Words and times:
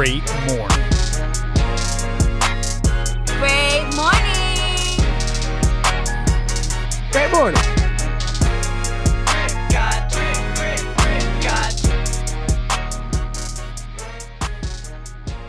great 0.00 0.26
morning. 0.46 0.66
Great 3.36 3.84
morning. 3.94 4.96
Great 7.12 7.30
morning. 7.30 7.60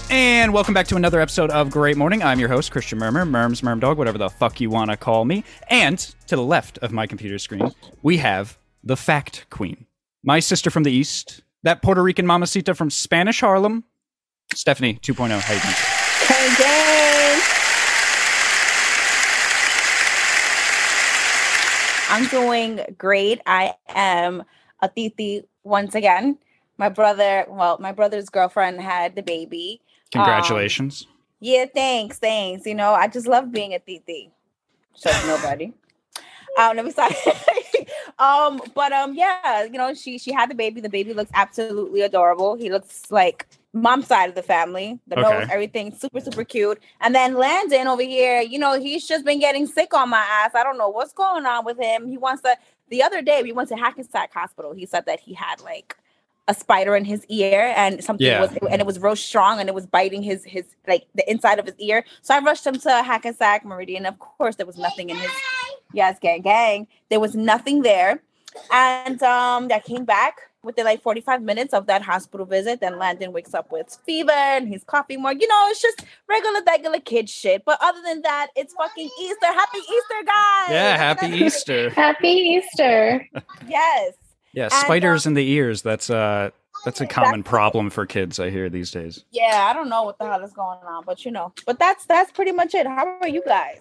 And 0.10 0.52
welcome 0.52 0.74
back 0.74 0.88
to 0.88 0.98
another 0.98 1.22
episode 1.22 1.50
of 1.52 1.70
Great 1.72 1.96
Morning. 1.96 2.22
I'm 2.22 2.38
your 2.38 2.50
host, 2.50 2.74
Christian 2.74 3.00
Murmur, 3.00 3.24
Merms, 3.24 3.62
Mermdog, 3.62 3.96
whatever 3.96 4.18
the 4.18 4.30
fuck 4.30 4.60
you 4.60 4.70
want 4.70 4.92
to 4.92 4.98
call 4.98 5.24
me. 5.24 5.46
And 5.70 5.98
to 6.28 6.36
the 6.36 6.44
left 6.44 6.78
of 6.80 6.92
my 6.92 7.08
computer 7.08 7.40
screen, 7.40 7.72
we 8.02 8.18
have 8.18 8.58
the 8.84 8.98
Fact 8.98 9.46
Queen, 9.50 9.86
my 10.26 10.42
sister 10.42 10.70
from 10.70 10.84
the 10.84 10.92
East, 10.92 11.42
that 11.64 11.82
Puerto 11.82 12.04
Rican 12.04 12.28
mamacita 12.28 12.76
from 12.76 12.90
Spanish 12.90 13.40
Harlem, 13.40 13.86
Stephanie 14.54 14.96
2.0. 14.96 15.40
How 15.40 15.54
you 15.54 15.60
doing? 15.62 15.76
Gang. 16.58 17.42
I'm 22.10 22.28
doing 22.28 22.96
great. 22.98 23.42
I 23.46 23.76
am 23.90 24.44
a 24.82 24.90
titi 24.90 25.44
once 25.64 25.96
again. 25.96 26.38
My 26.78 26.90
brother, 26.90 27.46
well, 27.48 27.78
my 27.80 27.92
brother's 27.92 28.30
girlfriend 28.30 28.82
had 28.82 29.16
the 29.16 29.24
baby. 29.24 29.82
Congratulations. 30.12 31.08
Yeah, 31.40 31.66
thanks, 31.74 32.20
thanks. 32.20 32.66
You 32.66 32.76
know, 32.76 32.94
I 32.94 33.08
just 33.08 33.28
love 33.28 33.52
being 33.52 33.74
a 33.74 33.80
titi. 33.80 34.32
Shows 35.02 35.26
nobody. 35.28 35.74
Um, 36.60 36.76
let 36.76 36.84
me 36.84 36.92
start. 36.92 37.14
um, 38.20 38.62
but 38.76 38.92
um, 38.92 39.14
yeah, 39.16 39.64
you 39.64 39.78
know, 39.78 39.94
she 39.94 40.18
she 40.18 40.34
had 40.34 40.50
the 40.50 40.56
baby. 40.56 40.82
The 40.82 40.90
baby 40.90 41.14
looks 41.14 41.32
absolutely 41.34 42.02
adorable. 42.02 42.56
He 42.56 42.70
looks 42.70 43.10
like 43.10 43.48
mom's 43.74 44.08
side 44.08 44.30
of 44.30 44.36
the 44.36 44.44
family. 44.44 45.00
The 45.08 45.18
Okay. 45.20 45.40
nose, 45.40 45.48
everything, 45.52 45.94
super 45.94 46.20
super 46.20 46.44
cute. 46.44 46.80
And 47.00 47.16
then 47.16 47.36
Landon 47.36 47.88
over 47.88 48.02
here, 48.02 48.42
you 48.42 48.60
know, 48.60 48.80
he's 48.80 49.08
just 49.08 49.26
been 49.26 49.40
getting 49.40 49.66
sick 49.68 49.94
on 49.94 50.10
my 50.10 50.20
ass. 50.20 50.52
I 50.56 50.64
don't 50.64 50.78
know 50.78 50.90
what's 50.90 51.14
going 51.14 51.46
on 51.46 51.66
with 51.66 51.78
him. 51.80 52.08
He 52.08 52.18
wants 52.18 52.42
to. 52.44 52.56
The 52.90 53.02
other 53.04 53.22
day, 53.22 53.42
we 53.42 53.54
went 53.54 53.70
to 53.70 53.76
Hackensack 53.76 54.34
Hospital. 54.34 54.74
He 54.74 54.86
said 54.86 55.06
that 55.06 55.20
he 55.22 55.34
had 55.34 55.62
like 55.62 55.96
a 56.48 56.54
spider 56.54 56.96
in 56.96 57.06
his 57.06 57.26
ear 57.28 57.72
and 57.78 58.04
something 58.04 58.26
Yeah. 58.28 58.42
was 58.42 58.52
and 58.70 58.82
it 58.82 58.86
was 58.86 59.00
real 59.00 59.16
strong 59.16 59.60
and 59.60 59.70
it 59.70 59.76
was 59.76 59.86
biting 59.86 60.24
his 60.24 60.44
his 60.44 60.66
like 60.88 61.06
the 61.16 61.30
inside 61.32 61.60
of 61.60 61.66
his 61.66 61.76
ear. 61.80 62.04
So 62.24 62.36
I 62.36 62.40
rushed 62.40 62.66
him 62.66 62.76
to 62.80 63.04
Hackensack 63.04 63.64
Meridian. 63.64 64.06
Of 64.06 64.20
course, 64.20 64.56
there 64.58 64.66
was 64.66 64.78
nothing 64.78 65.10
in 65.12 65.18
his 65.18 65.32
yes, 65.94 66.18
gang 66.20 66.42
gang. 66.42 66.88
There 67.10 67.20
was 67.22 67.36
nothing 67.36 67.84
there. 67.84 68.22
And 68.72 69.22
um 69.24 69.70
I 69.72 69.80
came 69.86 70.04
back 70.04 70.36
within 70.64 70.86
like 70.86 71.02
45 71.02 71.42
minutes 71.42 71.74
of 71.74 71.88
that 71.88 72.02
hospital 72.02 72.46
visit. 72.46 72.80
Then 72.82 72.98
Landon 72.98 73.32
wakes 73.32 73.54
up 73.54 73.72
with 73.72 73.98
fever 74.06 74.32
and 74.32 74.68
he's 74.68 74.84
coughing 74.84 75.22
more. 75.22 75.34
You 75.34 75.48
know, 75.48 75.68
it's 75.70 75.82
just 75.82 76.06
regular, 76.28 76.62
regular 76.66 77.00
kid 77.00 77.30
shit. 77.30 77.64
But 77.66 77.80
other 77.82 78.02
than 78.04 78.22
that, 78.22 78.48
it's 78.56 78.74
fucking 78.74 79.10
Easter. 79.22 79.46
Happy 79.48 79.80
Easter, 79.80 80.26
guys. 80.26 80.70
Yeah, 80.70 80.98
happy 80.98 81.28
Easter. 81.46 81.90
Happy 81.92 82.28
Easter. 82.28 83.28
Yes. 83.68 84.14
Yeah, 84.54 84.64
And, 84.64 84.74
spiders 84.74 85.26
uh, 85.26 85.30
in 85.30 85.34
the 85.36 85.50
ears. 85.50 85.82
That's 85.82 86.10
uh 86.10 86.52
that's 86.84 87.00
a 87.00 87.06
common 87.06 87.44
problem 87.44 87.90
for 87.90 88.06
kids 88.06 88.40
I 88.40 88.50
hear 88.50 88.70
these 88.70 88.92
days. 88.92 89.24
Yeah, 89.32 89.68
I 89.70 89.74
don't 89.74 89.88
know 89.88 90.04
what 90.04 90.18
the 90.18 90.26
hell 90.26 90.44
is 90.44 90.52
going 90.52 90.80
on, 90.80 91.04
but 91.06 91.24
you 91.26 91.32
know, 91.32 91.54
but 91.66 91.80
that's 91.80 92.06
that's 92.06 92.32
pretty 92.32 92.52
much 92.52 92.74
it. 92.74 92.88
How 92.88 93.18
are 93.22 93.28
you 93.28 93.44
guys? 93.46 93.80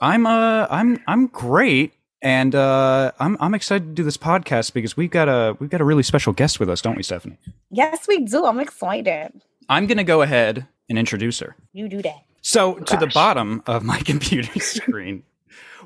I'm 0.00 0.26
uh 0.26 0.66
I'm 0.68 1.00
I'm 1.06 1.28
great 1.28 1.94
and 2.22 2.54
uh 2.54 3.12
I'm 3.18 3.36
I'm 3.40 3.54
excited 3.54 3.84
to 3.88 3.92
do 3.92 4.04
this 4.04 4.16
podcast 4.16 4.72
because 4.72 4.96
we've 4.96 5.10
got 5.10 5.28
a 5.28 5.56
we've 5.58 5.70
got 5.70 5.80
a 5.80 5.84
really 5.84 6.02
special 6.02 6.32
guest 6.32 6.58
with 6.60 6.70
us, 6.70 6.80
don't 6.80 6.96
we, 6.96 7.02
Stephanie? 7.02 7.38
Yes, 7.70 8.06
we 8.08 8.24
do. 8.24 8.46
I'm 8.46 8.60
excited. 8.60 9.42
I'm 9.68 9.86
going 9.86 9.98
to 9.98 10.04
go 10.04 10.22
ahead 10.22 10.66
and 10.88 10.98
introduce 10.98 11.40
her. 11.40 11.56
You 11.72 11.88
do 11.88 12.02
that. 12.02 12.24
So, 12.42 12.74
to 12.74 12.96
the 12.96 13.06
bottom 13.06 13.62
of 13.66 13.82
my 13.84 13.98
computer 14.04 14.58
screen, 14.60 15.22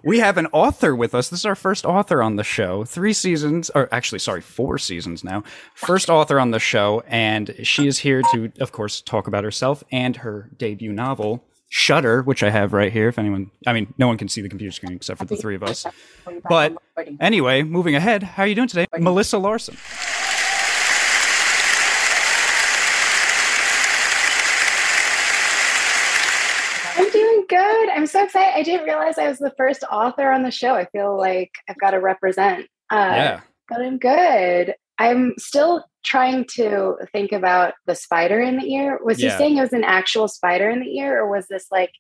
we 0.03 0.19
have 0.19 0.39
an 0.39 0.47
author 0.49 0.95
with 0.95 1.15
us. 1.15 1.29
This 1.29 1.41
is 1.41 1.47
our 1.47 1.55
first 1.55 1.85
author 1.85 2.23
on 2.23 2.37
the 2.37 2.45
show. 2.45 2.85
Three 2.85 3.13
seasons, 3.13 3.71
or 3.75 3.89
actually, 3.93 4.19
sorry, 4.19 4.41
four 4.41 4.79
seasons 4.79 5.23
now. 5.23 5.43
First 5.75 6.09
author 6.09 6.41
on 6.41 6.51
the 6.51 6.59
show, 6.59 7.03
and 7.07 7.55
she 7.63 7.87
is 7.87 7.99
here 7.99 8.23
to, 8.33 8.51
of 8.59 8.73
course, 8.73 9.01
talk 9.01 9.27
about 9.27 9.45
herself 9.45 9.85
and 9.93 10.17
her 10.17 10.51
debut 10.57 10.93
novel, 10.93 11.45
Shutter, 11.69 12.23
which 12.23 12.43
I 12.43 12.51
have 12.51 12.73
right 12.73 12.93
here. 12.93 13.09
If 13.09 13.19
anyone, 13.19 13.51
I 13.67 13.73
mean, 13.73 13.93
no 13.99 14.07
one 14.07 14.17
can 14.17 14.29
see 14.29 14.41
the 14.41 14.49
computer 14.49 14.73
screen 14.73 14.93
except 14.93 15.19
for 15.19 15.25
the 15.25 15.37
three 15.37 15.57
of 15.57 15.63
us. 15.63 15.85
But 16.49 16.77
anyway, 17.21 17.63
moving 17.63 17.95
ahead, 17.95 18.23
how 18.23 18.45
are 18.45 18.47
you 18.47 18.55
doing 18.55 18.69
today, 18.69 18.87
Melissa 18.99 19.39
Larsen? 19.39 19.77
I'm 26.99 27.11
doing 27.11 27.45
good. 27.49 27.89
I'm 27.91 28.07
so 28.07 28.25
excited. 28.25 28.53
I 28.55 28.63
didn't 28.63 28.87
realize 28.87 29.19
I 29.19 29.29
was 29.29 29.39
the 29.39 29.53
first 29.57 29.85
author 29.91 30.31
on 30.31 30.43
the 30.43 30.51
show. 30.51 30.75
I 30.75 30.87
feel 30.87 31.17
like 31.17 31.51
I've 31.69 31.79
got 31.79 31.91
to 31.91 32.01
represent. 32.01 32.67
Uh, 32.91 33.13
yeah. 33.15 33.41
But 33.69 33.83
I'm 33.83 33.99
good. 33.99 34.75
I'm 34.99 35.35
still 35.39 35.85
trying 36.05 36.45
to 36.55 36.97
think 37.13 37.33
about 37.33 37.75
the 37.87 37.95
spider 37.95 38.41
in 38.41 38.57
the 38.59 38.73
ear. 38.73 38.99
Was 39.03 39.21
Yeah. 39.21 39.31
he 39.33 39.39
saying 39.39 39.57
it 39.59 39.61
was 39.63 39.73
an 39.73 39.85
actual 39.85 40.29
spider 40.29 40.71
in 40.71 40.81
the 40.81 40.99
ear, 40.99 41.21
or 41.23 41.31
was 41.31 41.47
this 41.49 41.67
like 41.71 41.91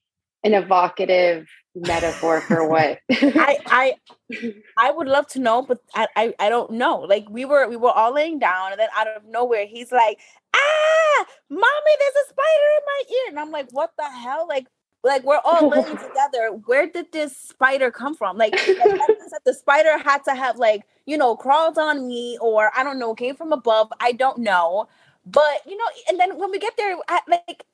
an 0.44 0.54
evocative 0.54 1.46
metaphor 1.74 2.40
for 2.40 2.66
what? 2.72 2.98
I 3.10 3.58
I 3.66 3.94
I 4.78 4.90
would 4.90 5.08
love 5.08 5.26
to 5.28 5.38
know, 5.40 5.62
but 5.62 5.78
I, 5.94 6.06
I 6.16 6.34
I 6.38 6.48
don't 6.48 6.72
know. 6.72 7.00
Like 7.00 7.28
we 7.28 7.44
were 7.44 7.68
we 7.68 7.76
were 7.76 7.90
all 7.90 8.14
laying 8.14 8.38
down, 8.38 8.72
and 8.72 8.80
then 8.80 8.88
out 8.96 9.08
of 9.08 9.24
nowhere, 9.26 9.66
he's 9.66 9.92
like, 9.92 10.18
"Ah, 10.54 11.26
mommy, 11.50 11.94
there's 11.98 12.24
a 12.24 12.28
spider 12.28 12.68
in 12.78 12.84
my 12.86 13.02
ear," 13.10 13.24
and 13.30 13.40
I'm 13.40 13.50
like, 13.50 13.68
"What 13.72 13.90
the 13.98 14.08
hell?" 14.08 14.46
Like. 14.48 14.66
Like 15.06 15.22
we're 15.24 15.40
all 15.44 15.68
living 15.68 15.96
together. 16.08 16.50
Where 16.66 16.86
did 16.86 17.12
this 17.12 17.36
spider 17.36 17.90
come 17.90 18.14
from? 18.14 18.36
Like, 18.36 18.52
like 18.52 19.44
the 19.44 19.54
spider 19.54 19.96
had 19.98 20.24
to 20.24 20.34
have 20.34 20.58
like 20.58 20.82
you 21.06 21.16
know 21.16 21.36
crawled 21.36 21.78
on 21.78 22.06
me, 22.08 22.36
or 22.40 22.70
I 22.76 22.82
don't 22.82 22.98
know, 22.98 23.14
came 23.14 23.36
from 23.36 23.52
above. 23.52 23.92
I 24.00 24.12
don't 24.12 24.38
know, 24.38 24.88
but 25.24 25.60
you 25.66 25.76
know. 25.76 25.84
And 26.08 26.18
then 26.18 26.36
when 26.36 26.50
we 26.50 26.58
get 26.58 26.76
there, 26.76 26.96
I, 27.08 27.20
like 27.28 27.64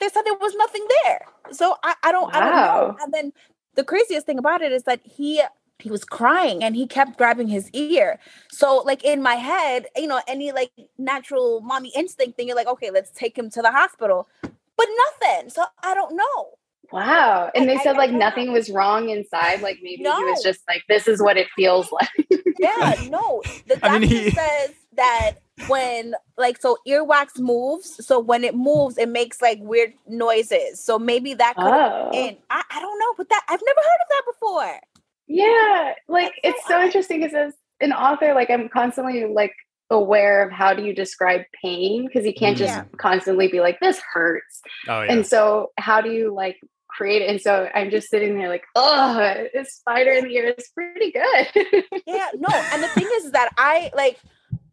they 0.00 0.08
said 0.08 0.22
there 0.24 0.34
was 0.34 0.54
nothing 0.56 0.86
there. 1.04 1.26
So 1.52 1.76
I, 1.84 1.94
I 2.02 2.12
don't 2.12 2.34
I 2.34 2.40
don't 2.40 2.56
know. 2.56 2.96
And 3.00 3.14
then 3.14 3.32
the 3.76 3.84
craziest 3.84 4.26
thing 4.26 4.38
about 4.38 4.60
it 4.60 4.72
is 4.72 4.82
that 4.82 5.00
he 5.04 5.42
he 5.78 5.90
was 5.90 6.04
crying 6.04 6.62
and 6.62 6.74
he 6.76 6.86
kept 6.86 7.16
grabbing 7.16 7.48
his 7.48 7.70
ear. 7.70 8.18
So 8.50 8.78
like 8.78 9.04
in 9.04 9.22
my 9.22 9.36
head, 9.36 9.86
you 9.96 10.08
know, 10.08 10.20
any 10.26 10.52
like 10.52 10.72
natural 10.98 11.60
mommy 11.60 11.92
instinct 11.94 12.36
thing, 12.36 12.48
you're 12.48 12.56
like, 12.56 12.66
okay, 12.66 12.90
let's 12.90 13.10
take 13.10 13.38
him 13.38 13.48
to 13.50 13.62
the 13.62 13.70
hospital. 13.70 14.28
But 14.42 14.88
nothing. 15.20 15.50
So 15.50 15.64
I 15.82 15.94
don't 15.94 16.16
know. 16.16 16.58
Wow. 16.92 17.50
And 17.54 17.68
they 17.68 17.76
I- 17.76 17.82
said 17.82 17.94
I 17.96 17.98
like 17.98 18.10
don't- 18.10 18.18
nothing 18.18 18.52
was 18.52 18.70
wrong 18.70 19.08
inside. 19.10 19.62
Like 19.62 19.78
maybe 19.82 20.02
he 20.02 20.08
was 20.08 20.42
just 20.42 20.60
like, 20.68 20.82
this 20.88 21.06
is 21.08 21.22
what 21.22 21.36
it 21.36 21.46
feels 21.56 21.90
like. 21.92 22.08
Yeah, 22.58 22.94
no. 23.08 23.42
The 23.66 23.76
doctor 23.76 23.86
I 23.86 23.98
mean, 23.98 24.10
he- 24.10 24.30
says 24.30 24.70
that 24.96 25.32
when 25.68 26.14
like 26.36 26.60
so 26.60 26.76
earwax 26.86 27.38
moves, 27.38 28.04
so 28.06 28.18
when 28.18 28.44
it 28.44 28.54
moves, 28.54 28.98
it 28.98 29.08
makes 29.08 29.40
like 29.40 29.58
weird 29.60 29.92
noises. 30.08 30.82
So 30.82 30.98
maybe 30.98 31.34
that 31.34 31.54
could 31.56 31.64
have 31.72 31.92
Oh. 31.92 32.10
been. 32.10 32.36
I, 32.50 32.62
I 32.70 32.80
don't 32.80 32.98
know, 32.98 33.14
but 33.16 33.28
that 33.28 33.42
I've 33.48 33.60
never 33.64 33.80
heard 33.80 34.02
of 34.02 34.08
that 34.08 34.22
before. 34.32 34.80
Yeah, 35.26 35.94
like 36.08 36.32
That's 36.42 36.56
it's 36.56 36.62
so 36.66 36.70
so 36.74 36.78
odd. 36.78 36.84
interesting 36.86 37.20
because 37.20 37.34
as 37.34 37.54
an 37.80 37.92
author, 37.92 38.34
like 38.34 38.50
I'm 38.50 38.68
constantly 38.68 39.26
like 39.26 39.52
aware 39.90 40.42
of 40.44 40.52
how 40.52 40.74
do 40.74 40.82
you 40.84 40.94
describe 40.94 41.42
pain 41.62 42.06
because 42.06 42.24
you 42.26 42.34
can't 42.34 42.56
just 42.56 42.72
Yeah. 42.74 42.84
constantly 42.98 43.48
be 43.48 43.60
like 43.60 43.78
this 43.80 44.00
hurts, 44.12 44.60
Oh, 44.88 45.02
yeah. 45.02 45.12
and 45.12 45.26
so 45.26 45.70
how 45.78 46.00
do 46.00 46.10
you 46.10 46.34
like 46.34 46.56
create 46.90 47.22
it? 47.22 47.30
And 47.30 47.40
so 47.40 47.68
I'm 47.74 47.90
just 47.90 48.08
sitting 48.10 48.36
there 48.38 48.48
like, 48.48 48.64
oh, 48.76 49.46
this 49.54 49.74
spider 49.74 50.12
in 50.12 50.24
the 50.24 50.34
ear 50.34 50.54
is 50.56 50.68
pretty 50.74 51.12
good. 51.12 51.84
Yeah, 52.06 52.28
no. 52.34 52.48
And 52.72 52.82
the 52.82 52.88
thing 52.88 53.08
is 53.16 53.30
that 53.32 53.50
I 53.56 53.90
like 53.94 54.18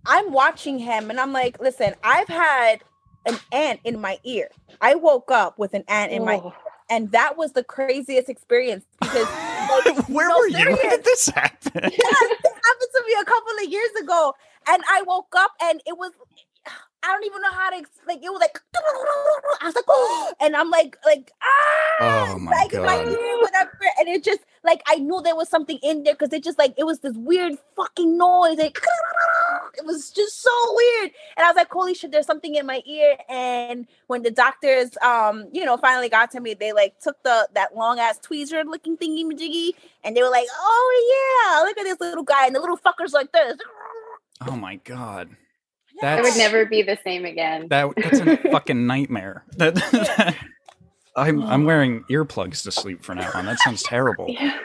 I'm 0.05 0.31
watching 0.31 0.79
him 0.79 1.09
and 1.09 1.19
I'm 1.19 1.33
like, 1.33 1.59
listen, 1.59 1.93
I've 2.03 2.27
had 2.27 2.77
an 3.25 3.37
ant 3.51 3.81
in 3.83 3.99
my 3.99 4.17
ear. 4.23 4.49
I 4.81 4.95
woke 4.95 5.29
up 5.31 5.59
with 5.59 5.73
an 5.73 5.83
ant 5.87 6.11
in 6.11 6.23
my 6.25 6.35
Oh. 6.43 6.53
and 6.89 7.11
that 7.11 7.37
was 7.37 7.51
the 7.53 7.63
craziest 7.63 8.29
experience 8.29 8.85
because 9.01 9.27
like, 9.85 10.07
Where 10.09 10.29
no, 10.29 10.37
were 10.37 10.47
you? 10.47 10.65
When 10.65 10.89
did 10.89 11.03
this 11.03 11.27
happen? 11.27 11.71
yeah, 11.75 11.89
this 11.89 11.91
happened 11.91 12.91
to 12.95 13.03
me 13.05 13.15
a 13.21 13.25
couple 13.25 13.53
of 13.63 13.69
years 13.69 13.89
ago. 14.01 14.33
And 14.69 14.83
I 14.89 15.01
woke 15.03 15.33
up 15.37 15.51
and 15.61 15.81
it 15.85 15.97
was 15.97 16.11
I 17.07 17.11
don't 17.13 17.25
even 17.25 17.41
know 17.41 17.51
how 17.51 17.69
to 17.69 17.77
like 18.07 18.17
it 18.23 18.29
was 18.29 18.41
like 18.41 18.59
I 19.61 19.65
was 19.65 19.75
like 19.75 19.85
oh 19.87 20.33
and 20.41 20.55
I'm 20.55 20.69
like 20.69 20.97
like 21.05 21.31
ah 21.41 22.33
Oh 22.33 22.37
my 22.39 22.51
like 22.51 22.73
my 22.73 22.79
God. 23.03 23.07
ear, 23.07 23.37
whatever 23.41 23.71
and 23.99 24.07
it 24.09 24.23
just 24.23 24.41
like 24.63 24.83
I 24.87 24.95
knew 24.97 25.21
there 25.23 25.35
was 25.35 25.49
something 25.49 25.79
in 25.81 26.03
there 26.03 26.13
because 26.13 26.33
it 26.33 26.43
just 26.43 26.59
like 26.59 26.73
it 26.77 26.83
was 26.83 26.99
this 26.99 27.15
weird 27.15 27.53
fucking 27.75 28.17
noise 28.17 28.57
like 28.57 28.77
it 29.77 29.85
was 29.85 30.11
just 30.11 30.41
so 30.41 30.51
weird 30.75 31.11
and 31.37 31.45
I 31.45 31.49
was 31.49 31.55
like 31.55 31.71
holy 31.71 31.93
shit 31.93 32.11
there's 32.11 32.25
something 32.25 32.55
in 32.55 32.65
my 32.65 32.81
ear 32.85 33.17
and 33.29 33.87
when 34.07 34.23
the 34.23 34.31
doctors 34.31 34.91
um 35.01 35.47
you 35.53 35.63
know 35.65 35.77
finally 35.77 36.09
got 36.09 36.29
to 36.31 36.39
me 36.41 36.53
they 36.53 36.73
like 36.73 36.99
took 36.99 37.21
the 37.23 37.47
that 37.55 37.75
long 37.75 37.99
ass 37.99 38.19
tweezer 38.19 38.65
looking 38.65 38.97
thingy 38.97 39.23
majiggy 39.23 39.71
and 40.03 40.15
they 40.15 40.21
were 40.21 40.29
like 40.29 40.47
oh 40.53 40.87
yeah 41.47 41.61
look 41.61 41.77
at 41.77 41.83
this 41.83 41.99
little 41.99 42.23
guy 42.23 42.45
and 42.45 42.55
the 42.55 42.59
little 42.59 42.77
fucker's 42.77 43.13
like 43.13 43.31
this 43.31 43.57
Oh 44.45 44.55
my 44.55 44.75
god. 44.75 45.35
It 45.97 46.01
That's 46.01 46.29
would 46.29 46.37
never 46.37 46.65
be 46.65 46.83
the 46.83 46.97
same 47.03 47.25
again. 47.25 47.67
that 47.69 47.89
that's 47.97 48.19
a 48.19 48.37
fucking 48.51 48.85
nightmare. 48.87 49.43
That, 49.57 49.75
that- 49.75 50.35
I'm 51.15 51.41
I'm 51.43 51.63
wearing 51.65 52.03
earplugs 52.11 52.61
to 52.63 52.71
sleep 52.71 53.03
for 53.03 53.15
now 53.15 53.31
on. 53.33 53.45
That 53.47 53.57
sounds 53.59 53.81
terrible. 53.83 54.27
Yeah. 54.29 54.59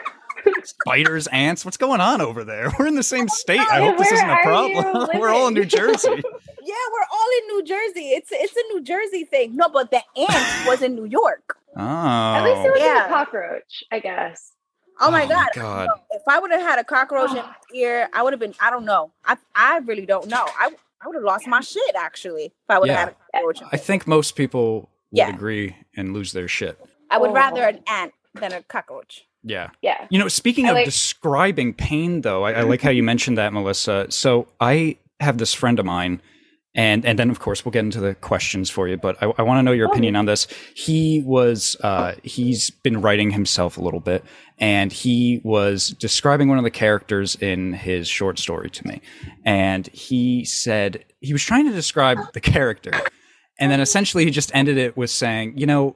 Spiders, 0.63 1.25
ants, 1.27 1.65
what's 1.65 1.77
going 1.77 2.01
on 2.01 2.21
over 2.21 2.43
there? 2.43 2.71
We're 2.77 2.87
in 2.87 2.95
the 2.95 3.03
same 3.03 3.27
state. 3.29 3.59
I 3.59 3.79
Yeah, 3.79 3.85
hope 3.89 3.97
this 3.97 4.11
isn't 4.11 4.29
a 4.29 4.37
problem. 4.43 5.09
We're 5.19 5.29
all 5.29 5.47
in 5.47 5.53
New? 5.53 5.65
Jersey. 5.65 6.09
Yeah, 6.65 6.75
we're 6.93 7.05
all 7.11 7.27
in 7.39 7.47
New 7.57 7.63
Jersey. 7.65 8.05
It's 8.11 8.29
it's 8.31 8.55
a 8.55 8.61
New 8.73 8.81
Jersey 8.83 9.25
thing. 9.25 9.53
No, 9.57 9.67
but 9.67 9.91
the 9.91 9.97
ant 10.17 10.65
was 10.65 10.81
in 10.81 10.95
New 10.95 11.03
York. 11.03 11.57
Oh, 11.75 11.81
At 11.81 12.45
least 12.45 12.65
it 12.65 12.71
was 12.71 12.79
Yeah. 12.79 13.05
a 13.05 13.09
cockroach, 13.09 13.83
I 13.91 13.99
guess. 13.99 14.53
Oh 15.01 15.11
my 15.11 15.23
Oh 15.23 15.27
my 15.27 15.33
god! 15.33 15.49
God. 15.55 15.89
If 16.11 16.21
I 16.25 16.39
would 16.39 16.51
have 16.51 16.61
had 16.61 16.79
a 16.79 16.85
cockroach 16.85 17.31
in 17.31 17.35
my 17.35 17.53
ear, 17.75 18.07
I 18.13 18.23
would 18.23 18.31
have 18.31 18.39
been. 18.39 18.53
I 18.61 18.69
don't 18.69 18.85
know. 18.85 19.11
I 19.25 19.35
I 19.53 19.79
really 19.79 20.05
don't 20.05 20.29
know. 20.29 20.45
I 20.57 20.69
I 21.03 21.07
would 21.07 21.15
have 21.15 21.23
lost 21.23 21.47
my 21.47 21.59
shit 21.61 21.95
actually 21.95 22.45
if 22.45 22.51
I 22.69 22.79
would 22.79 22.89
have 22.89 22.95
Yeah. 22.97 23.05
had 23.05 23.43
a 23.43 23.51
cockroach. 23.53 23.69
I 23.71 23.77
think 23.77 24.07
most 24.07 24.35
people 24.35 24.81
would 24.81 24.87
Yeah. 25.11 25.29
agree 25.29 25.75
and 25.95 26.13
lose 26.13 26.31
their 26.33 26.47
shit. 26.47 26.79
I 27.09 27.17
would 27.17 27.31
Oh. 27.31 27.33
rather 27.33 27.63
an 27.63 27.81
ant 27.87 28.13
than 28.35 28.53
a 28.53 28.63
cockroach. 28.63 29.25
Yeah. 29.43 29.69
Yeah. 29.81 30.07
You 30.09 30.19
know, 30.19 30.27
speaking 30.29 30.65
I 30.65 30.69
of 30.69 30.75
like- 30.75 30.85
describing 30.85 31.73
pain, 31.73 32.21
though, 32.21 32.43
I, 32.43 32.53
I 32.53 32.61
like 32.61 32.81
how 32.81 32.89
you 32.91 33.03
mentioned 33.03 33.37
that, 33.37 33.51
Melissa. 33.53 34.07
So 34.09 34.47
I 34.61 34.97
have 35.19 35.37
this 35.37 35.53
friend 35.53 35.79
of 35.79 35.85
mine, 35.85 36.21
and 36.75 37.05
and 37.05 37.19
then 37.19 37.29
of 37.29 37.39
course 37.39 37.63
we'll 37.63 37.71
get 37.71 37.83
into 37.83 37.99
the 37.99 38.15
questions 38.15 38.69
for 38.69 38.87
you. 38.87 38.97
But 38.97 39.21
I, 39.21 39.31
I 39.37 39.41
want 39.43 39.59
to 39.59 39.63
know 39.63 39.71
your 39.71 39.87
opinion 39.87 40.15
on 40.15 40.25
this. 40.25 40.47
He 40.75 41.21
was 41.25 41.75
uh, 41.81 42.15
he's 42.23 42.69
been 42.69 43.01
writing 43.01 43.31
himself 43.31 43.77
a 43.77 43.81
little 43.81 43.99
bit, 43.99 44.23
and 44.57 44.91
he 44.91 45.41
was 45.43 45.89
describing 45.89 46.49
one 46.49 46.57
of 46.57 46.63
the 46.63 46.71
characters 46.71 47.35
in 47.35 47.73
his 47.73 48.07
short 48.07 48.39
story 48.39 48.69
to 48.69 48.87
me, 48.87 49.01
and 49.45 49.87
he 49.87 50.45
said 50.45 51.05
he 51.21 51.33
was 51.33 51.43
trying 51.43 51.67
to 51.67 51.73
describe 51.73 52.17
the 52.33 52.41
character, 52.41 52.91
and 53.59 53.71
then 53.71 53.79
essentially 53.79 54.25
he 54.25 54.31
just 54.31 54.53
ended 54.55 54.77
it 54.77 54.97
with 54.97 55.09
saying, 55.09 55.57
you 55.57 55.65
know, 55.65 55.95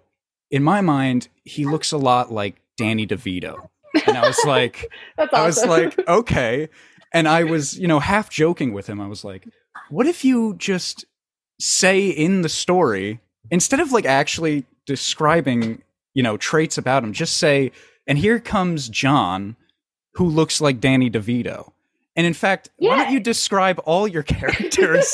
in 0.52 0.64
my 0.64 0.82
mind, 0.82 1.28
he 1.44 1.66
looks 1.66 1.92
a 1.92 1.98
lot 1.98 2.32
like 2.32 2.62
Danny 2.78 3.06
DeVito. 3.06 3.70
And 4.06 4.18
I 4.18 4.28
was 4.28 4.40
like, 4.46 4.90
That's 5.18 5.34
I 5.34 5.46
was 5.46 5.66
like, 5.66 5.98
okay. 6.08 6.70
And 7.14 7.28
I 7.28 7.44
was, 7.44 7.78
you 7.78 7.88
know, 7.88 8.00
half 8.00 8.30
joking 8.30 8.74
with 8.74 8.88
him. 8.88 9.02
I 9.02 9.08
was 9.08 9.24
like, 9.24 9.48
what 9.90 10.08
if 10.08 10.24
you 10.26 10.56
just 10.58 11.06
say 11.60 12.08
in 12.08 12.42
the 12.42 12.50
story, 12.50 13.20
instead 13.52 13.80
of 13.80 13.92
like 13.92 14.06
actually 14.06 14.66
describing, 14.86 15.82
you 16.14 16.24
know, 16.24 16.38
traits 16.38 16.78
about 16.78 17.04
him, 17.04 17.14
just 17.14 17.38
say, 17.38 17.72
and 18.06 18.18
here 18.18 18.40
comes 18.40 18.90
John, 18.90 19.56
who 20.14 20.26
looks 20.28 20.62
like 20.62 20.80
Danny 20.80 21.10
DeVito. 21.10 21.72
And 22.16 22.26
in 22.26 22.34
fact, 22.34 22.70
why 22.78 22.98
don't 23.04 23.12
you 23.12 23.20
describe 23.20 23.80
all 23.86 24.08
your 24.08 24.24
characters 24.38 25.14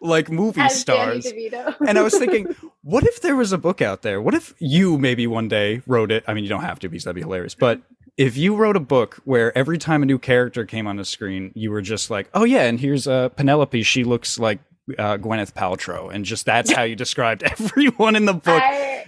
like 0.00 0.30
movie 0.30 0.60
As 0.62 0.80
stars? 0.80 1.24
Danny 1.24 1.50
DeVito. 1.50 1.76
and 1.86 1.98
I 1.98 2.02
was 2.02 2.16
thinking, 2.16 2.54
what 2.82 3.04
if 3.04 3.20
there 3.20 3.36
was 3.36 3.52
a 3.52 3.58
book 3.58 3.82
out 3.82 4.02
there? 4.02 4.22
What 4.22 4.34
if 4.34 4.54
you 4.58 4.96
maybe 4.98 5.26
one 5.26 5.48
day 5.48 5.82
wrote 5.86 6.10
it? 6.10 6.24
I 6.26 6.32
mean, 6.34 6.44
you 6.44 6.50
don't 6.50 6.62
have 6.62 6.78
to 6.80 6.88
because 6.88 7.04
that'd 7.04 7.14
be 7.14 7.20
hilarious. 7.20 7.54
But 7.54 7.82
if 8.18 8.36
you 8.36 8.54
wrote 8.56 8.76
a 8.76 8.80
book 8.80 9.20
where 9.24 9.56
every 9.56 9.78
time 9.78 10.02
a 10.02 10.06
new 10.06 10.18
character 10.18 10.66
came 10.66 10.86
on 10.86 10.96
the 10.96 11.04
screen, 11.04 11.52
you 11.54 11.70
were 11.70 11.80
just 11.80 12.10
like, 12.10 12.28
oh 12.34 12.44
yeah, 12.44 12.64
and 12.64 12.78
here's 12.78 13.06
uh, 13.08 13.30
Penelope. 13.30 13.82
She 13.84 14.04
looks 14.04 14.38
like 14.38 14.58
uh, 14.98 15.16
Gwyneth 15.16 15.52
Paltrow, 15.54 16.12
and 16.12 16.24
just 16.24 16.44
that's 16.44 16.70
how 16.72 16.82
you 16.82 16.96
described 17.06 17.42
everyone 17.44 18.16
in 18.16 18.26
the 18.26 18.34
book. 18.34 18.60
I 18.62 19.06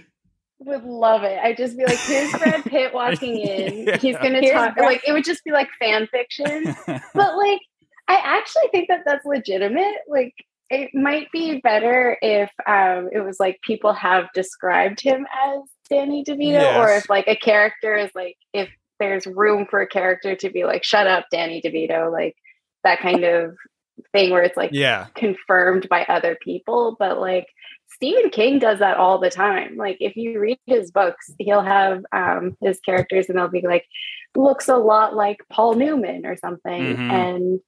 would 0.59 0.83
love 0.83 1.23
it. 1.23 1.37
I'd 1.43 1.57
just 1.57 1.77
be 1.77 1.85
like, 1.85 1.97
here's 1.99 2.31
Brad 2.31 2.63
Pitt 2.63 2.93
walking 2.93 3.37
in. 3.37 3.87
Yeah. 3.87 3.97
He's 3.97 4.15
going 4.17 4.33
to 4.33 4.39
Here's 4.41 4.53
talk. 4.53 4.75
Brad- 4.75 4.85
Like, 4.85 5.01
it 5.07 5.11
would 5.11 5.25
just 5.25 5.43
be 5.43 5.51
like 5.51 5.67
fan 5.79 6.07
fiction. 6.07 6.75
but 6.87 7.35
like 7.37 7.59
i 8.07 8.15
actually 8.23 8.67
think 8.71 8.87
that 8.89 9.01
that's 9.05 9.23
legitimate 9.25 9.93
like 10.09 10.33
it 10.71 10.89
might 10.93 11.31
be 11.31 11.59
better 11.61 12.17
if 12.21 12.49
um 12.67 13.09
it 13.13 13.19
was 13.23 13.39
like 13.39 13.59
people 13.61 13.93
have 13.93 14.25
described 14.33 14.99
him 14.99 15.25
as 15.45 15.59
danny 15.89 16.23
devito 16.23 16.77
or 16.79 16.89
if 16.91 17.07
like 17.09 17.27
a 17.27 17.35
character 17.35 17.95
is 17.95 18.09
like 18.15 18.35
if 18.53 18.67
there's 19.01 19.25
room 19.27 19.65
for 19.69 19.81
a 19.81 19.87
character 19.87 20.35
to 20.35 20.49
be 20.49 20.63
like 20.63 20.83
shut 20.83 21.07
up 21.07 21.25
danny 21.31 21.61
devito 21.61 22.11
like 22.11 22.35
that 22.83 22.99
kind 22.99 23.23
of 23.25 23.55
thing 24.13 24.31
where 24.31 24.41
it's 24.43 24.57
like 24.57 24.71
yeah, 24.73 25.07
confirmed 25.15 25.87
by 25.89 26.03
other 26.05 26.37
people 26.41 26.95
but 26.97 27.19
like 27.19 27.47
stephen 27.93 28.29
king 28.29 28.57
does 28.59 28.79
that 28.79 28.97
all 28.97 29.19
the 29.19 29.29
time 29.29 29.75
like 29.75 29.97
if 29.99 30.15
you 30.15 30.39
read 30.39 30.57
his 30.65 30.91
books 30.91 31.29
he'll 31.39 31.61
have 31.61 32.03
um 32.13 32.55
his 32.61 32.79
characters 32.79 33.27
and 33.27 33.37
they'll 33.37 33.47
be 33.49 33.61
like 33.61 33.85
looks 34.35 34.69
a 34.69 34.77
lot 34.77 35.15
like 35.15 35.39
paul 35.49 35.75
newman 35.75 36.25
or 36.25 36.37
something 36.37 36.95
Mhm. 36.97 37.11
and 37.11 37.59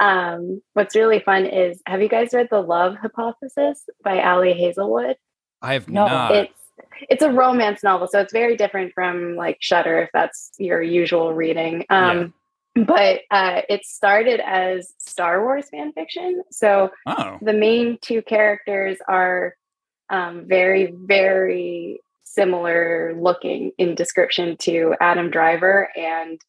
um 0.00 0.60
what's 0.74 0.96
really 0.96 1.20
fun 1.20 1.46
is 1.46 1.80
have 1.86 2.02
you 2.02 2.08
guys 2.08 2.30
read 2.32 2.48
the 2.50 2.60
love 2.60 2.96
hypothesis 2.96 3.84
by 4.02 4.20
ali 4.22 4.52
hazelwood 4.52 5.16
I 5.60 5.72
have 5.74 5.88
No, 5.88 6.06
not. 6.06 6.34
it's 6.34 6.57
it's 7.08 7.22
a 7.22 7.30
romance 7.30 7.82
novel 7.82 8.06
so 8.08 8.20
it's 8.20 8.32
very 8.32 8.56
different 8.56 8.92
from 8.94 9.36
like 9.36 9.56
shutter 9.60 10.02
if 10.02 10.10
that's 10.12 10.50
your 10.58 10.82
usual 10.82 11.34
reading. 11.34 11.84
Um 11.90 12.34
but 12.74 13.22
uh 13.30 13.62
it 13.68 13.84
started 13.84 14.40
as 14.40 14.94
star 14.98 15.42
wars 15.42 15.68
fan 15.70 15.92
fiction 15.92 16.42
so 16.50 16.90
oh, 17.06 17.38
the 17.42 17.52
main 17.52 17.98
two 18.00 18.22
characters 18.22 18.98
are 19.08 19.54
um, 20.10 20.44
very 20.46 20.94
very 20.94 22.00
similar 22.22 23.14
looking 23.18 23.72
in 23.78 23.94
description 23.94 24.56
to 24.58 24.94
adam 25.00 25.30
driver 25.30 25.88
and 25.96 26.40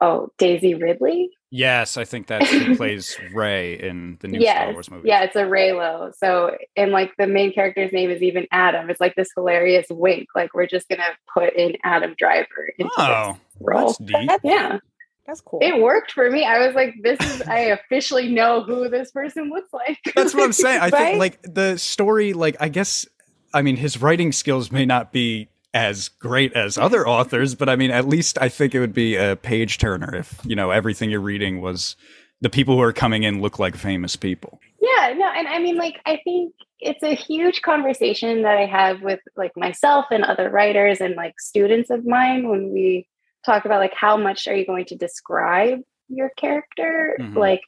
oh 0.00 0.28
daisy 0.38 0.74
ridley 0.74 1.30
yes, 1.50 1.96
I 1.96 2.04
think 2.04 2.26
that's 2.26 2.50
who 2.50 2.76
plays 2.76 3.16
Rey 3.34 3.74
in 3.80 4.18
the 4.20 4.28
new 4.28 4.40
Star 4.42 4.72
Wars 4.72 4.90
movie. 4.90 5.08
yeah 5.08 5.22
it's 5.22 5.36
a 5.36 5.44
Reylo 5.44 6.12
so 6.14 6.54
and 6.76 6.92
like 6.92 7.12
the 7.16 7.26
main 7.26 7.52
character's 7.52 7.92
name 7.92 8.10
is 8.10 8.20
even 8.22 8.46
adam 8.50 8.90
it's 8.90 9.00
like 9.00 9.14
this 9.14 9.28
hilarious 9.34 9.86
wink 9.90 10.28
like 10.34 10.52
we're 10.54 10.66
just 10.66 10.88
gonna 10.88 11.04
put 11.32 11.54
in 11.54 11.76
adam 11.84 12.14
driver 12.18 12.70
into 12.78 12.92
Oh, 12.98 13.32
this 13.58 13.62
role 13.66 13.86
that's 13.86 13.98
deep. 13.98 14.28
That's, 14.28 14.44
yeah 14.44 14.78
that's 15.26 15.40
cool. 15.40 15.60
it 15.62 15.80
worked 15.80 16.12
for 16.12 16.30
me 16.30 16.44
i 16.44 16.64
was 16.66 16.74
like 16.74 16.94
this 17.02 17.18
is 17.20 17.42
i 17.48 17.58
officially 17.60 18.28
know 18.28 18.62
who 18.62 18.88
this 18.90 19.10
person 19.12 19.48
looks 19.48 19.72
like 19.72 19.98
That's 20.14 20.34
what 20.34 20.44
I'm 20.44 20.52
saying. 20.52 20.80
I 20.80 20.88
Right? 20.90 20.92
think 20.92 21.18
like 21.20 21.42
the 21.42 21.78
story, 21.78 22.32
like 22.32 22.56
I 22.60 22.68
guess, 22.68 23.06
I 23.54 23.62
mean, 23.62 23.76
his 23.76 24.00
writing 24.02 24.30
skills 24.32 24.70
may 24.70 24.84
not 24.84 25.10
be 25.12 25.48
as 25.76 26.08
great 26.08 26.54
as 26.54 26.78
other 26.78 27.06
authors, 27.06 27.54
but 27.54 27.68
I 27.68 27.76
mean, 27.76 27.90
at 27.90 28.08
least 28.08 28.38
I 28.40 28.48
think 28.48 28.74
it 28.74 28.80
would 28.80 28.94
be 28.94 29.14
a 29.14 29.36
page 29.36 29.76
turner 29.76 30.16
if 30.16 30.40
you 30.42 30.56
know 30.56 30.70
everything 30.70 31.10
you're 31.10 31.20
reading 31.20 31.60
was 31.60 31.96
the 32.40 32.48
people 32.48 32.76
who 32.76 32.80
are 32.80 32.94
coming 32.94 33.24
in 33.24 33.42
look 33.42 33.58
like 33.58 33.76
famous 33.76 34.16
people. 34.16 34.58
Yeah, 34.80 35.12
no, 35.14 35.26
and 35.26 35.46
I 35.46 35.58
mean, 35.58 35.76
like, 35.76 36.00
I 36.06 36.18
think 36.24 36.54
it's 36.80 37.02
a 37.02 37.14
huge 37.14 37.60
conversation 37.60 38.42
that 38.42 38.56
I 38.56 38.64
have 38.64 39.02
with 39.02 39.20
like 39.36 39.52
myself 39.54 40.06
and 40.10 40.24
other 40.24 40.48
writers 40.48 41.02
and 41.02 41.14
like 41.14 41.38
students 41.38 41.90
of 41.90 42.06
mine 42.06 42.48
when 42.48 42.72
we 42.72 43.06
talk 43.44 43.66
about 43.66 43.80
like 43.80 43.94
how 43.94 44.16
much 44.16 44.48
are 44.48 44.54
you 44.54 44.64
going 44.64 44.86
to 44.86 44.96
describe 44.96 45.80
your 46.08 46.30
character. 46.38 47.18
Mhm. 47.20 47.36
Like, 47.36 47.60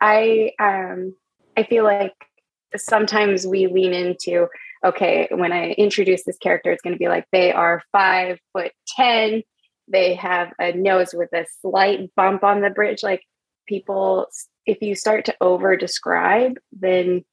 I 0.00 0.52
um, 0.60 1.16
I 1.56 1.64
feel 1.64 1.82
like 1.82 2.14
sometimes 2.76 3.44
we 3.44 3.66
lean 3.66 3.92
into 3.92 4.46
okay 4.84 5.28
when 5.30 5.52
I 5.52 5.70
introduce 5.72 6.24
this 6.24 6.38
character, 6.38 6.70
it's 6.70 6.82
going 6.82 6.94
to 6.94 6.98
be 6.98 7.08
like 7.08 7.26
they 7.32 7.52
are 7.52 7.82
five 7.92 8.38
foot 8.52 8.72
ten. 8.96 9.42
They 9.88 10.14
have 10.14 10.52
a 10.58 10.72
nose 10.72 11.12
with 11.12 11.32
a 11.32 11.46
slight 11.60 12.14
bump 12.14 12.44
on 12.44 12.60
the 12.60 12.70
bridge, 12.70 13.02
like 13.02 13.22
people 13.66 14.26
if 14.66 14.82
you 14.82 14.94
start 14.94 15.24
to 15.24 15.36
over 15.40 15.76
describe 15.76 16.58
then 16.72 17.24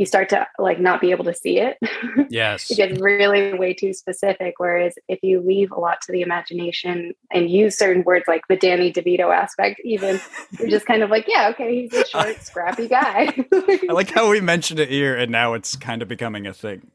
you 0.00 0.06
start 0.06 0.28
to 0.30 0.46
like 0.58 0.80
not 0.80 1.00
be 1.00 1.10
able 1.10 1.24
to 1.24 1.34
see 1.34 1.58
it 1.58 1.76
Yes. 2.30 2.70
it 2.70 2.76
gets 2.76 2.98
really 3.00 3.54
way 3.54 3.74
too 3.74 3.92
specific 3.92 4.54
whereas 4.58 4.94
if 5.08 5.18
you 5.22 5.40
leave 5.40 5.70
a 5.72 5.78
lot 5.78 6.00
to 6.02 6.12
the 6.12 6.22
imagination 6.22 7.12
and 7.32 7.50
use 7.50 7.76
certain 7.76 8.02
words 8.02 8.24
like 8.26 8.40
the 8.48 8.56
danny 8.56 8.90
devito 8.92 9.32
aspect 9.34 9.80
even 9.84 10.18
you're 10.58 10.70
just 10.70 10.86
kind 10.86 11.02
of 11.02 11.10
like 11.10 11.26
yeah 11.28 11.50
okay 11.50 11.82
he's 11.82 11.92
a 11.92 12.06
short 12.06 12.42
scrappy 12.42 12.88
guy 12.88 13.32
I 13.88 13.92
like 13.92 14.10
how 14.10 14.30
we 14.30 14.40
mentioned 14.40 14.80
it 14.80 14.88
here, 14.88 15.14
and 15.16 15.30
now 15.30 15.52
it's 15.54 15.76
kind 15.76 16.00
of 16.02 16.08
becoming 16.08 16.46
a 16.46 16.54
thing. 16.54 16.90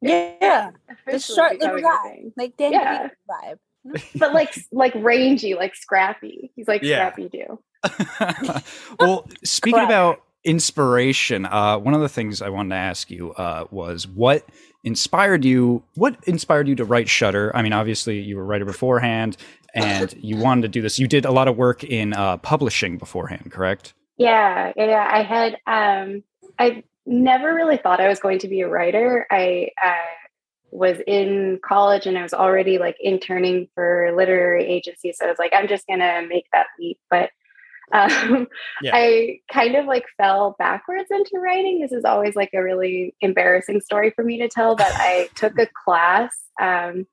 yeah, 0.00 0.70
the 1.06 1.18
short 1.18 1.58
little 1.58 1.80
guy, 1.80 2.24
like 2.36 2.56
Danny 2.56 2.74
Yeah. 2.76 3.08
DeVito 3.08 3.10
vibe. 3.30 4.02
but 4.18 4.32
like 4.32 4.54
like 4.70 4.92
rangy 4.96 5.54
like 5.54 5.74
scrappy 5.74 6.52
he's 6.54 6.68
like 6.68 6.82
Yeah. 6.82 7.10
scrappy 7.10 7.28
do 7.28 7.58
well, 9.00 9.26
speaking 9.42 9.80
about 9.82 10.22
inspiration, 10.44 11.46
uh, 11.46 11.78
one 11.78 11.94
of 11.94 12.00
the 12.00 12.08
things 12.08 12.42
I 12.42 12.48
wanted 12.48 12.70
to 12.70 12.76
ask 12.76 13.10
you 13.10 13.32
uh, 13.32 13.66
was 13.70 14.06
what 14.06 14.48
inspired 14.84 15.44
you. 15.44 15.82
What 15.94 16.16
inspired 16.24 16.68
you 16.68 16.74
to 16.76 16.84
write 16.84 17.08
Shutter? 17.08 17.54
I 17.54 17.62
mean, 17.62 17.72
obviously 17.72 18.20
you 18.20 18.36
were 18.36 18.42
a 18.42 18.46
writer 18.46 18.64
beforehand, 18.64 19.36
and 19.74 20.12
you 20.20 20.36
wanted 20.36 20.62
to 20.62 20.68
do 20.68 20.82
this. 20.82 20.98
You 20.98 21.06
did 21.06 21.24
a 21.24 21.32
lot 21.32 21.48
of 21.48 21.56
work 21.56 21.84
in 21.84 22.12
uh, 22.12 22.38
publishing 22.38 22.98
beforehand, 22.98 23.52
correct? 23.52 23.94
Yeah, 24.16 24.72
yeah. 24.76 25.08
I 25.10 25.22
had 25.22 25.56
um 25.66 26.22
I 26.58 26.84
never 27.06 27.54
really 27.54 27.76
thought 27.76 28.00
I 28.00 28.08
was 28.08 28.20
going 28.20 28.38
to 28.40 28.48
be 28.48 28.60
a 28.60 28.68
writer. 28.68 29.26
I 29.30 29.70
uh, 29.84 29.94
was 30.70 30.98
in 31.06 31.58
college 31.64 32.06
and 32.06 32.16
I 32.16 32.22
was 32.22 32.32
already 32.32 32.78
like 32.78 32.96
interning 33.00 33.68
for 33.74 34.12
literary 34.16 34.64
agencies. 34.64 35.18
So 35.18 35.26
I 35.26 35.28
was 35.28 35.38
like, 35.38 35.52
I'm 35.54 35.68
just 35.68 35.86
gonna 35.86 36.22
make 36.28 36.46
that 36.52 36.66
leap. 36.78 36.98
But 37.10 37.30
Um, 37.92 38.48
Yeah. 38.82 38.92
I 38.94 39.40
kind 39.52 39.76
of 39.76 39.86
like 39.86 40.04
fell 40.16 40.56
backwards 40.58 41.10
into 41.10 41.38
writing. 41.38 41.80
This 41.80 41.92
is 41.92 42.04
always 42.04 42.34
like 42.34 42.50
a 42.54 42.62
really 42.62 43.14
embarrassing 43.20 43.80
story 43.80 44.10
for 44.10 44.24
me 44.24 44.38
to 44.38 44.48
tell, 44.48 44.76
but 44.76 44.90
I 44.94 45.28
took 45.34 45.58
a 45.58 45.68
class 45.84 46.34
um, 46.60 47.06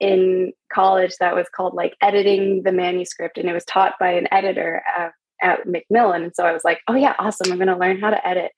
in 0.00 0.52
college 0.72 1.12
that 1.20 1.34
was 1.34 1.46
called 1.54 1.74
like 1.74 1.94
editing 2.00 2.62
the 2.62 2.72
manuscript, 2.72 3.38
and 3.38 3.48
it 3.48 3.52
was 3.52 3.64
taught 3.64 3.94
by 4.00 4.12
an 4.12 4.26
editor 4.32 4.82
at, 4.98 5.12
at 5.40 5.66
Macmillan. 5.66 6.24
And 6.24 6.34
so 6.34 6.44
I 6.44 6.52
was 6.52 6.64
like, 6.64 6.80
oh, 6.88 6.94
yeah, 6.94 7.14
awesome. 7.18 7.52
I'm 7.52 7.58
going 7.58 7.68
to 7.68 7.76
learn 7.76 8.00
how 8.00 8.10
to 8.10 8.26
edit. 8.26 8.52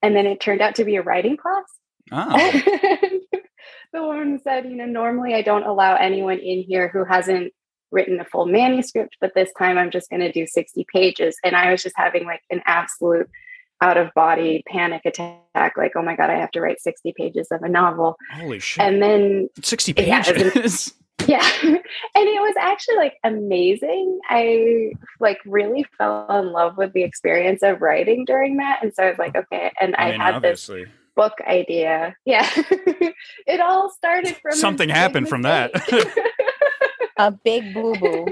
And 0.00 0.14
then 0.14 0.26
it 0.26 0.40
turned 0.40 0.60
out 0.60 0.76
to 0.76 0.84
be 0.84 0.96
a 0.96 1.02
writing 1.02 1.36
class. 1.36 1.64
Oh, 2.12 2.32
the 3.92 4.02
woman 4.02 4.38
said, 4.42 4.64
you 4.64 4.76
know, 4.76 4.86
normally 4.86 5.34
I 5.34 5.42
don't 5.42 5.66
allow 5.66 5.96
anyone 5.96 6.38
in 6.38 6.62
here 6.62 6.88
who 6.88 7.04
hasn't 7.04 7.52
written 7.90 8.20
a 8.20 8.24
full 8.24 8.46
manuscript, 8.46 9.16
but 9.20 9.32
this 9.34 9.50
time 9.58 9.78
I'm 9.78 9.90
just 9.90 10.10
going 10.10 10.20
to 10.20 10.32
do 10.32 10.46
60 10.46 10.86
pages. 10.92 11.36
And 11.44 11.56
I 11.56 11.70
was 11.70 11.82
just 11.82 11.96
having 11.96 12.24
like 12.24 12.42
an 12.50 12.62
absolute 12.66 13.28
out 13.80 13.96
of 13.96 14.12
body 14.14 14.64
panic 14.66 15.02
attack 15.04 15.76
like, 15.76 15.92
oh 15.96 16.02
my 16.02 16.16
God, 16.16 16.30
I 16.30 16.38
have 16.38 16.50
to 16.52 16.60
write 16.60 16.80
60 16.80 17.14
pages 17.16 17.48
of 17.50 17.62
a 17.62 17.68
novel. 17.68 18.16
holy 18.34 18.58
shit! 18.58 18.84
And 18.84 19.02
then, 19.02 19.48
60 19.62 19.94
Yeah, 19.96 20.22
it 20.26 20.54
pages. 20.54 20.94
yeah. 21.26 21.48
and 21.62 21.78
it 22.14 22.40
was 22.40 22.54
actually 22.58 22.96
like 22.96 23.14
amazing. 23.24 24.18
I 24.28 24.92
like 25.20 25.38
really 25.46 25.84
fell 25.96 26.26
in 26.40 26.52
love 26.52 26.76
with 26.76 26.92
the 26.92 27.02
experience 27.02 27.62
of 27.62 27.80
writing 27.80 28.24
during 28.24 28.56
that. 28.58 28.80
And 28.82 28.92
so 28.94 29.04
I 29.04 29.10
was 29.10 29.18
like, 29.18 29.36
okay. 29.36 29.72
And 29.80 29.94
I, 29.96 30.08
I 30.08 30.10
mean, 30.12 30.20
had 30.20 30.42
this 30.42 30.70
book 31.18 31.34
idea. 31.46 32.14
Yeah. 32.24 32.48
it 33.46 33.60
all 33.60 33.90
started 33.90 34.36
from 34.36 34.52
Something 34.52 34.88
happened 34.88 35.28
from 35.28 35.42
that. 35.42 35.72
mistake. 37.18 37.28
A 37.34 37.40
big 37.44 37.74
boo 37.74 37.94
boo. 37.96 38.26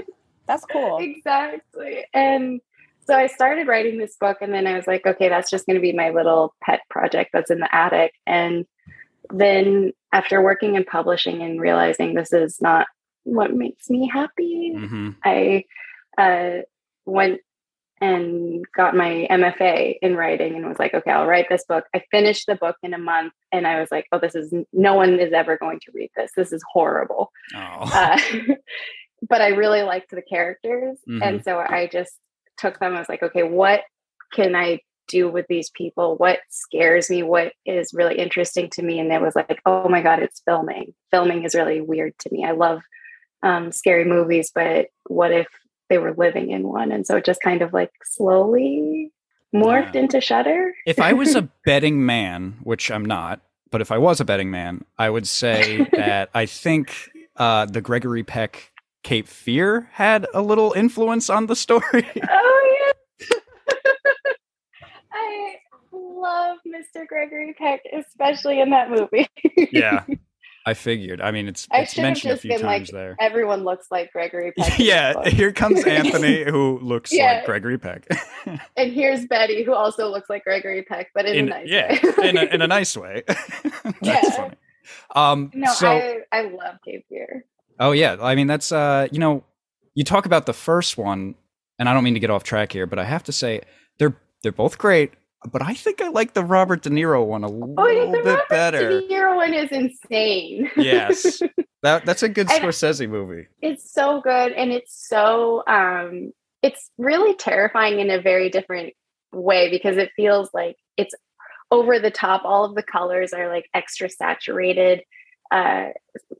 That's 0.47 0.65
cool. 0.65 0.97
exactly. 1.01 2.05
And 2.13 2.61
so 3.05 3.15
I 3.15 3.27
started 3.27 3.67
writing 3.67 3.97
this 3.97 4.17
book 4.19 4.37
and 4.41 4.53
then 4.53 4.67
I 4.67 4.75
was 4.75 4.87
like, 4.87 5.05
okay, 5.05 5.29
that's 5.29 5.49
just 5.49 5.65
going 5.65 5.75
to 5.75 5.81
be 5.81 5.93
my 5.93 6.09
little 6.09 6.53
pet 6.61 6.81
project 6.89 7.31
that's 7.33 7.51
in 7.51 7.59
the 7.59 7.73
attic. 7.73 8.13
And 8.25 8.65
then 9.31 9.93
after 10.11 10.41
working 10.41 10.75
in 10.75 10.83
publishing 10.83 11.41
and 11.41 11.59
realizing 11.59 12.13
this 12.13 12.33
is 12.33 12.61
not 12.61 12.87
what 13.23 13.53
makes 13.53 13.89
me 13.89 14.09
happy, 14.11 14.73
hmm 14.75 15.11
I 15.23 15.65
uh, 16.17 16.63
went 17.05 17.41
and 17.99 18.63
got 18.75 18.95
my 18.95 19.27
MFA 19.29 19.95
in 20.01 20.15
writing 20.15 20.55
and 20.55 20.67
was 20.67 20.77
like, 20.77 20.93
okay, 20.93 21.11
I'll 21.11 21.25
write 21.25 21.47
this 21.49 21.65
book. 21.67 21.85
I 21.95 22.03
finished 22.11 22.45
the 22.47 22.55
book 22.55 22.75
in 22.83 22.93
a 22.93 22.99
month 22.99 23.33
and 23.51 23.65
I 23.65 23.79
was 23.79 23.89
like, 23.91 24.05
oh, 24.11 24.19
this 24.19 24.35
is 24.35 24.53
no 24.71 24.93
one 24.93 25.19
is 25.19 25.33
ever 25.33 25.57
going 25.57 25.79
to 25.81 25.91
read 25.93 26.11
this. 26.15 26.31
This 26.35 26.51
is 26.51 26.63
horrible. 26.71 27.31
Oh. 27.55 27.89
Uh, 27.91 28.19
but 29.29 29.41
I 29.41 29.49
really 29.49 29.81
liked 29.81 30.11
the 30.11 30.21
characters. 30.21 30.99
Mhm. 31.09 31.23
And 31.23 31.43
so 31.43 31.57
I 31.57 31.87
just 31.91 32.13
took 32.57 32.79
them. 32.79 32.95
I 32.95 32.99
was 32.99 33.09
like, 33.09 33.23
okay, 33.23 33.43
what 33.43 33.81
can 34.31 34.55
I 34.55 34.81
do 35.07 35.29
with 35.29 35.47
these 35.47 35.71
people? 35.71 36.17
What 36.17 36.39
scares 36.49 37.09
me? 37.09 37.23
What 37.23 37.53
is 37.65 37.93
really 37.93 38.19
interesting 38.19 38.69
to 38.73 38.83
me? 38.83 38.99
And 38.99 39.11
it 39.11 39.21
was 39.21 39.35
like, 39.35 39.59
oh 39.65 39.89
my 39.89 40.01
God, 40.01 40.19
it's 40.19 40.41
filming. 40.45 40.93
Filming 41.09 41.43
is 41.45 41.55
really 41.55 41.81
weird 41.81 42.13
to 42.19 42.29
me. 42.31 42.45
I 42.45 42.51
love 42.51 42.81
um, 43.41 43.71
scary 43.71 44.05
movies, 44.05 44.51
but 44.53 44.87
what 45.07 45.31
if 45.31 45.47
they 45.89 45.97
were 45.97 46.13
living 46.17 46.51
in 46.51 46.67
one? 46.67 46.91
And 46.91 47.05
so 47.05 47.17
it 47.17 47.25
just 47.25 47.41
kind 47.41 47.61
of 47.61 47.73
like 47.73 47.91
slowly 48.03 49.11
morphed 49.55 49.93
Yeah. 49.95 50.01
into 50.01 50.21
Shutter. 50.21 50.73
if 50.85 50.99
I 50.99 51.13
was 51.13 51.35
a 51.35 51.43
betting 51.65 52.05
man, 52.05 52.57
which 52.63 52.91
I'm 52.91 53.05
not, 53.05 53.41
but 53.71 53.81
if 53.81 53.91
I 53.91 53.97
was 53.97 54.19
a 54.19 54.25
betting 54.25 54.51
man, 54.51 54.85
I 54.97 55.09
would 55.09 55.27
say 55.27 55.87
that 55.93 56.29
I 56.33 56.45
think 56.45 56.93
uh, 57.35 57.65
the 57.65 57.81
Gregory 57.81 58.23
Peck 58.23 58.71
Cape 59.03 59.27
Fear 59.27 59.89
had 59.93 60.25
a 60.33 60.41
little 60.41 60.73
influence 60.73 61.29
on 61.29 61.45
the 61.47 61.55
story. 61.55 61.83
Oh 62.29 62.91
yeah. 63.21 63.37
I 65.13 65.55
love 65.91 66.57
Mr. 66.67 67.07
Gregory 67.07 67.53
Peck, 67.57 67.81
especially 67.93 68.59
in 68.59 68.69
that 68.71 68.89
movie. 68.89 69.27
yeah, 69.71 70.03
I 70.67 70.73
figured. 70.73 71.21
I 71.21 71.31
mean, 71.31 71.47
it's, 71.47 71.65
I 71.71 71.79
it's 71.83 71.97
mentioned 71.97 72.33
a 72.33 72.37
few 72.37 72.51
been 72.51 72.61
like, 72.61 72.79
times 72.81 72.91
there. 72.91 73.15
everyone 73.21 73.63
looks 73.63 73.87
like 73.89 74.11
Gregory 74.11 74.51
Peck. 74.57 74.77
yeah, 74.77 75.29
here 75.29 75.53
comes 75.53 75.85
Anthony, 75.85 76.43
who 76.49 76.77
looks 76.79 77.13
Yeah. 77.13 77.35
like 77.37 77.45
Gregory 77.45 77.77
Peck. 77.77 78.05
and 78.75 78.91
here's 78.91 79.25
Betty, 79.27 79.63
who 79.63 79.73
also 79.73 80.09
looks 80.09 80.29
like 80.29 80.43
Gregory 80.43 80.81
Peck, 80.83 81.07
but 81.15 81.25
in, 81.25 81.35
in, 81.35 81.45
a 81.47 81.49
nice 81.49 81.67
yeah, 81.69 81.93
way. 82.17 82.29
in, 82.29 82.37
a, 82.37 82.43
in 82.43 82.61
a 82.61 82.67
nice 82.67 82.97
way. 82.97 83.23
That's 83.27 83.95
Yeah. 84.01 84.21
funny. 84.31 84.55
Um, 85.15 85.51
no, 85.53 85.71
so, 85.73 85.89
I, 85.89 86.17
I 86.31 86.41
love 86.41 86.75
Cape 86.83 87.05
Fear. 87.07 87.45
Oh 87.79 87.93
yeah, 87.93 88.17
I 88.21 88.35
mean 88.35 88.47
that's 88.47 88.71
uh 88.71 89.07
you 89.11 89.19
know 89.19 89.43
you 89.95 90.03
talk 90.03 90.25
about 90.25 90.45
the 90.47 90.53
first 90.53 90.97
one, 90.97 91.35
and 91.79 91.87
I 91.87 91.93
don't 91.93 92.03
mean 92.03 92.13
to 92.15 92.19
get 92.19 92.29
off 92.29 92.43
track 92.43 92.73
here, 92.73 92.85
but 92.87 92.99
I 92.99 93.05
have 93.05 93.23
to 93.23 93.31
say 93.31 93.61
they're 93.99 94.15
they're 94.43 94.51
both 94.51 94.77
great, 94.77 95.13
but 95.51 95.61
I 95.61 95.73
think 95.73 96.01
I 96.01 96.09
like 96.09 96.33
the 96.33 96.43
Robert 96.43 96.81
De 96.83 96.89
Niro 96.89 97.25
one 97.25 97.43
a 97.43 97.47
little 97.47 97.75
Oh, 97.77 97.87
yeah, 97.87 98.05
the 98.05 98.17
bit 98.23 98.25
Robert 98.25 98.49
better. 98.49 98.89
De 99.01 99.07
Niro 99.07 99.35
one 99.35 99.53
is 99.53 99.71
insane. 99.71 100.69
yes, 100.77 101.41
that 101.83 102.05
that's 102.05 102.23
a 102.23 102.29
good 102.29 102.49
I- 102.49 102.59
Scorsese 102.59 103.07
movie. 103.09 103.47
it's 103.61 103.91
so 103.91 104.21
good 104.21 104.51
and 104.53 104.71
it's 104.71 105.07
so 105.07 105.63
um 105.67 106.31
it's 106.63 106.89
really 106.97 107.35
terrifying 107.35 107.99
in 107.99 108.09
a 108.09 108.19
very 108.21 108.49
different 108.49 108.93
way 109.31 109.69
because 109.69 109.97
it 109.97 110.09
feels 110.15 110.49
like 110.53 110.75
it's 110.97 111.13
over 111.69 111.99
the 111.99 112.09
top 112.11 112.43
all 112.45 112.65
of 112.65 112.75
the 112.75 112.81
colors 112.83 113.33
are 113.33 113.47
like 113.49 113.69
extra 113.73 114.09
saturated 114.09 115.01
uh 115.51 115.89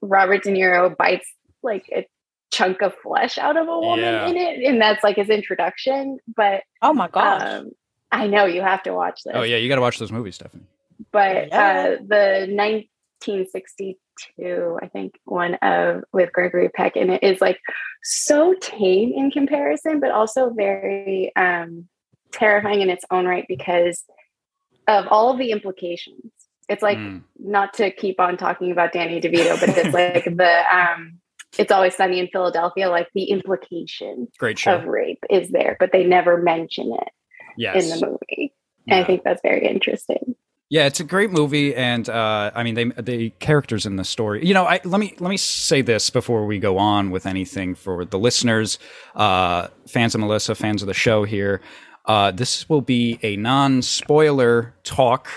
robert 0.01 0.41
de 0.43 0.51
niro 0.51 0.95
bites 0.97 1.27
like 1.61 1.85
a 1.93 2.07
chunk 2.51 2.81
of 2.81 2.95
flesh 2.95 3.37
out 3.37 3.57
of 3.57 3.67
a 3.67 3.79
woman 3.79 3.99
Yeah. 3.99 4.27
in 4.27 4.37
it 4.37 4.63
and 4.63 4.81
that's 4.81 5.03
like 5.03 5.17
his 5.17 5.29
introduction 5.29 6.17
but 6.35 6.63
Oh 6.81 6.93
my 6.93 7.09
gosh. 7.09 7.41
um 7.43 7.71
i 8.11 8.27
know 8.27 8.45
you 8.45 8.61
have 8.61 8.81
to 8.83 8.93
watch 8.93 9.21
this 9.23 9.33
Oh 9.35 9.43
yeah, 9.43 9.57
you 9.57 9.67
got 9.69 9.75
to 9.75 9.81
watch 9.81 9.99
those 9.99 10.11
movies, 10.11 10.35
Stephanie. 10.35 10.63
but 11.11 11.47
Yeah. 11.49 11.97
uh, 11.99 12.03
the 12.07 12.47
1962, 12.49 14.79
I 14.81 14.87
think, 14.87 15.15
one 15.25 15.55
of 15.55 16.03
with 16.13 16.31
Gregory 16.31 16.69
Peck, 16.69 16.95
and 16.95 17.11
it 17.11 17.23
is 17.23 17.41
like 17.41 17.59
so 18.03 18.53
tame 18.61 19.11
in 19.13 19.31
comparison, 19.31 19.99
but 19.99 20.11
also 20.11 20.49
very 20.51 21.31
um, 21.35 21.87
terrifying 22.31 22.81
in 22.81 22.89
its 22.89 23.03
own 23.11 23.25
right 23.25 23.45
because 23.47 24.03
of 24.87 25.07
all 25.09 25.31
of 25.31 25.37
the 25.37 25.51
implications. 25.51 26.31
It's 26.69 26.83
like 26.83 26.97
Mm. 26.97 27.21
not 27.39 27.73
to 27.75 27.91
keep 27.91 28.19
on 28.19 28.35
talking 28.37 28.71
about 28.71 28.91
Danny 28.91 29.21
DeVito, 29.21 29.57
but 29.59 29.69
it's 29.77 29.93
like 30.03 30.25
the 30.25 30.63
um, 30.75 31.19
it's 31.57 31.71
always 31.71 31.95
sunny 31.95 32.19
in 32.19 32.27
Philadelphia. 32.27 32.89
Like 32.89 33.07
the 33.15 33.23
implication 33.25 34.27
Great 34.37 34.59
show. 34.59 34.75
of 34.75 34.85
rape 34.85 35.23
is 35.29 35.49
there, 35.49 35.77
but 35.79 35.91
they 35.93 36.03
never 36.03 36.41
mention 36.41 36.91
it 36.93 37.09
yes. 37.57 37.83
in 37.83 37.99
the 37.99 38.07
movie. 38.07 38.53
And 38.87 38.99
I 38.99 39.03
think 39.03 39.23
that's 39.23 39.41
very 39.41 39.67
interesting. 39.67 40.35
Yeah, 40.69 40.85
it's 40.85 40.99
a 40.99 41.05
great 41.05 41.31
movie, 41.31 41.73
and 41.73 42.09
uh, 42.09 42.51
I 42.53 42.63
mean, 42.63 42.75
they 42.75 42.85
the 42.85 43.29
characters 43.39 43.85
in 43.85 43.95
the 43.95 44.03
story. 44.03 44.45
You 44.45 44.53
know, 44.53 44.65
I, 44.65 44.81
let 44.83 44.99
me 44.99 45.15
let 45.17 45.29
me 45.29 45.37
say 45.37 45.81
this 45.81 46.09
before 46.09 46.45
we 46.45 46.59
go 46.59 46.77
on 46.77 47.09
with 47.09 47.25
anything 47.25 47.73
for 47.73 48.03
the 48.03 48.19
listeners, 48.19 48.77
uh, 49.15 49.69
fans 49.87 50.13
of 50.13 50.19
Melissa, 50.19 50.55
fans 50.55 50.81
of 50.81 50.87
the 50.87 50.93
show 50.93 51.23
here. 51.23 51.61
Uh, 52.03 52.31
this 52.31 52.67
will 52.67 52.81
be 52.81 53.17
a 53.23 53.37
non-spoiler 53.37 54.75
talk 54.83 55.29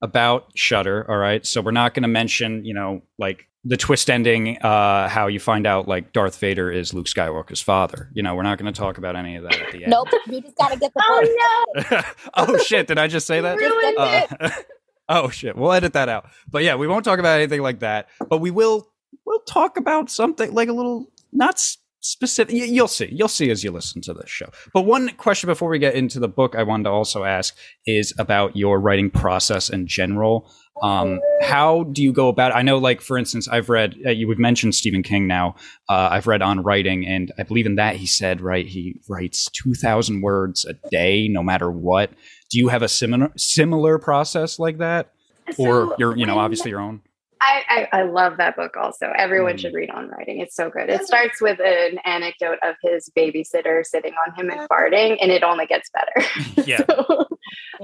about 0.00 0.46
Shutter. 0.54 1.04
All 1.10 1.16
right, 1.18 1.44
so 1.44 1.60
we're 1.60 1.72
not 1.72 1.94
going 1.94 2.02
to 2.02 2.08
mention, 2.08 2.64
you 2.64 2.74
know, 2.74 3.02
like 3.18 3.48
the 3.66 3.76
twist 3.76 4.08
ending, 4.08 4.58
uh, 4.58 5.08
how 5.08 5.26
you 5.26 5.40
find 5.40 5.66
out 5.66 5.88
like 5.88 6.12
Darth 6.12 6.38
Vader 6.38 6.70
is 6.70 6.94
Luke 6.94 7.06
Skywalker's 7.06 7.60
father. 7.60 8.10
You 8.14 8.22
know, 8.22 8.34
we're 8.34 8.42
not 8.44 8.58
going 8.58 8.72
to 8.72 8.78
talk 8.78 8.96
about 8.98 9.16
any 9.16 9.36
of 9.36 9.42
that 9.42 9.58
at 9.60 9.72
the 9.72 9.82
end. 9.84 9.90
nope. 9.90 10.08
You 10.28 10.40
just 10.40 10.56
gotta 10.56 10.78
get 10.78 10.92
the 10.94 11.02
Oh 11.04 11.74
no! 11.90 12.02
oh 12.34 12.58
shit! 12.58 12.86
Did 12.86 12.98
I 12.98 13.08
just 13.08 13.26
say 13.26 13.40
that? 13.40 13.56
Ruined 13.58 13.96
it. 13.98 14.36
Uh, 14.40 14.50
oh 15.08 15.28
shit! 15.30 15.56
We'll 15.56 15.72
edit 15.72 15.94
that 15.94 16.08
out. 16.08 16.26
But 16.48 16.62
yeah, 16.62 16.76
we 16.76 16.86
won't 16.86 17.04
talk 17.04 17.18
about 17.18 17.38
anything 17.38 17.60
like 17.62 17.80
that. 17.80 18.08
But 18.28 18.38
we 18.38 18.50
will. 18.50 18.88
We'll 19.24 19.40
talk 19.40 19.76
about 19.76 20.08
something 20.10 20.52
like 20.54 20.68
a 20.68 20.72
little 20.72 21.10
not 21.32 21.54
s- 21.54 21.78
specific. 22.06 22.54
You'll 22.54 22.88
see. 22.88 23.08
You'll 23.10 23.28
see 23.28 23.50
as 23.50 23.64
you 23.64 23.70
listen 23.70 24.00
to 24.02 24.14
this 24.14 24.30
show. 24.30 24.50
But 24.72 24.82
one 24.82 25.10
question 25.16 25.48
before 25.48 25.68
we 25.68 25.78
get 25.78 25.94
into 25.94 26.20
the 26.20 26.28
book, 26.28 26.54
I 26.54 26.62
wanted 26.62 26.84
to 26.84 26.90
also 26.90 27.24
ask 27.24 27.56
is 27.86 28.14
about 28.18 28.56
your 28.56 28.80
writing 28.80 29.10
process 29.10 29.68
in 29.68 29.86
general. 29.86 30.50
Um, 30.82 31.20
how 31.40 31.84
do 31.84 32.02
you 32.02 32.12
go 32.12 32.28
about? 32.28 32.52
It? 32.52 32.56
I 32.56 32.62
know, 32.62 32.76
like 32.76 33.00
for 33.00 33.16
instance, 33.16 33.48
I've 33.48 33.70
read. 33.70 33.94
Uh, 34.04 34.10
you 34.10 34.28
would 34.28 34.38
mention 34.38 34.72
Stephen 34.72 35.02
King 35.02 35.26
now. 35.26 35.54
Uh, 35.88 36.08
I've 36.12 36.26
read 36.26 36.42
on 36.42 36.62
writing, 36.62 37.06
and 37.06 37.32
I 37.38 37.44
believe 37.44 37.64
in 37.64 37.76
that 37.76 37.96
he 37.96 38.06
said, 38.06 38.42
right, 38.42 38.66
he 38.66 39.00
writes 39.08 39.48
two 39.50 39.72
thousand 39.72 40.20
words 40.20 40.66
a 40.66 40.74
day, 40.90 41.28
no 41.28 41.42
matter 41.42 41.70
what. 41.70 42.10
Do 42.50 42.58
you 42.58 42.68
have 42.68 42.82
a 42.82 42.88
similar 42.88 43.32
similar 43.36 43.98
process 43.98 44.58
like 44.58 44.76
that, 44.78 45.12
or 45.56 45.86
So 45.86 45.96
your, 45.98 46.16
you 46.16 46.26
know, 46.26 46.38
obviously 46.38 46.70
your 46.70 46.80
own? 46.80 47.00
I, 47.40 47.86
I, 47.92 48.00
I 48.00 48.02
love 48.04 48.38
that 48.38 48.56
book 48.56 48.76
also. 48.76 49.12
Everyone 49.16 49.54
Mm. 49.56 49.58
should 49.60 49.74
read 49.74 49.90
on 49.90 50.08
writing. 50.08 50.40
It's 50.40 50.54
so 50.56 50.70
good. 50.70 50.88
It 50.88 51.04
starts 51.06 51.40
with 51.40 51.60
an 51.60 51.98
anecdote 52.04 52.58
of 52.62 52.76
his 52.82 53.10
babysitter 53.16 53.84
sitting 53.84 54.14
on 54.26 54.34
him 54.34 54.50
and 54.50 54.68
farting, 54.68 55.18
and 55.20 55.30
it 55.30 55.42
only 55.42 55.66
gets 55.66 55.90
better. 55.90 56.28
Yeah. 56.66 56.82
so, 56.88 57.26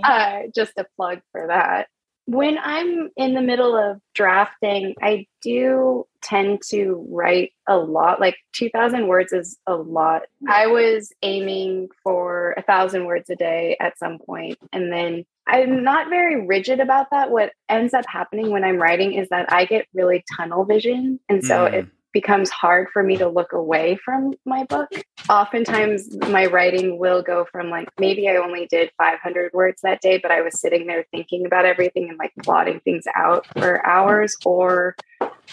uh, 0.03 0.39
just 0.55 0.73
a 0.79 0.87
plug 0.97 1.21
for 1.33 1.47
that. 1.49 1.87
When 2.27 2.57
I'm 2.59 3.11
in 3.17 3.35
the 3.35 3.43
middle 3.43 3.77
of 3.77 4.01
drafting, 4.15 4.95
I 5.03 5.27
do 5.43 6.07
tend 6.23 6.61
to 6.71 7.07
write 7.11 7.53
a 7.69 7.77
lot. 7.77 8.21
Like 8.21 8.37
2,000 8.53 9.09
words 9.09 9.33
is 9.33 9.59
a 9.67 9.75
lot. 9.75 10.23
I 10.49 10.69
was 10.69 11.13
aiming 11.23 11.89
for 12.03 12.55
a 12.57 12.63
thousand 12.63 13.07
words 13.07 13.29
a 13.29 13.37
day 13.37 13.77
at 13.81 13.99
some 13.99 14.19
point, 14.19 14.59
and 14.73 14.93
then 14.93 15.25
I'm 15.47 15.83
not 15.83 16.09
very 16.09 16.47
rigid 16.47 16.79
about 16.79 17.09
that. 17.11 17.31
What 17.31 17.53
ends 17.69 17.93
up 17.95 18.05
happening 18.07 18.51
when 18.51 18.63
I'm 18.63 18.77
writing 18.77 19.15
is 19.15 19.29
that 19.31 19.53
I 19.53 19.65
get 19.65 19.87
really 19.93 20.25
tunnel 20.37 20.65
vision, 20.65 21.19
and 21.29 21.45
so 21.45 21.67
Mm. 21.67 21.73
it 21.75 21.87
becomes 22.13 22.51
hard 22.51 22.89
for 22.93 23.03
me 23.03 23.17
to 23.17 23.29
look 23.29 23.53
away 23.53 23.97
from 23.97 24.35
my 24.45 24.65
book. 24.65 24.91
Oftentimes, 25.29 26.17
my 26.29 26.47
writing 26.47 26.99
will 26.99 27.23
go 27.23 27.47
from 27.51 27.71
like 27.71 27.89
maybe 27.99 28.29
I 28.29 28.37
only 28.37 28.67
did 28.67 28.91
500 28.99 29.53
words 29.53 29.83
that 29.83 30.01
day, 30.01 30.19
but 30.19 30.31
I 30.31 30.43
was 30.43 30.61
sitting 30.61 30.87
there 30.87 31.05
thinking 31.11 31.47
about 31.47 31.65
everything 31.65 32.09
and 32.09 32.19
like 32.19 32.33
plotting 32.43 32.81
things 32.81 33.05
out 33.15 33.47
for 33.59 33.85
hours, 33.87 34.37
or 34.45 34.97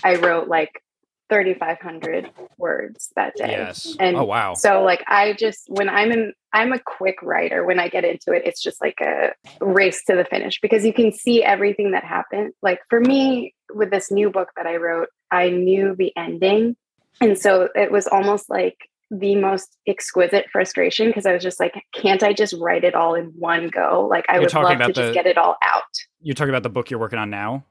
I 0.03 0.15
wrote 0.15 0.47
like 0.47 0.81
3,500 1.29 2.31
words 2.57 3.12
that 3.15 3.36
day. 3.36 3.51
Yes. 3.51 3.95
And 4.00 4.17
oh 4.17 4.24
wow. 4.24 4.53
So 4.53 4.83
like 4.83 5.03
I 5.07 5.33
just 5.33 5.67
when 5.69 5.89
I'm 5.89 6.12
in 6.12 6.33
I'm 6.51 6.74
a 6.74 6.79
quick 6.79 7.21
writer. 7.21 7.63
When 7.63 7.79
I 7.79 7.89
get 7.89 8.03
into 8.03 8.31
it, 8.31 8.43
it's 8.45 8.62
just 8.62 8.81
like 8.81 9.00
a 9.01 9.33
race 9.62 10.03
to 10.05 10.15
the 10.15 10.25
finish 10.25 10.59
because 10.62 10.83
you 10.83 10.93
can 10.93 11.12
see 11.12 11.43
everything 11.43 11.91
that 11.91 12.03
happened. 12.03 12.53
Like 12.62 12.79
for 12.89 13.00
me 13.00 13.53
with 13.74 13.91
this 13.91 14.12
new 14.12 14.31
book 14.31 14.50
that 14.57 14.65
I 14.65 14.77
wrote, 14.77 15.09
I 15.31 15.50
knew 15.50 15.95
the 15.95 16.12
ending. 16.17 16.75
And 17.21 17.38
so 17.38 17.69
it 17.75 17.91
was 17.91 18.07
almost 18.07 18.50
like 18.50 18.77
the 19.12 19.36
most 19.36 19.77
exquisite 19.88 20.48
frustration 20.51 21.07
because 21.07 21.25
I 21.25 21.33
was 21.33 21.43
just 21.43 21.59
like, 21.59 21.83
can't 21.93 22.24
I 22.24 22.33
just 22.33 22.53
write 22.59 22.83
it 22.83 22.95
all 22.95 23.15
in 23.15 23.25
one 23.38 23.67
go? 23.67 24.07
Like 24.09 24.25
I 24.29 24.36
You're 24.36 24.43
would 24.43 24.53
love 24.53 24.69
to 24.69 24.75
about 24.75 24.93
just 24.93 25.13
get 25.13 25.25
it 25.25 25.38
all 25.38 25.55
out. 25.63 25.83
You're 26.21 26.36
talking 26.36 26.51
about 26.51 26.63
the 26.63 26.69
book 26.69 26.89
you're 26.89 27.00
working 27.00 27.19
on 27.19 27.29
now. 27.29 27.65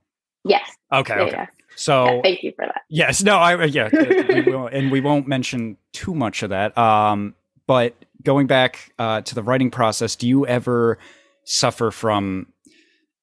Yes. 0.49 0.69
Okay. 0.93 1.15
Yeah, 1.17 1.23
okay. 1.23 1.33
yeah. 1.33 1.47
So 1.79 2.07
Yeah, 2.07 2.21
thank 2.23 2.43
you 2.43 2.53
for 2.57 2.67
that. 2.67 2.83
Yes, 2.89 3.23
no, 3.23 3.37
I 3.37 3.65
yeah, 3.65 3.89
we 3.93 4.43
will, 4.43 4.67
and 4.67 4.91
we 4.91 5.01
won't 5.01 5.29
mention 5.29 5.77
too 5.93 6.15
much 6.15 6.43
of 6.43 6.51
that. 6.51 6.77
Um, 6.77 7.35
but 7.69 7.95
going 8.23 8.49
back 8.49 8.93
uh, 8.99 9.21
to 9.21 9.35
the 9.35 9.43
writing 9.43 9.71
process, 9.71 10.17
do 10.17 10.27
you 10.27 10.47
ever 10.47 10.99
suffer 11.45 11.91
from? 11.91 12.49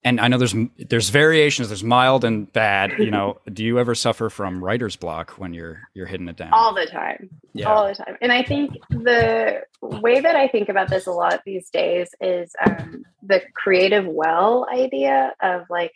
And 0.05 0.22
I 0.22 0.27
know 0.29 0.38
there's 0.38 0.55
there's 0.77 1.10
variations. 1.10 1.67
There's 1.67 1.84
mild 1.84 2.24
and 2.24 2.51
bad. 2.53 2.94
You 2.98 3.12
know, 3.12 3.39
do 3.51 3.63
you 3.63 3.77
ever 3.77 3.94
suffer 3.94 4.29
from 4.29 4.63
writer's 4.63 4.96
block 4.96 5.32
when 5.32 5.53
you're 5.53 5.82
you're 5.94 6.05
hitting 6.05 6.29
it 6.29 6.38
down? 6.38 6.53
All 6.53 6.74
the 6.74 6.86
time. 6.86 7.29
yeah. 7.53 7.65
all 7.65 7.88
the 7.88 7.96
time. 7.96 8.15
And 8.22 8.32
I 8.32 8.44
think 8.44 8.72
the 8.89 9.63
way 9.82 10.22
that 10.22 10.36
I 10.36 10.48
think 10.48 10.70
about 10.70 10.89
this 10.89 11.08
a 11.08 11.12
lot 11.12 11.41
these 11.46 11.70
days 11.72 12.10
is 12.22 12.53
um, 12.65 13.03
the 13.22 13.41
creative 13.53 14.05
well 14.05 14.65
idea 14.72 15.34
of 15.41 15.63
like 15.70 15.91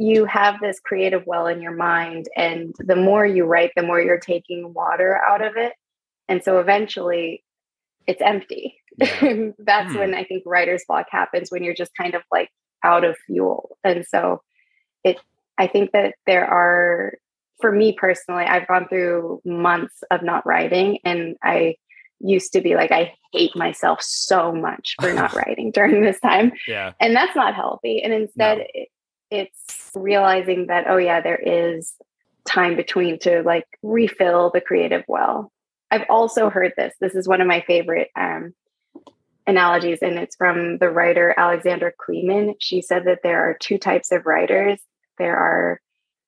you 0.00 0.24
have 0.24 0.54
this 0.60 0.80
creative 0.80 1.24
well 1.26 1.46
in 1.46 1.60
your 1.60 1.74
mind, 1.76 2.24
and 2.34 2.74
the 2.78 2.96
more 2.96 3.26
you 3.26 3.44
write, 3.44 3.70
the 3.76 3.82
more 3.82 4.00
you're 4.00 4.18
taking 4.18 4.72
water 4.72 5.20
out 5.28 5.42
of 5.44 5.56
it. 5.58 5.74
And 6.26 6.42
so 6.42 6.58
eventually 6.58 7.44
it's 8.06 8.22
empty. 8.22 8.76
Yeah. 8.96 9.50
That's 9.58 9.92
Hmm. 9.92 9.98
when 9.98 10.14
I 10.14 10.24
think 10.24 10.44
writer's 10.46 10.84
block 10.88 11.06
happens 11.10 11.50
when 11.50 11.62
you're 11.62 11.74
just 11.74 11.92
kind 12.00 12.14
of 12.14 12.22
like 12.32 12.48
out 12.82 13.04
of 13.04 13.16
fuel. 13.26 13.76
And 13.84 14.06
so 14.06 14.40
it, 15.04 15.18
I 15.58 15.66
think 15.66 15.92
that 15.92 16.14
there 16.26 16.46
are 16.46 17.14
for 17.60 17.70
me 17.70 17.92
personally, 17.92 18.44
I've 18.44 18.66
gone 18.66 18.88
through 18.88 19.42
months 19.44 20.02
of 20.10 20.22
not 20.22 20.46
writing, 20.46 20.98
and 21.04 21.36
I 21.42 21.76
used 22.20 22.54
to 22.54 22.62
be 22.62 22.74
like, 22.74 22.90
I 22.90 23.12
hate 23.34 23.54
myself 23.54 24.00
so 24.00 24.50
much 24.50 24.94
for 24.98 25.12
not 25.12 25.34
writing 25.40 25.70
during 25.72 26.00
this 26.00 26.18
time. 26.20 26.52
yeah. 26.66 26.92
And 27.00 27.14
that's 27.14 27.36
not 27.36 27.54
healthy. 27.54 28.02
And 28.02 28.14
instead, 28.14 28.58
No. 28.58 28.64
it, 28.72 28.88
it's 29.30 29.90
realizing 29.94 30.66
that, 30.66 30.86
oh, 30.88 30.96
yeah, 30.96 31.20
there 31.20 31.40
is 31.40 31.94
time 32.46 32.76
between 32.76 33.18
to 33.20 33.42
like 33.42 33.66
refill 33.82 34.50
the 34.52 34.60
creative 34.60 35.04
well. 35.08 35.52
I've 35.90 36.06
also 36.08 36.50
heard 36.50 36.72
this. 36.76 36.94
This 37.00 37.14
is 37.14 37.28
one 37.28 37.40
of 37.40 37.46
my 37.46 37.62
favorite 37.66 38.08
um, 38.16 38.54
analogies, 39.46 39.98
and 40.02 40.18
it's 40.18 40.36
from 40.36 40.78
the 40.78 40.88
writer 40.88 41.34
Alexandra 41.36 41.92
Kleeman. 41.98 42.54
She 42.60 42.80
said 42.82 43.04
that 43.04 43.20
there 43.22 43.42
are 43.42 43.56
two 43.60 43.78
types 43.78 44.12
of 44.12 44.26
writers 44.26 44.78
there 45.20 45.36
are 45.36 45.80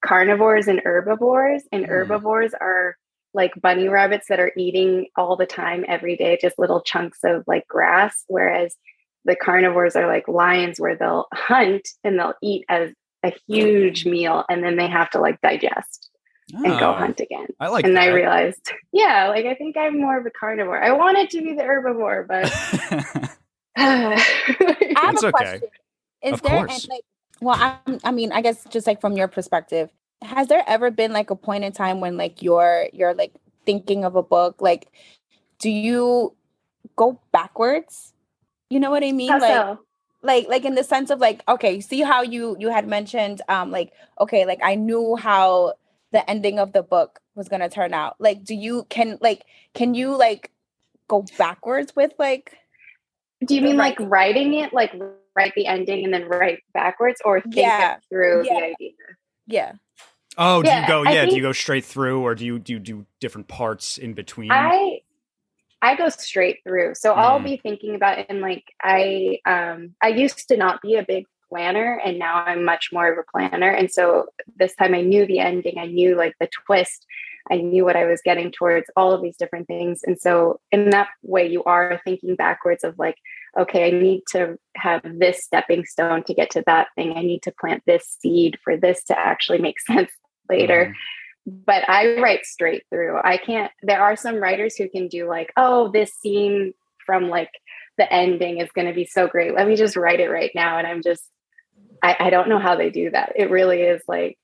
carnivores 0.05 0.69
and 0.69 0.81
herbivores, 0.85 1.63
and 1.73 1.85
Mm. 1.85 1.89
herbivores 1.89 2.53
are 2.55 2.97
like 3.35 3.53
bunny 3.61 3.88
rabbits 3.88 4.29
that 4.29 4.38
are 4.38 4.53
eating 4.57 5.07
all 5.17 5.35
the 5.37 5.47
time 5.47 5.85
every 5.88 6.15
day, 6.17 6.38
just 6.41 6.59
little 6.59 6.83
chunks 6.83 7.21
of 7.25 7.43
like 7.47 7.67
grass, 7.67 8.25
whereas 8.29 8.77
the 9.25 9.37
carnivores 9.37 9.97
are 9.97 10.07
like 10.07 10.27
lions 10.29 10.81
where 10.81 10.97
they'll 10.97 11.27
hunt 11.33 11.89
and 12.05 12.19
they'll 12.19 12.35
eat 12.43 12.65
as 12.69 12.91
a 13.23 13.33
huge 13.47 14.05
mm. 14.05 14.11
meal 14.13 14.45
and 14.49 14.63
then 14.65 14.77
they 14.77 14.89
have 14.89 15.11
to 15.11 15.21
like 15.21 15.41
digest 15.41 16.11
and 16.53 16.79
go 16.79 16.91
Oh, 16.91 16.93
hunt 16.93 17.21
again. 17.21 17.47
I 17.61 17.69
like 17.69 17.85
and 17.85 17.97
that. 17.97 18.03
I 18.05 18.07
realized, 18.09 18.73
yeah, 18.93 19.29
like 19.29 19.47
I 19.47 19.55
think 19.55 19.77
I'm 19.77 20.01
more 20.01 20.19
of 20.19 20.27
a 20.27 20.31
carnivore. 20.31 20.83
I 20.83 20.93
wanted 20.93 21.31
to 21.31 21.41
be 21.43 21.55
the 21.55 21.63
herbivore, 21.63 22.27
but 22.27 22.53
I 23.77 24.95
have 24.97 25.15
It's 25.15 25.23
a 25.23 25.29
okay. 25.29 25.31
question. 25.31 25.69
Is 26.23 26.33
Of 26.35 26.43
there 26.43 26.57
and, 26.57 26.69
course. 26.69 26.89
like 26.89 27.03
well 27.41 27.57
I 27.59 27.99
I 28.05 28.11
mean 28.13 28.33
I 28.33 28.43
guess 28.43 28.65
just 28.71 28.87
like 28.87 29.01
from 29.01 29.17
your 29.17 29.29
perspective, 29.29 29.91
has 30.23 30.49
there 30.49 30.63
ever 30.67 30.91
been 30.91 31.13
like 31.13 31.31
a 31.31 31.37
point 31.37 31.65
in 31.65 31.73
time 31.73 32.01
when 32.01 32.17
like 32.17 32.43
you're 32.43 32.89
you're 32.93 33.15
like 33.15 33.33
thinking 33.65 34.05
of 34.05 34.15
a 34.17 34.23
book 34.23 34.61
like 34.61 34.89
do 35.59 35.71
you 35.71 36.35
go 36.97 37.21
backwards? 37.33 38.12
You 38.73 38.81
know 38.81 38.91
what 38.91 39.05
I 39.05 39.13
mean? 39.13 39.31
how 39.33 39.41
like 39.41 39.55
so? 39.55 39.81
like 40.23 40.49
like 40.49 40.65
in 40.65 40.75
the 40.77 40.85
sense 40.85 41.11
of 41.11 41.21
like 41.21 41.43
okay 41.49 41.81
see 41.81 42.01
how 42.03 42.23
you 42.23 42.57
you 42.59 42.71
had 42.71 42.89
mentioned 42.89 43.43
um 43.49 43.71
like 43.71 43.93
okay 44.21 44.47
like 44.47 44.61
i 44.63 44.75
knew 44.77 45.17
how 45.17 45.75
the 46.13 46.29
ending 46.31 46.59
of 46.59 46.73
the 46.73 46.83
book 46.83 47.21
was 47.35 47.49
going 47.49 47.61
to 47.61 47.69
turn 47.69 47.95
out 47.95 48.17
like 48.21 48.45
do 48.45 48.55
you 48.55 48.87
can 48.91 49.19
like 49.21 49.43
can 49.75 49.95
you 49.95 50.17
like 50.17 50.51
go 51.09 51.25
backwards 51.39 51.95
with 51.97 52.13
like 52.19 52.59
Do 53.47 53.55
you 53.57 53.63
mean 53.63 53.77
like 53.77 53.99
writing. 53.99 54.11
writing 54.11 54.55
it, 54.55 54.73
like 54.73 54.93
write 55.37 55.55
the 55.57 55.67
ending 55.67 56.05
and 56.05 56.15
then 56.15 56.29
write 56.29 56.61
backwards, 56.75 57.21
or 57.25 57.41
think 57.41 57.57
Yeah. 57.57 57.97
it 57.97 58.05
through 58.11 58.45
Yeah. 58.47 58.55
the 58.59 58.65
idea? 58.65 58.93
yeah 59.47 59.73
oh, 60.39 60.63
do 60.63 60.69
Yeah, 60.69 60.81
you 60.81 60.87
go? 60.87 61.05
I 61.07 61.13
Yeah. 61.15 61.27
do 61.27 61.37
you 61.37 61.43
go 61.43 61.53
straight 61.53 61.85
through, 61.85 62.23
or 62.23 62.35
do 62.35 62.45
you 62.47 62.59
do 62.61 62.75
you 62.75 62.79
do 62.81 63.07
different 63.21 63.49
parts 63.49 63.99
in 63.99 64.15
between? 64.15 64.51
I 64.51 65.02
I 65.83 65.97
go 65.97 66.09
straight 66.09 66.61
through. 66.64 66.95
So 66.95 67.12
I'll 67.12 67.40
Mm. 67.40 67.45
be 67.45 67.57
thinking 67.59 67.95
about 67.97 68.18
it 68.21 68.27
and 68.31 68.40
like 68.40 68.64
I 68.83 69.40
um 69.47 69.95
I 70.03 70.09
used 70.09 70.49
to 70.49 70.57
not 70.57 70.81
be 70.81 70.95
a 70.97 71.03
big 71.05 71.27
planner 71.49 72.01
and 72.05 72.18
now 72.18 72.37
I'm 72.47 72.64
much 72.64 72.90
more 72.92 73.12
of 73.12 73.18
a 73.18 73.31
planner. 73.31 73.71
And 73.71 73.90
so 73.90 74.27
this 74.57 74.75
time 74.77 74.95
I 74.95 75.03
knew 75.03 75.27
the 75.27 75.40
ending, 75.40 75.77
I 75.79 75.87
knew 75.87 76.16
like 76.16 76.35
the 76.40 76.49
twist, 76.64 77.05
I 77.51 77.57
knew 77.57 77.85
what 77.85 77.97
I 77.97 78.07
was 78.07 78.23
getting 78.25 78.51
towards, 78.53 78.88
all 78.97 79.12
of 79.12 79.21
these 79.21 79.37
different 79.37 79.66
things. 79.66 80.01
And 80.05 80.18
so 80.18 80.61
in 80.71 80.88
that 80.90 81.09
way 81.23 81.47
you 81.47 81.62
are 81.64 82.01
thinking 82.05 82.37
backwards 82.37 82.85
of 82.85 82.99
like, 82.99 83.16
okay, 83.59 83.87
I 83.88 83.90
need 83.90 84.23
to 84.31 84.57
have 84.77 85.03
this 85.05 85.45
stepping 85.45 85.85
stone 85.85 86.23
to 86.25 86.33
get 86.33 86.49
to 86.53 86.62
that 86.66 86.88
thing. 86.95 87.18
I 87.18 87.23
need 87.23 87.42
to 87.42 87.53
plant 87.53 87.83
this 87.87 88.16
seed 88.21 88.59
for 88.64 88.77
this 88.79 89.05
to 89.05 89.18
actually 89.18 89.59
make 89.59 89.79
sense 89.90 90.11
later 90.49 90.87
Mhm. 90.87 90.95
But 91.46 91.88
I 91.88 92.20
write 92.20 92.44
straight 92.44 92.85
through. 92.90 93.18
I 93.22 93.37
can't, 93.37 93.70
there 93.83 94.00
are 94.02 94.16
some 94.16 94.37
writers 94.37 94.76
who 94.76 94.88
can 94.88 95.09
do 95.09 95.28
like, 95.28 95.52
oh, 95.57 95.90
this 95.90 96.12
scene 96.14 96.72
from 97.05 97.28
like 97.28 97.50
the 97.98 98.11
ending 98.12 98.59
is 98.59 98.70
going 98.72 98.87
to 98.87 98.94
be 98.94 99.05
so 99.05 99.26
great. 99.26 99.55
Let 99.55 99.66
me 99.66 99.76
just 99.76 99.96
write 99.96 100.20
it 100.20 100.28
right 100.31 100.52
now. 100.55 100.78
And 100.78 100.87
I'm 100.87 101.02
just, 101.02 101.24
I, 102.02 102.16
I 102.18 102.31
don't 102.31 102.48
know 102.48 102.59
how 102.59 102.76
they 102.76 102.90
do 102.90 103.11
that. 103.11 103.33
It 103.37 103.50
really 103.50 103.83
is 103.83 104.02
like, 104.07 104.38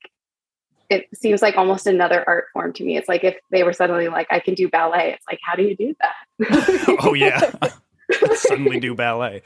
it 0.89 1.07
seems 1.13 1.41
like 1.41 1.55
almost 1.55 1.87
another 1.87 2.23
art 2.27 2.45
form 2.51 2.73
to 2.73 2.83
me. 2.83 2.97
It's 2.97 3.07
like 3.07 3.23
if 3.23 3.35
they 3.51 3.63
were 3.63 3.73
suddenly 3.73 4.07
like, 4.07 4.27
I 4.31 4.39
can 4.39 4.55
do 4.55 4.67
ballet. 4.69 5.13
It's 5.13 5.25
like, 5.29 5.39
how 5.45 5.55
do 5.55 5.63
you 5.63 5.75
do 5.75 5.95
that? 6.01 6.97
oh 7.03 7.13
yeah. 7.13 7.51
Suddenly 8.35 8.79
do 8.79 8.95
ballet. 8.95 9.43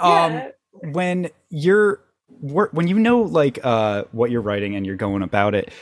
Um, 0.00 0.32
Yeah. 0.32 0.48
when 0.92 1.28
you're 1.50 2.00
when 2.40 2.88
you 2.88 2.98
know 2.98 3.20
like 3.22 3.58
uh 3.64 4.04
what 4.12 4.30
you're 4.30 4.40
writing 4.42 4.76
and 4.76 4.86
you're 4.86 4.96
going 4.96 5.22
about 5.22 5.54
it 5.54 5.72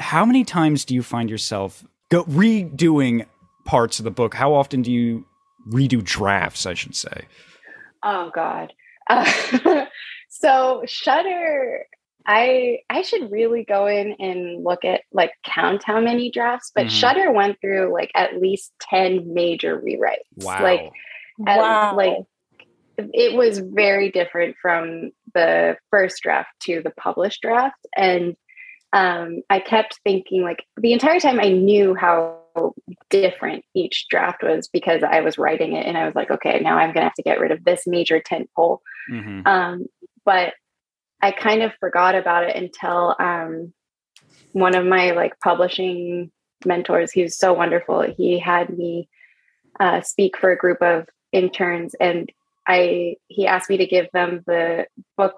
how 0.00 0.24
many 0.24 0.44
times 0.44 0.84
do 0.84 0.94
you 0.94 1.02
find 1.02 1.30
yourself 1.30 1.84
go 2.10 2.24
redoing 2.24 3.26
parts 3.64 3.98
of 3.98 4.04
the 4.04 4.10
book 4.10 4.34
how 4.34 4.52
often 4.54 4.82
do 4.82 4.90
you 4.92 5.24
redo 5.70 6.02
drafts 6.02 6.66
i 6.66 6.74
should 6.74 6.94
say 6.96 7.26
Oh 8.06 8.30
God. 8.34 8.70
Uh, 9.08 9.86
so 10.28 10.82
Shutter, 10.86 11.86
I 12.26 12.80
I 12.90 13.00
should 13.00 13.30
really 13.30 13.64
go 13.64 13.86
in 13.86 14.12
and 14.18 14.62
look 14.62 14.84
at 14.84 15.00
like 15.10 15.32
count 15.42 15.82
how 15.84 16.00
many 16.00 16.30
drafts, 16.30 16.70
but 16.74 16.86
Mhm. 16.88 16.90
Shutter 16.90 17.32
went 17.32 17.60
through 17.62 17.94
like 17.94 18.10
at 18.14 18.38
least 18.38 18.74
10 18.90 19.32
major 19.32 19.80
rewrites. 19.80 20.28
wow 20.44 20.62
Like 20.62 20.92
at- 21.46 21.58
wow 21.58 21.96
like 21.96 22.18
it 22.98 23.34
was 23.34 23.58
very 23.58 24.10
different 24.10 24.56
from 24.60 25.10
the 25.32 25.78
first 25.90 26.22
draft 26.22 26.50
to 26.64 26.82
the 26.82 26.90
published 26.90 27.40
draft. 27.40 27.86
And 27.96 28.36
um, 28.94 29.42
I 29.50 29.58
kept 29.58 29.98
thinking 30.04 30.42
like 30.42 30.64
the 30.76 30.92
entire 30.92 31.18
time 31.18 31.40
I 31.40 31.48
knew 31.48 31.96
how 31.96 32.38
different 33.10 33.64
each 33.74 34.06
draft 34.08 34.44
was 34.44 34.68
because 34.68 35.02
I 35.02 35.20
was 35.20 35.36
writing 35.36 35.72
it 35.72 35.84
and 35.84 35.98
I 35.98 36.06
was 36.06 36.14
like, 36.14 36.30
okay, 36.30 36.60
now 36.60 36.78
I'm 36.78 36.94
gonna 36.94 37.06
have 37.06 37.14
to 37.14 37.22
get 37.22 37.40
rid 37.40 37.50
of 37.50 37.64
this 37.64 37.88
major 37.88 38.20
tent 38.20 38.48
pole. 38.54 38.80
Mhm. 39.10 39.44
Um, 39.46 39.86
but 40.24 40.54
I 41.20 41.32
kind 41.32 41.62
of 41.62 41.72
forgot 41.80 42.14
about 42.14 42.44
it 42.44 42.54
until 42.54 43.16
um, 43.18 43.72
one 44.52 44.76
of 44.76 44.86
my 44.86 45.10
like 45.10 45.40
publishing 45.40 46.30
mentors, 46.64 47.12
who's 47.12 47.36
so 47.36 47.52
wonderful, 47.52 48.02
he 48.02 48.38
had 48.38 48.70
me 48.70 49.08
uh, 49.80 50.02
speak 50.02 50.38
for 50.38 50.52
a 50.52 50.56
group 50.56 50.80
of 50.80 51.08
interns, 51.32 51.94
and 51.94 52.30
I 52.68 53.16
he 53.26 53.48
asked 53.48 53.68
me 53.68 53.78
to 53.78 53.86
give 53.86 54.06
them 54.12 54.44
the 54.46 54.86
book 55.16 55.34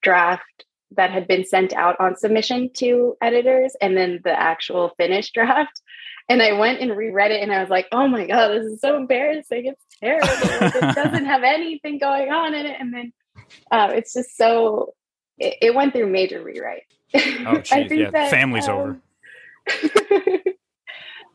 draft 0.00 0.64
that 0.96 1.10
had 1.10 1.26
been 1.26 1.44
sent 1.44 1.72
out 1.72 1.96
on 2.00 2.16
submission 2.16 2.70
to 2.74 3.16
editors, 3.20 3.76
and 3.80 3.96
then 3.96 4.20
the 4.24 4.38
actual 4.38 4.92
finished 4.96 5.34
draft. 5.34 5.80
And 6.28 6.40
I 6.40 6.52
went 6.52 6.80
and 6.80 6.96
reread 6.96 7.32
it, 7.32 7.42
and 7.42 7.52
I 7.52 7.60
was 7.60 7.68
like, 7.68 7.86
"Oh 7.92 8.08
my 8.08 8.26
god, 8.26 8.48
this 8.48 8.64
is 8.64 8.80
so 8.80 8.96
embarrassing! 8.96 9.66
It's 9.66 9.84
terrible. 10.00 10.28
Like, 10.28 10.74
it 10.74 10.94
doesn't 10.94 11.26
have 11.26 11.42
anything 11.42 11.98
going 11.98 12.30
on 12.30 12.54
in 12.54 12.66
it." 12.66 12.76
And 12.80 12.94
then 12.94 13.12
uh, 13.70 13.90
it's 13.92 14.14
just 14.14 14.36
so 14.36 14.94
it, 15.38 15.56
it, 15.60 15.74
went 15.74 15.92
through 15.92 16.06
major 16.06 16.42
rewrite. 16.42 16.84
Oh, 17.46 17.58
geez, 17.62 17.90
yeah. 17.90 18.10
That, 18.10 18.30
Family's 18.30 18.68
um, 18.68 18.74
over. 18.74 19.00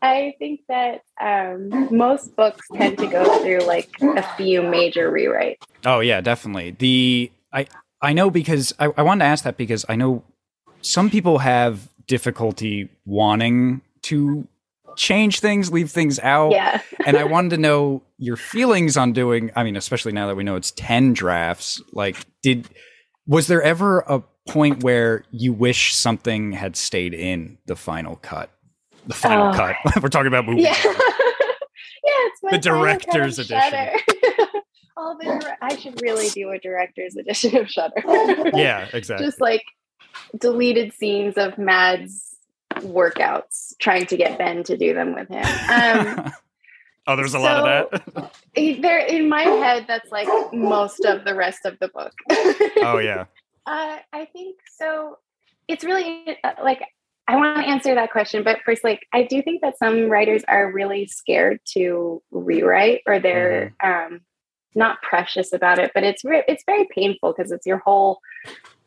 I 0.02 0.34
think 0.38 0.62
that 0.68 1.02
um, 1.20 1.94
most 1.94 2.34
books 2.34 2.66
tend 2.72 2.98
to 2.98 3.06
go 3.06 3.42
through 3.42 3.60
like 3.60 3.90
a 4.00 4.22
few 4.36 4.62
major 4.62 5.10
rewrites. 5.12 5.58
Oh 5.84 6.00
yeah, 6.00 6.20
definitely. 6.20 6.70
The 6.72 7.30
I 7.52 7.66
I 8.02 8.12
know 8.12 8.30
because 8.30 8.74
I, 8.78 8.86
I 8.96 9.02
wanted 9.02 9.24
to 9.24 9.28
ask 9.28 9.44
that 9.44 9.56
because 9.56 9.84
I 9.88 9.96
know 9.96 10.24
some 10.82 11.10
people 11.10 11.38
have 11.38 11.88
difficulty 12.06 12.88
wanting 13.04 13.82
to 14.02 14.46
change 14.96 15.40
things, 15.40 15.70
leave 15.70 15.90
things 15.90 16.18
out. 16.18 16.52
Yeah. 16.52 16.80
and 17.06 17.16
I 17.16 17.24
wanted 17.24 17.50
to 17.50 17.58
know 17.58 18.02
your 18.18 18.36
feelings 18.36 18.96
on 18.96 19.12
doing, 19.12 19.50
I 19.56 19.64
mean, 19.64 19.76
especially 19.76 20.12
now 20.12 20.26
that 20.26 20.36
we 20.36 20.44
know 20.44 20.56
it's 20.56 20.72
10 20.72 21.12
drafts, 21.12 21.80
like 21.92 22.16
did 22.42 22.68
was 23.26 23.46
there 23.46 23.62
ever 23.62 24.00
a 24.00 24.22
point 24.48 24.82
where 24.82 25.24
you 25.30 25.52
wish 25.52 25.94
something 25.94 26.52
had 26.52 26.76
stayed 26.76 27.14
in 27.14 27.58
the 27.66 27.76
final 27.76 28.16
cut? 28.16 28.50
The 29.06 29.14
final 29.14 29.48
oh. 29.48 29.52
cut. 29.52 29.76
We're 30.02 30.08
talking 30.08 30.26
about 30.26 30.46
movies. 30.46 30.64
Yeah. 30.64 30.82
yeah, 30.84 30.92
it's 32.04 32.40
the 32.50 32.58
director's 32.58 33.38
edition. 33.38 33.90
All 35.00 35.16
the 35.16 35.56
I 35.62 35.76
should 35.76 36.02
really 36.02 36.28
do 36.28 36.50
a 36.50 36.58
director's 36.58 37.16
edition 37.16 37.56
of 37.56 37.70
Shutter. 37.70 38.02
yeah, 38.54 38.86
exactly. 38.92 39.26
Just 39.26 39.40
like 39.40 39.64
deleted 40.38 40.92
scenes 40.92 41.38
of 41.38 41.56
Mads 41.56 42.36
workouts 42.74 43.72
trying 43.78 44.04
to 44.06 44.16
get 44.18 44.36
Ben 44.36 44.62
to 44.64 44.76
do 44.76 44.92
them 44.92 45.14
with 45.14 45.28
him. 45.28 45.44
Um, 45.70 46.32
oh, 47.06 47.16
there's 47.16 47.34
a 47.34 47.38
so, 47.38 47.42
lot 47.42 47.66
of 47.66 47.90
that. 47.90 48.32
there, 48.54 48.98
in 48.98 49.28
my 49.28 49.42
head, 49.42 49.86
that's 49.88 50.12
like 50.12 50.28
most 50.52 51.04
of 51.06 51.24
the 51.24 51.34
rest 51.34 51.64
of 51.64 51.78
the 51.78 51.88
book. 51.88 52.12
oh 52.30 52.98
yeah. 52.98 53.24
Uh, 53.66 53.98
I 54.12 54.26
think 54.26 54.58
so. 54.76 55.16
It's 55.66 55.82
really 55.82 56.36
uh, 56.44 56.52
like 56.62 56.82
I 57.26 57.36
want 57.36 57.56
to 57.56 57.66
answer 57.70 57.94
that 57.94 58.12
question, 58.12 58.42
but 58.42 58.58
first, 58.66 58.84
like 58.84 59.06
I 59.14 59.22
do 59.22 59.40
think 59.40 59.62
that 59.62 59.78
some 59.78 60.10
writers 60.10 60.42
are 60.46 60.70
really 60.70 61.06
scared 61.06 61.60
to 61.72 62.22
rewrite, 62.30 63.00
or 63.06 63.18
they're 63.18 63.72
mm-hmm. 63.82 64.14
um, 64.14 64.20
not 64.74 65.02
precious 65.02 65.52
about 65.52 65.78
it. 65.78 65.92
But 65.94 66.04
it's 66.04 66.24
re- 66.24 66.44
it's 66.48 66.64
very 66.64 66.86
painful 66.94 67.34
because 67.36 67.52
it's 67.52 67.66
your 67.66 67.78
whole 67.78 68.20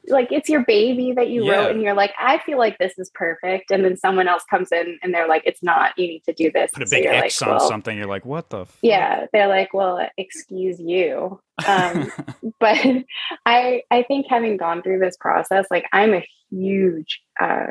like 0.07 0.31
it's 0.31 0.49
your 0.49 0.63
baby 0.65 1.13
that 1.13 1.29
you 1.29 1.45
yeah. 1.45 1.51
wrote 1.51 1.71
and 1.71 1.81
you're 1.81 1.93
like 1.93 2.13
i 2.19 2.37
feel 2.39 2.57
like 2.57 2.77
this 2.77 2.97
is 2.97 3.09
perfect 3.13 3.71
and 3.71 3.85
then 3.85 3.95
someone 3.95 4.27
else 4.27 4.43
comes 4.49 4.71
in 4.71 4.99
and 5.01 5.13
they're 5.13 5.27
like 5.27 5.43
it's 5.45 5.63
not 5.63 5.97
you 5.97 6.07
need 6.07 6.23
to 6.23 6.33
do 6.33 6.51
this 6.51 6.71
put 6.73 6.83
a 6.83 6.89
big 6.89 7.05
so 7.05 7.09
x 7.09 7.41
like, 7.41 7.49
on 7.49 7.57
well, 7.57 7.67
something 7.67 7.97
you're 7.97 8.07
like 8.07 8.25
what 8.25 8.49
the 8.49 8.65
yeah 8.81 9.25
they're 9.31 9.47
like 9.47 9.73
well 9.73 10.05
excuse 10.17 10.79
you 10.79 11.39
um, 11.67 12.11
but 12.59 12.77
i 13.45 13.81
i 13.91 14.03
think 14.03 14.25
having 14.29 14.57
gone 14.57 14.81
through 14.81 14.99
this 14.99 15.15
process 15.17 15.65
like 15.71 15.85
i'm 15.93 16.13
a 16.13 16.25
huge 16.49 17.21
uh 17.39 17.67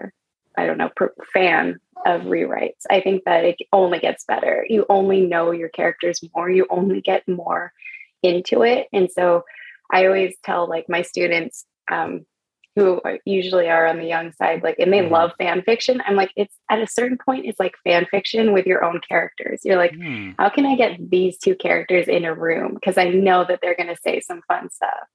i 0.57 0.67
don't 0.67 0.79
know 0.79 0.91
fan 1.35 1.79
of 2.07 2.23
rewrites 2.23 2.83
i 2.91 3.01
think 3.01 3.23
that 3.25 3.45
it 3.45 3.57
only 3.73 3.99
gets 3.99 4.25
better 4.25 4.65
you 4.69 4.87
only 4.89 5.21
know 5.21 5.51
your 5.51 5.69
characters 5.69 6.21
more 6.35 6.49
you 6.49 6.67
only 6.71 7.01
get 7.01 7.27
more 7.29 7.73
into 8.23 8.63
it 8.63 8.89
and 8.93 9.11
so 9.11 9.45
i 9.91 10.07
always 10.07 10.35
tell 10.45 10.69
like 10.69 10.89
my 10.89 11.03
students 11.03 11.67
um, 11.91 12.25
who 12.75 13.01
are, 13.05 13.19
usually 13.25 13.69
are 13.69 13.87
on 13.87 13.99
the 13.99 14.07
young 14.07 14.33
side, 14.33 14.63
like, 14.63 14.79
and 14.79 14.93
they 14.93 15.01
mm-hmm. 15.01 15.13
love 15.13 15.33
fan 15.39 15.63
fiction. 15.63 16.03
I'm 16.07 16.17
like, 16.17 16.33
it's 16.37 16.55
at 16.71 16.81
a 16.81 16.87
certain 16.87 17.19
point, 17.23 17.45
it's 17.45 17.61
like 17.61 17.75
fan 17.85 18.07
fiction 18.11 18.53
with 18.53 18.67
your 18.67 18.83
own 18.85 19.01
characters. 19.07 19.61
You're 19.63 19.77
like, 19.77 19.93
mm. 19.93 20.35
how 20.39 20.49
can 20.49 20.65
I 20.65 20.77
get 20.77 21.11
these 21.11 21.37
two 21.37 21.55
characters 21.55 22.09
in 22.09 22.25
a 22.25 22.35
room? 22.35 22.75
Because 22.75 22.97
I 22.97 23.11
know 23.11 23.45
that 23.45 23.59
they're 23.61 23.77
going 23.77 23.95
to 23.95 24.01
say 24.03 24.21
some 24.21 24.41
fun 24.49 24.71
stuff. 24.71 25.07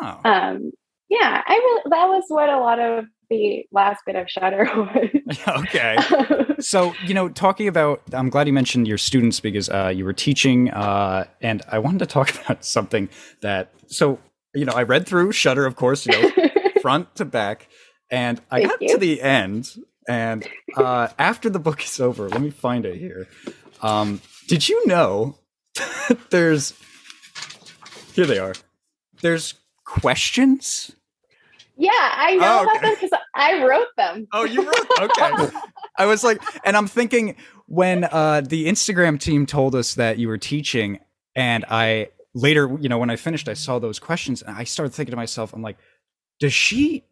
Oh. 0.00 0.20
Um, 0.24 0.72
yeah, 1.08 1.42
I 1.46 1.54
really, 1.54 1.82
that 1.86 2.08
was 2.08 2.24
what 2.28 2.48
a 2.48 2.58
lot 2.58 2.80
of 2.80 3.04
the 3.30 3.64
last 3.72 4.00
bit 4.06 4.16
of 4.16 4.28
Shutter 4.28 4.68
was. 4.76 5.38
okay. 5.48 5.96
so, 6.60 6.94
you 7.04 7.14
know, 7.14 7.28
talking 7.28 7.68
about, 7.68 8.02
I'm 8.12 8.30
glad 8.30 8.46
you 8.46 8.52
mentioned 8.52 8.88
your 8.88 8.98
students 8.98 9.40
because 9.40 9.68
uh, 9.68 9.92
you 9.94 10.04
were 10.04 10.12
teaching, 10.12 10.70
uh, 10.70 11.26
and 11.40 11.62
I 11.68 11.78
wanted 11.78 12.00
to 12.00 12.06
talk 12.06 12.30
about 12.44 12.64
something 12.64 13.08
that, 13.42 13.72
so 13.86 14.18
you 14.54 14.64
know, 14.64 14.72
I 14.72 14.82
read 14.82 15.06
through 15.06 15.32
Shutter, 15.32 15.66
of 15.66 15.76
course, 15.76 16.06
you 16.06 16.12
know, 16.12 16.30
front 16.80 17.14
to 17.16 17.24
back, 17.24 17.68
and 18.10 18.40
I 18.50 18.60
Thank 18.60 18.70
got 18.70 18.82
you. 18.82 18.88
to 18.88 18.98
the 18.98 19.22
end. 19.22 19.70
And 20.08 20.48
uh, 20.76 21.08
after 21.18 21.50
the 21.50 21.58
book 21.58 21.84
is 21.84 22.00
over, 22.00 22.28
let 22.28 22.40
me 22.40 22.50
find 22.50 22.86
it 22.86 22.96
here. 22.96 23.28
Um, 23.82 24.22
did 24.48 24.68
you 24.68 24.86
know 24.86 25.38
that 25.74 26.30
there's 26.30 26.72
here 28.14 28.26
they 28.26 28.38
are? 28.38 28.54
There's 29.20 29.54
questions. 29.84 30.92
Yeah, 31.80 31.92
I 31.92 32.34
know 32.34 32.42
oh, 32.44 32.62
okay. 32.62 32.70
about 32.70 32.82
them 32.82 32.94
because 32.94 33.20
I 33.34 33.64
wrote 33.64 33.86
them. 33.96 34.26
Oh, 34.32 34.44
you 34.44 34.64
wrote? 34.64 34.86
Okay. 35.00 35.56
I 35.96 36.06
was 36.06 36.24
like, 36.24 36.42
and 36.64 36.76
I'm 36.76 36.88
thinking 36.88 37.36
when 37.66 38.04
uh, 38.04 38.40
the 38.40 38.66
Instagram 38.66 39.20
team 39.20 39.46
told 39.46 39.76
us 39.76 39.94
that 39.94 40.18
you 40.18 40.26
were 40.26 40.38
teaching, 40.38 40.98
and 41.36 41.64
I 41.68 42.08
later, 42.34 42.76
you 42.80 42.88
know, 42.88 42.98
when 42.98 43.10
I 43.10 43.16
finished, 43.16 43.48
I 43.48 43.54
saw 43.54 43.78
those 43.78 44.00
questions 44.00 44.42
and 44.42 44.56
I 44.56 44.64
started 44.64 44.92
thinking 44.92 45.12
to 45.12 45.16
myself, 45.16 45.52
I'm 45.52 45.62
like, 45.62 45.78
does 46.40 46.52
she 46.52 47.04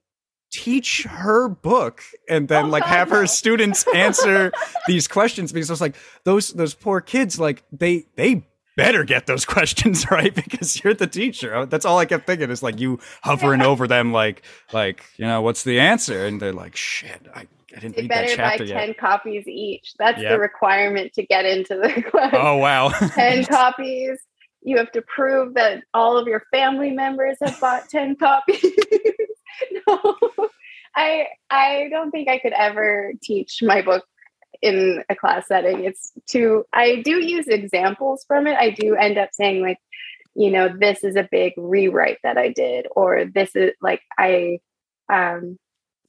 teach 0.52 1.04
her 1.04 1.48
book 1.48 2.02
and 2.28 2.48
then 2.48 2.70
like 2.70 2.84
have 2.84 3.10
her 3.10 3.26
students 3.26 3.84
answer 3.94 4.52
these 4.86 5.08
questions 5.08 5.52
because 5.52 5.68
I 5.70 5.72
was 5.72 5.80
like 5.80 5.96
those 6.24 6.52
those 6.52 6.72
poor 6.72 7.00
kids 7.00 7.38
like 7.38 7.64
they 7.72 8.06
they 8.14 8.46
better 8.76 9.04
get 9.04 9.26
those 9.26 9.44
questions 9.56 10.08
right 10.10 10.34
because 10.34 10.82
you're 10.82 10.94
the 10.94 11.06
teacher. 11.06 11.66
That's 11.66 11.84
all 11.84 11.98
I 11.98 12.04
kept 12.04 12.26
thinking 12.26 12.50
is 12.50 12.62
like 12.62 12.78
you 12.78 13.00
hovering 13.22 13.62
over 13.62 13.88
them 13.88 14.12
like 14.12 14.42
like 14.72 15.04
you 15.16 15.26
know 15.26 15.42
what's 15.42 15.64
the 15.64 15.80
answer 15.80 16.26
and 16.26 16.40
they're 16.40 16.52
like 16.52 16.76
shit 16.76 17.26
I, 17.34 17.46
I 17.76 17.80
didn't 17.80 18.08
that 18.08 18.28
chapter 18.28 18.64
buy 18.64 18.70
yet. 18.70 18.86
10 18.86 18.94
copies 18.94 19.48
each. 19.48 19.94
That's 19.98 20.20
yep. 20.20 20.32
the 20.32 20.38
requirement 20.38 21.12
to 21.14 21.26
get 21.26 21.44
into 21.44 21.76
the 21.76 22.02
class. 22.10 22.34
Oh 22.34 22.56
wow. 22.58 22.88
10 23.14 23.46
copies 23.46 24.18
you 24.62 24.76
have 24.78 24.90
to 24.90 25.02
prove 25.02 25.54
that 25.54 25.84
all 25.94 26.18
of 26.18 26.26
your 26.26 26.42
family 26.50 26.90
members 26.90 27.36
have 27.40 27.58
bought 27.60 27.88
10 27.88 28.16
copies. 28.16 28.64
no, 29.86 30.14
I 30.96 31.28
I 31.50 31.88
don't 31.90 32.10
think 32.10 32.28
I 32.28 32.38
could 32.38 32.52
ever 32.52 33.12
teach 33.22 33.62
my 33.62 33.80
book 33.80 34.04
in 34.62 35.04
a 35.08 35.16
class 35.16 35.48
setting. 35.48 35.84
It's 35.84 36.12
to, 36.30 36.64
I 36.72 37.02
do 37.02 37.24
use 37.24 37.46
examples 37.48 38.24
from 38.26 38.46
it. 38.46 38.56
I 38.56 38.70
do 38.70 38.94
end 38.94 39.18
up 39.18 39.30
saying 39.32 39.62
like, 39.62 39.78
you 40.34 40.50
know, 40.50 40.68
this 40.68 41.02
is 41.02 41.16
a 41.16 41.28
big 41.30 41.54
rewrite 41.56 42.18
that 42.22 42.36
I 42.36 42.50
did, 42.50 42.86
or 42.94 43.24
this 43.24 43.56
is 43.56 43.72
like 43.80 44.02
I 44.18 44.58
um 45.10 45.58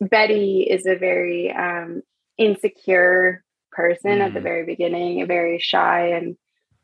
Betty 0.02 0.68
is 0.70 0.86
a 0.86 0.96
very 0.96 1.52
um 1.52 2.02
insecure 2.38 3.44
person 3.72 4.20
mm. 4.20 4.22
at 4.22 4.34
the 4.34 4.42
mm. 4.42 4.44
very 4.44 4.66
beginning, 4.66 5.26
very 5.28 5.60
shy 5.60 6.10
and 6.10 6.36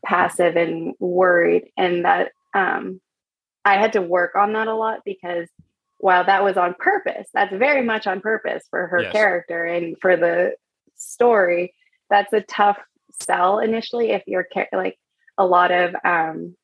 passive 0.04 0.56
and 0.56 0.94
worried 1.00 1.72
and 1.78 2.06
that 2.06 2.32
um, 2.54 3.00
i 3.66 3.76
had 3.76 3.94
to 3.94 4.02
work 4.02 4.36
on 4.36 4.54
that 4.54 4.68
a 4.68 4.76
lot 4.76 5.00
because 5.06 5.48
while 5.98 6.26
that 6.26 6.44
was 6.44 6.58
on 6.58 6.76
purpose 6.78 7.28
that's 7.34 7.56
very 7.56 7.84
much 7.84 8.06
on 8.06 8.20
purpose 8.20 8.64
for 8.70 8.88
her 8.88 9.04
yes. 9.04 9.12
character 9.14 9.66
and 9.66 9.96
for 10.02 10.18
the 10.18 10.52
story 11.04 11.74
that's 12.10 12.34
a 12.34 12.42
tough 12.42 12.78
sell 13.22 13.60
initially 13.60 14.12
if 14.12 14.24
you're 14.28 14.48
like 14.72 14.98
a 15.38 15.46
lot 15.46 15.72
of 15.72 15.96
um, 16.04 16.56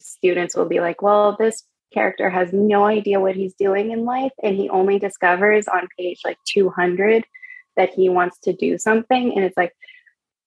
students 0.00 0.54
will 0.54 0.66
be 0.66 0.80
like 0.80 1.02
well 1.02 1.36
this 1.38 1.64
character 1.92 2.28
has 2.28 2.52
no 2.52 2.84
idea 2.84 3.20
what 3.20 3.36
he's 3.36 3.54
doing 3.54 3.90
in 3.92 4.04
life 4.04 4.32
and 4.42 4.56
he 4.56 4.68
only 4.68 4.98
discovers 4.98 5.68
on 5.68 5.88
page 5.98 6.20
like 6.24 6.36
200 6.46 7.24
that 7.76 7.90
he 7.90 8.08
wants 8.08 8.38
to 8.40 8.52
do 8.52 8.76
something 8.76 9.34
and 9.34 9.44
it's 9.44 9.56
like 9.56 9.72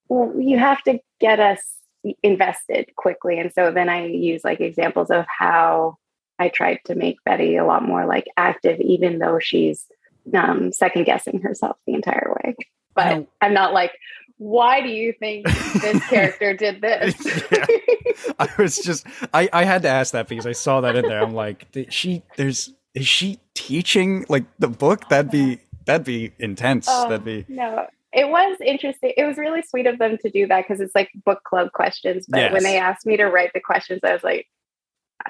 well 0.10 0.34
you 0.40 0.58
have 0.60 0.82
to 0.84 1.00
get 1.20 1.40
us 1.40 1.80
invested 2.24 2.90
quickly. 2.96 3.40
And 3.40 3.52
so 3.54 3.72
then 3.72 3.90
I 3.90 4.06
use 4.06 4.44
like 4.44 4.62
examples 4.62 5.10
of 5.10 5.26
how 5.28 5.98
I 6.38 6.50
tried 6.50 6.80
to 6.86 6.96
make 6.96 7.24
Betty 7.26 7.58
a 7.58 7.66
lot 7.66 7.84
more 7.84 8.06
like 8.06 8.28
active, 8.38 8.80
even 8.80 9.20
though 9.20 9.40
she's 9.40 9.86
um, 10.34 10.72
second 10.72 11.06
guessing 11.06 11.42
herself 11.42 11.78
the 11.86 11.94
entire 11.94 12.36
way. 12.44 12.56
But 12.96 13.28
I'm 13.42 13.54
not 13.54 13.74
like, 13.74 13.92
why 14.38 14.82
do 14.82 14.90
you 14.90 15.14
think 15.14 15.46
this 15.82 16.06
character 16.08 16.54
did 16.54 16.82
this? 16.82 17.16
I 18.40 18.48
was 18.58 18.78
just, 18.78 19.06
I, 19.34 19.50
I 19.52 19.64
had 19.64 19.82
to 19.84 19.90
ask 19.90 20.14
that 20.14 20.28
because 20.28 20.46
I 20.46 20.54
saw 20.54 20.82
that 20.82 20.96
in 20.96 21.06
there. 21.08 21.22
I'm 21.22 21.34
like, 21.34 21.68
she, 21.90 22.24
there's, 22.38 22.74
is 22.94 23.08
she 23.08 23.40
teaching 23.54 24.26
like 24.30 24.46
the 24.58 24.68
book? 24.68 25.10
That'd 25.10 25.32
be 25.32 25.60
that'd 25.86 26.06
be 26.06 26.32
intense. 26.40 26.88
Oh, 26.90 27.10
that'd 27.10 27.26
be 27.26 27.46
no. 27.48 27.86
It 28.12 28.28
was 28.28 28.58
interesting. 28.66 29.14
It 29.16 29.24
was 29.26 29.38
really 29.38 29.62
sweet 29.62 29.86
of 29.86 30.00
them 30.00 30.18
to 30.20 30.30
do 30.32 30.48
that 30.48 30.66
because 30.68 30.82
it's 30.82 30.96
like 30.96 31.10
book 31.26 31.44
club 31.44 31.72
questions. 31.72 32.26
But 32.28 32.40
Yes. 32.40 32.54
when 32.54 32.64
they 32.64 32.78
asked 32.80 33.06
me 33.06 33.18
to 33.18 33.26
write 33.26 33.52
the 33.54 33.60
questions, 33.60 34.00
I 34.04 34.14
was 34.14 34.24
like, 34.24 34.48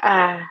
ah. 0.02 0.48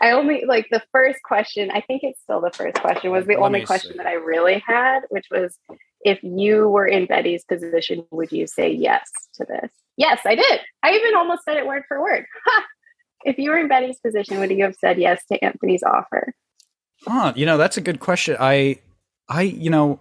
I 0.00 0.10
only 0.12 0.44
like 0.46 0.66
the 0.70 0.82
first 0.92 1.22
question. 1.22 1.70
I 1.70 1.80
think 1.80 2.02
it's 2.02 2.20
still 2.22 2.40
the 2.40 2.50
first 2.50 2.76
question 2.76 3.10
was 3.10 3.26
the 3.26 3.34
Let 3.34 3.42
only 3.42 3.64
question 3.64 3.92
see. 3.92 3.96
that 3.98 4.06
I 4.06 4.14
really 4.14 4.62
had, 4.66 5.00
which 5.08 5.26
was, 5.30 5.58
if 6.00 6.22
you 6.22 6.68
were 6.68 6.86
in 6.86 7.06
Betty's 7.06 7.44
position, 7.44 8.04
would 8.10 8.32
you 8.32 8.46
say 8.46 8.70
yes 8.70 9.10
to 9.34 9.46
this? 9.48 9.70
Yes, 9.96 10.20
I 10.26 10.34
did. 10.34 10.60
I 10.82 10.92
even 10.92 11.14
almost 11.14 11.44
said 11.44 11.56
it 11.56 11.66
word 11.66 11.84
for 11.88 12.00
word. 12.00 12.26
Ha! 12.44 12.64
If 13.24 13.38
you 13.38 13.50
were 13.50 13.58
in 13.58 13.68
Betty's 13.68 13.98
position, 13.98 14.38
would 14.38 14.50
you 14.50 14.62
have 14.64 14.76
said 14.76 14.98
yes 14.98 15.24
to 15.32 15.42
Anthony's 15.42 15.82
offer? 15.82 16.34
Huh, 17.06 17.32
you 17.34 17.46
know, 17.46 17.56
that's 17.56 17.76
a 17.76 17.80
good 17.80 18.00
question. 18.00 18.36
I 18.38 18.78
I 19.28 19.42
you 19.42 19.70
know, 19.70 20.00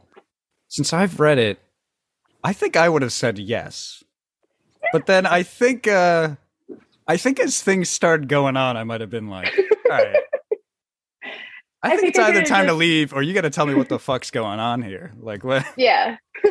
since 0.68 0.94
I've 0.94 1.20
read 1.20 1.38
it, 1.38 1.60
I 2.44 2.54
think 2.54 2.76
I 2.76 2.90
would 2.90 3.02
have 3.02 3.14
said 3.14 3.40
yes. 3.40 4.04
But 4.92 5.06
then 5.06 5.26
I 5.26 5.44
think 5.44 5.88
uh 5.88 6.36
I 7.08 7.18
think 7.18 7.40
as 7.40 7.62
things 7.62 7.90
started 7.90 8.28
going 8.28 8.58
on, 8.58 8.78
I 8.78 8.84
might 8.84 9.02
have 9.02 9.10
been 9.10 9.30
like, 9.30 9.54
all 9.90 9.98
right. 9.98 10.16
I, 11.84 11.88
I 11.88 11.90
think, 11.90 12.00
think 12.02 12.10
it's 12.10 12.18
you're 12.18 12.28
either 12.28 12.44
time 12.44 12.66
to 12.68 12.74
leave 12.74 13.14
or 13.14 13.22
you 13.22 13.34
got 13.34 13.42
to 13.42 13.50
tell 13.52 13.66
me 13.68 13.76
what 13.76 13.90
the 13.90 14.00
fuck's 14.00 14.32
going 14.32 14.60
on 14.60 14.82
here. 14.82 15.14
Like 15.20 15.44
what 15.44 15.64
Yeah. 15.78 16.18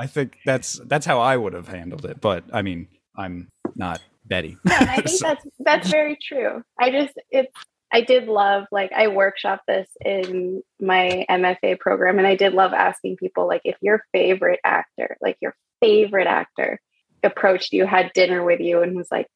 I 0.00 0.06
think 0.06 0.38
that's 0.44 0.80
that's 0.86 1.06
how 1.06 1.20
I 1.20 1.36
would 1.36 1.52
have 1.52 1.68
handled 1.68 2.04
it. 2.04 2.20
But 2.20 2.44
I 2.52 2.62
mean, 2.62 2.88
I'm 3.16 3.48
not 3.76 4.00
Betty. 4.24 4.56
And 4.64 4.90
I 4.90 4.96
think 4.96 5.08
So- 5.08 5.26
that's 5.28 5.46
that's 5.60 5.90
very 5.90 6.18
true. 6.20 6.62
I 6.80 6.90
just 6.90 7.14
it's 7.30 7.52
I 7.92 8.00
did 8.00 8.26
love 8.26 8.64
like 8.72 8.90
I 8.92 9.06
workshop 9.08 9.62
this 9.68 9.88
in 10.04 10.62
my 10.80 11.24
MFA 11.30 11.78
program 11.78 12.18
and 12.18 12.26
I 12.26 12.34
did 12.34 12.52
love 12.52 12.72
asking 12.72 13.16
people 13.18 13.46
like 13.46 13.60
if 13.64 13.76
your 13.80 14.02
favorite 14.12 14.58
actor, 14.64 15.16
like 15.20 15.36
your 15.40 15.54
favorite 15.80 16.26
actor 16.26 16.80
approached 17.22 17.72
you, 17.72 17.86
had 17.86 18.12
dinner 18.12 18.42
with 18.42 18.58
you 18.58 18.82
and 18.82 18.96
was 18.96 19.06
like, 19.12 19.28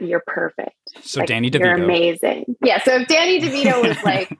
you're 0.00 0.22
perfect. 0.26 0.74
so 1.02 1.20
Like, 1.20 1.28
Danny 1.28 1.50
DeVito. 1.50 1.60
You're 1.64 1.74
amazing. 1.84 2.56
Yeah. 2.64 2.82
So 2.82 2.96
if 2.96 3.08
Danny 3.08 3.40
DeVito 3.42 3.86
was 3.86 3.96
like 4.04 4.36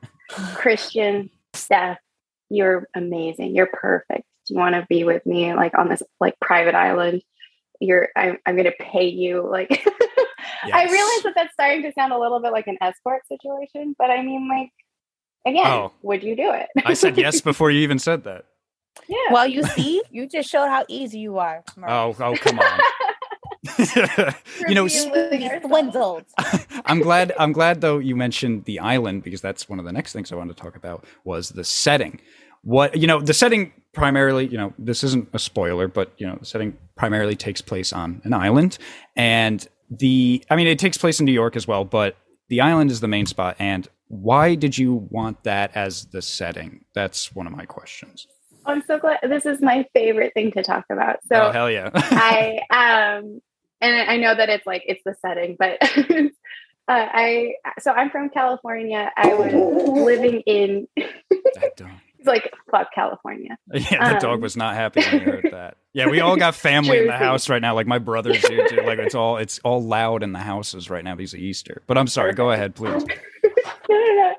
Christian, 0.55 1.31
Steph, 1.55 1.99
you're 2.49 2.89
amazing. 2.95 3.55
You're 3.55 3.71
perfect. 3.73 4.25
Do 4.47 4.55
you 4.55 4.59
want 4.61 4.75
to 4.75 4.87
be 4.89 5.05
with 5.05 5.25
me 5.27 5.55
like 5.55 5.77
on 5.79 5.89
this 5.89 6.03
like 6.21 6.35
private 6.41 6.75
island? 6.75 7.23
You're 7.81 8.09
I'm 8.17 8.39
I'm 8.45 8.57
gonna 8.57 8.73
pay 8.79 9.07
you 9.09 9.49
like 9.49 9.71
I 10.73 10.85
realize 10.85 11.23
that 11.25 11.33
that's 11.35 11.53
starting 11.55 11.83
to 11.85 11.93
sound 11.93 12.13
a 12.13 12.19
little 12.19 12.41
bit 12.41 12.53
like 12.53 12.67
an 12.67 12.77
escort 12.83 13.23
situation, 13.27 13.95
but 13.99 14.11
I 14.11 14.23
mean 14.23 14.49
like 14.49 14.71
again, 15.47 15.67
Oh. 15.67 15.93
would 16.03 16.23
you 16.23 16.37
do 16.37 16.53
it? 16.53 16.67
I 16.85 16.93
said 16.95 17.17
yes 17.17 17.41
before 17.51 17.71
you 17.71 17.81
even 17.81 17.99
said 17.99 18.25
that. 18.25 18.45
yeah. 19.09 19.17
Well, 19.31 19.47
you 19.47 19.63
see, 19.63 20.03
you 20.11 20.29
just 20.29 20.51
showed 20.51 20.69
how 20.69 20.85
easy 20.89 21.21
you 21.21 21.39
are. 21.39 21.63
Murray. 21.77 21.91
Oh, 21.91 22.15
oh, 22.21 22.35
come 22.37 22.59
on. 22.59 22.81
you 24.69 24.75
know, 24.75 24.87
s- 24.87 25.05
Revealing 25.07 25.41
You 25.43 25.49
yourself. 25.51 25.63
swindled. 25.65 26.25
I'm 26.87 27.01
glad. 27.01 27.33
I'm 27.39 27.53
glad 27.53 27.81
though 27.81 27.99
you 27.99 28.17
mentioned 28.17 28.65
the 28.65 28.79
island 28.81 29.23
because 29.23 29.41
that's 29.41 29.69
one 29.69 29.79
of 29.79 29.85
the 29.85 29.93
next 29.93 30.13
things 30.13 30.33
I 30.33 30.37
wanted 30.37 30.57
to 30.57 30.63
talk 30.63 30.77
about 30.77 31.05
was 31.25 31.51
the 31.51 31.65
setting. 31.65 32.21
What 32.63 32.97
you 32.97 33.07
know, 33.07 33.21
the 33.21 33.35
setting 33.35 33.73
primarily. 33.93 34.47
You 34.47 34.59
know, 34.59 34.75
this 34.79 35.05
isn't 35.05 35.29
a 35.33 35.39
spoiler, 35.39 35.89
but 35.89 36.13
you 36.19 36.27
know, 36.27 36.37
the 36.41 36.47
setting 36.47 36.77
primarily 36.97 37.37
takes 37.37 37.61
place 37.61 37.93
on 37.93 38.21
an 38.25 38.33
island, 38.33 38.79
and 39.17 39.67
the. 39.91 40.43
I 40.51 40.57
mean, 40.57 40.67
it 40.67 40.79
takes 40.79 40.97
place 40.99 41.21
in 41.21 41.27
New 41.27 41.33
York 41.33 41.57
as 41.57 41.67
well, 41.69 41.85
but 41.85 42.17
the 42.49 42.61
island 42.63 42.91
is 42.91 43.01
the 43.01 43.09
main 43.09 43.27
spot. 43.27 43.57
And 43.59 43.87
why 44.09 44.55
did 44.57 44.77
you 44.77 44.95
want 45.11 45.45
that 45.45 45.71
as 45.77 46.07
the 46.07 46.21
setting? 46.23 46.85
That's 46.95 47.35
one 47.35 47.47
of 47.47 47.53
my 47.55 47.65
questions. 47.67 48.27
I'm 48.67 48.83
so 48.87 48.99
glad 48.99 49.19
this 49.23 49.47
is 49.47 49.61
my 49.63 49.87
favorite 49.95 50.35
thing 50.35 50.51
to 50.53 50.63
talk 50.63 50.85
about. 50.91 51.17
So 51.29 51.37
oh 51.49 51.51
hell 51.53 51.71
yeah! 51.71 51.91
I 51.95 52.61
um 53.19 53.41
and 53.81 54.11
I 54.11 54.17
know 54.17 54.35
that 54.35 54.49
it's 54.49 54.67
like 54.67 54.83
it's 54.87 55.03
the 55.05 55.15
setting, 55.21 55.57
but 55.59 55.79
uh, 56.11 56.29
I 56.89 57.55
so 57.79 57.93
I'm 57.93 58.11
from 58.11 58.31
California. 58.31 59.11
I 59.17 59.35
was 59.35 59.53
living 59.89 60.41
in 60.47 60.89
that 60.97 61.77
dog. 61.77 61.91
it's 62.19 62.27
like 62.27 62.53
fuck 62.71 62.89
California. 62.95 63.57
Yeah, 63.73 64.15
the 64.15 64.21
dog 64.21 64.35
Um, 64.37 64.41
was 64.41 64.57
not 64.57 64.75
happy 64.75 65.01
when 65.03 65.11
he 65.11 65.19
heard 65.19 65.49
that. 65.53 65.77
Yeah, 65.93 66.09
we 66.09 66.21
all 66.21 66.37
got 66.37 66.55
family 66.55 66.99
in 66.99 67.07
the 67.07 67.17
house 67.17 67.49
right 67.49 67.61
now. 67.63 67.75
Like 67.75 67.87
my 67.87 67.99
brothers 67.99 68.41
do 68.43 68.69
too. 68.69 68.83
Like 68.83 68.99
it's 68.99 69.15
all 69.15 69.37
it's 69.39 69.59
all 69.61 69.83
loud 69.83 70.23
in 70.23 70.33
the 70.33 70.39
houses 70.39 70.89
right 70.91 71.03
now 71.05 71.15
because 71.15 71.35
of 71.35 71.41
Easter. 71.41 71.83
But 71.87 71.99
I'm 71.99 72.07
sorry. 72.07 72.33
Go 72.33 72.51
ahead, 72.53 72.75
please. 72.75 73.05
no, 73.05 73.97
no, 73.97 73.97
no. 73.99 74.35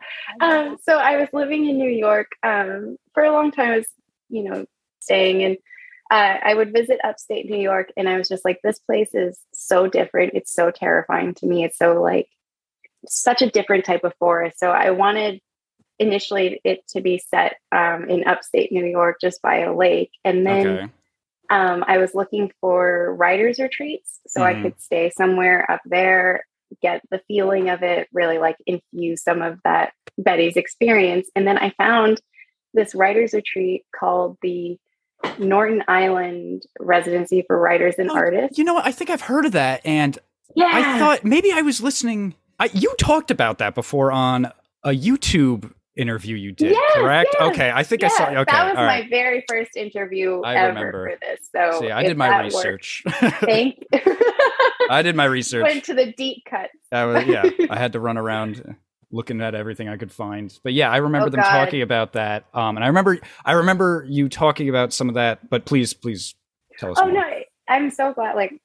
Um, 0.48 0.78
so 0.84 0.98
I 0.98 1.18
was 1.18 1.28
living 1.34 1.68
in 1.70 1.78
New 1.78 1.90
York 1.90 2.32
um, 2.44 2.98
for 3.14 3.24
a 3.24 3.32
long 3.32 3.52
time. 3.52 3.72
I 3.74 3.78
was, 3.78 3.88
you 4.30 4.44
know, 4.44 4.66
staying 5.00 5.44
and 5.44 5.58
uh, 6.12 6.38
I 6.44 6.54
would 6.56 6.74
visit 6.74 7.00
upstate 7.04 7.50
New 7.50 7.60
York, 7.60 7.92
and 7.98 8.10
I 8.10 8.18
was 8.18 8.30
just 8.30 8.46
like, 8.46 8.60
this 8.64 8.80
place 8.80 9.12
is 9.16 9.40
so 9.54 9.88
different. 9.88 10.34
It's 10.36 10.54
so 10.54 10.72
terrifying 10.72 11.36
to 11.36 11.48
me. 11.48 11.66
It's 11.66 11.78
so 11.80 12.02
like 12.02 12.28
such 13.08 13.42
a 13.42 13.50
different 13.50 13.86
type 13.86 14.04
of 14.04 14.14
forest. 14.20 14.60
So 14.60 14.72
I 14.72 14.92
wanted 14.92 15.42
initially 16.00 16.62
it 16.64 16.88
to 16.90 17.02
be 17.02 17.20
set 17.20 17.58
um, 17.72 18.10
in 18.10 18.28
upstate 18.28 18.72
New 18.72 18.86
York, 18.86 19.18
just 19.22 19.42
by 19.42 19.60
a 19.60 19.76
lake, 19.76 20.12
and 20.26 20.46
then 20.46 20.82
Okay. 20.82 20.92
um, 21.50 21.84
I 21.88 21.98
was 21.98 22.16
looking 22.16 22.52
for 22.62 23.14
writers 23.16 23.60
retreats 23.60 24.20
so 24.28 24.44
I 24.44 24.54
Mhm. 24.54 24.62
could 24.64 24.82
stay 24.82 25.10
somewhere 25.12 25.70
up 25.70 25.82
there, 25.86 26.46
get 26.82 27.02
the 27.12 27.22
feeling 27.28 27.70
of 27.70 27.84
it, 27.84 28.08
really 28.14 28.38
like 28.40 28.58
infuse 28.66 29.24
some 29.24 29.42
of 29.42 29.60
that 29.66 29.94
Betty's 30.18 30.58
experience. 30.58 31.30
And 31.36 31.48
then 31.48 31.58
I 31.58 31.72
found 31.72 32.22
this 32.74 32.96
writers 32.96 33.34
retreat 33.34 33.86
called 33.94 34.38
the 34.42 34.80
Norton 35.40 35.84
Island 35.88 36.64
Residency 36.80 37.44
for 37.48 37.58
Writers 37.60 37.96
and 37.98 38.10
Oh, 38.12 38.16
Artists. 38.16 38.58
You 38.58 38.64
know 38.64 38.74
what? 38.76 38.86
I 38.86 38.92
think 38.92 39.10
I've 39.10 39.22
heard 39.22 39.46
of 39.46 39.52
that, 39.54 39.82
and 39.86 40.18
Yeah. 40.56 40.70
I 40.72 41.00
thought 41.00 41.24
maybe 41.24 41.52
I 41.52 41.62
was 41.62 41.82
listening. 41.82 42.36
I, 42.60 42.70
you 42.74 42.94
talked 43.00 43.32
about 43.32 43.58
that 43.60 43.74
before 43.76 44.12
on 44.12 44.46
a 44.84 44.90
YouTube 44.92 45.72
interview 45.96 46.36
you 46.36 46.52
did, 46.52 46.72
Yes, 46.72 46.92
correct? 46.96 47.36
yes, 47.40 47.52
Okay, 47.52 47.72
I 47.74 47.84
think 47.84 48.04
I 48.04 48.08
Yeah, 48.08 48.18
saw. 48.18 48.24
Okay, 48.42 48.52
that 48.52 48.66
was 48.68 48.76
my 48.76 48.86
right. 48.86 49.10
very 49.10 49.44
first 49.48 49.76
interview 49.76 50.42
I 50.42 50.56
ever 50.56 50.68
remember. 50.70 51.10
for 51.12 51.18
this. 51.22 51.50
So 51.54 51.82
See, 51.82 51.92
I 51.92 52.04
did 52.04 52.18
my 52.18 52.40
research. 52.42 53.04
Thank 53.10 53.84
I 54.90 55.02
did 55.04 55.16
my 55.16 55.26
research. 55.26 55.64
Went 55.64 55.84
to 55.86 55.94
the 55.94 56.12
deep 56.14 56.44
cut. 56.50 56.70
That 56.92 57.06
was 57.06 57.26
yeah. 57.26 57.50
I 57.70 57.78
had 57.78 57.94
to 57.94 58.00
run 58.00 58.18
around 58.18 58.76
looking 59.12 59.42
at 59.42 59.56
everything 59.56 59.88
I 59.90 59.98
could 59.98 60.12
find. 60.12 60.58
But 60.64 60.74
yeah, 60.74 60.90
I 60.90 60.98
remember 60.98 61.28
Oh, 61.28 61.32
them 61.32 61.42
God. 61.42 61.50
talking 61.50 61.82
about 61.82 62.14
that. 62.14 62.46
Um, 62.54 62.78
and 62.78 62.84
I 62.84 62.88
remember 62.88 63.20
I 63.46 63.54
remember 63.54 64.06
you 64.10 64.30
talking 64.30 64.70
about 64.70 64.94
some 64.94 65.10
of 65.10 65.16
that. 65.16 65.50
But 65.50 65.66
please, 65.66 65.94
please 65.94 66.36
tell 66.78 66.92
us. 66.92 66.98
Oh 67.00 67.06
more. 67.06 67.14
no, 67.16 67.24
I'm 67.68 67.92
so 67.92 68.14
glad. 68.14 68.36
Like, 68.36 68.62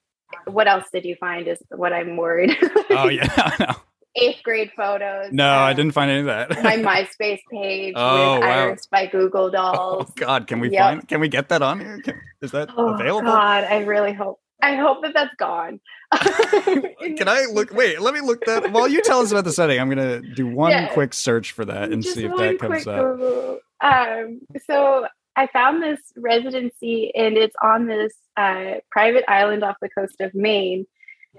what 0.46 0.68
else 0.68 0.84
did 0.92 1.04
you 1.04 1.16
find? 1.18 1.46
Is 1.48 1.58
what 1.70 1.92
I'm 1.92 2.16
worried. 2.16 2.56
Oh 2.90 3.08
yeah. 3.08 3.26
no, 3.60 3.74
eighth 4.14 4.42
grade 4.44 4.70
photos. 4.76 5.32
no, 5.32 5.46
I 5.48 5.70
um, 5.72 5.76
didn't 5.76 5.92
find 5.92 6.10
any 6.10 6.20
of 6.20 6.26
that. 6.26 6.62
my 6.62 6.76
MySpace 7.20 7.40
page 7.50 7.94
Oh, 7.96 8.34
with 8.36 8.42
wow. 8.42 8.48
Iris 8.68 8.86
by 8.86 9.06
Goo 9.06 9.28
Goo 9.28 9.50
Dolls. 9.50 10.06
oh 10.08 10.12
God, 10.16 10.46
can 10.46 10.60
we 10.60 10.70
Yep. 10.70 10.80
find? 10.80 11.08
Can 11.08 11.20
we 11.20 11.28
get 11.28 11.48
that 11.50 11.62
on 11.62 11.80
here? 11.80 12.00
Can, 12.02 12.20
is 12.40 12.52
that 12.52 12.70
Oh, 12.76 12.94
available? 12.94 13.26
God, 13.28 13.64
I 13.64 13.80
really 13.80 14.12
hope. 14.12 14.38
I 14.62 14.76
hope 14.76 15.02
that 15.02 15.12
that's 15.14 15.34
gone. 15.36 15.80
Can 16.16 17.28
I 17.28 17.46
look? 17.52 17.72
Wait, 17.72 18.00
let 18.00 18.14
me 18.14 18.20
look 18.20 18.44
that. 18.46 18.72
While 18.72 18.88
you 18.88 19.02
tell 19.02 19.20
us 19.20 19.30
about 19.30 19.44
the 19.44 19.52
setting, 19.52 19.78
I'm 19.78 19.88
gonna 19.88 20.22
do 20.22 20.46
one 20.46 20.70
Yeah. 20.72 20.88
quick 20.88 21.12
search 21.14 21.52
for 21.52 21.64
that 21.66 21.92
and 21.92 22.02
Just 22.02 22.14
see 22.14 22.24
if 22.24 22.36
that 22.36 22.58
comes 22.58 22.86
up. 22.86 23.60
Um, 23.82 24.40
so 24.66 25.06
I 25.36 25.46
found 25.48 25.82
this 25.82 26.00
residency, 26.16 27.14
and 27.14 27.36
it's 27.36 27.54
on 27.62 27.86
this 27.86 28.14
uh, 28.36 28.76
private 28.90 29.24
island 29.28 29.62
off 29.62 29.76
the 29.82 29.90
coast 29.90 30.20
of 30.20 30.34
Maine. 30.34 30.86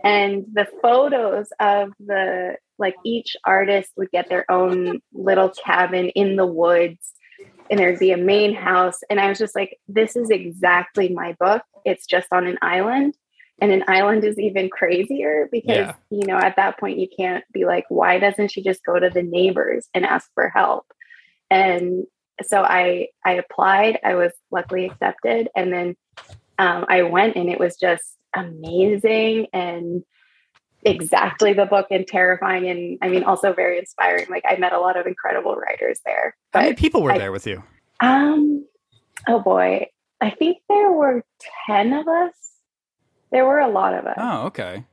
And 0.04 0.46
the 0.54 0.68
photos 0.84 1.48
of 1.60 1.92
the 2.00 2.58
like 2.78 2.94
each 3.04 3.36
artist 3.44 3.92
would 3.98 4.12
get 4.12 4.30
their 4.30 4.50
own 4.52 5.00
little 5.12 5.50
cabin 5.50 6.10
in 6.10 6.36
the 6.36 6.46
woods, 6.46 7.14
and 7.70 7.80
there'd 7.80 8.00
be 8.00 8.12
a 8.12 8.18
main 8.18 8.54
house. 8.56 9.00
And 9.10 9.20
I 9.20 9.30
was 9.30 9.38
just 9.38 9.56
like, 9.56 9.78
this 9.88 10.16
is 10.16 10.30
exactly 10.30 11.10
my 11.10 11.36
book. 11.40 11.64
It's 11.86 12.06
just 12.06 12.28
on 12.32 12.48
an 12.48 12.58
island. 12.62 13.16
And 13.60 13.72
an 13.72 13.84
island 13.88 14.24
is 14.24 14.38
even 14.38 14.70
crazier 14.70 15.50
because, 15.52 15.88
Yeah. 15.88 15.94
you 16.12 16.28
know, 16.28 16.38
at 16.38 16.58
that 16.58 16.80
point, 16.80 17.00
you 17.00 17.08
can't 17.08 17.44
be 17.52 17.66
like, 17.66 17.86
why 17.90 18.20
doesn't 18.20 18.52
she 18.52 18.62
just 18.62 18.86
go 18.86 19.00
to 19.00 19.10
the 19.10 19.24
neighbors 19.24 19.90
and 19.94 20.06
ask 20.06 20.30
for 20.36 20.50
help? 20.50 20.86
And 21.50 22.06
so 22.44 22.62
I 22.62 23.08
I 23.26 23.34
applied. 23.34 24.00
I 24.04 24.14
was 24.16 24.32
luckily 24.52 24.86
accepted, 24.86 25.50
and 25.56 25.74
then 25.74 25.96
um, 26.60 26.86
I 26.88 27.04
went, 27.04 27.36
and 27.36 27.50
it 27.50 27.60
was 27.60 27.78
just 27.78 28.04
amazing 28.36 29.48
and 29.54 30.04
exactly 30.90 31.54
the 31.54 31.66
book 31.66 31.88
and 31.92 32.06
terrifying, 32.08 32.68
and 32.70 32.98
I 33.02 33.10
mean 33.10 33.24
also 33.24 33.54
very 33.54 33.78
inspiring. 33.80 34.26
Like 34.30 34.44
I 34.48 34.56
met 34.58 34.74
a 34.74 34.80
lot 34.80 34.98
of 34.98 35.06
incredible 35.08 35.56
writers 35.56 36.00
there. 36.06 36.36
How 36.54 36.62
many 36.62 36.76
people 36.76 37.02
were 37.04 37.12
I- 37.12 37.18
there 37.18 37.32
with 37.32 37.46
you? 37.48 37.64
um, 38.02 38.66
oh 39.28 39.40
boy, 39.40 39.88
I 40.22 40.30
think 40.32 40.58
there 40.70 40.92
were 40.92 41.24
ten 41.66 41.94
of 41.94 42.08
us. 42.08 42.34
There 43.32 43.46
were 43.46 43.60
a 43.60 43.70
lot 43.70 43.94
of 43.94 44.06
us. 44.06 44.16
Oh, 44.18 44.46
okay. 44.48 44.86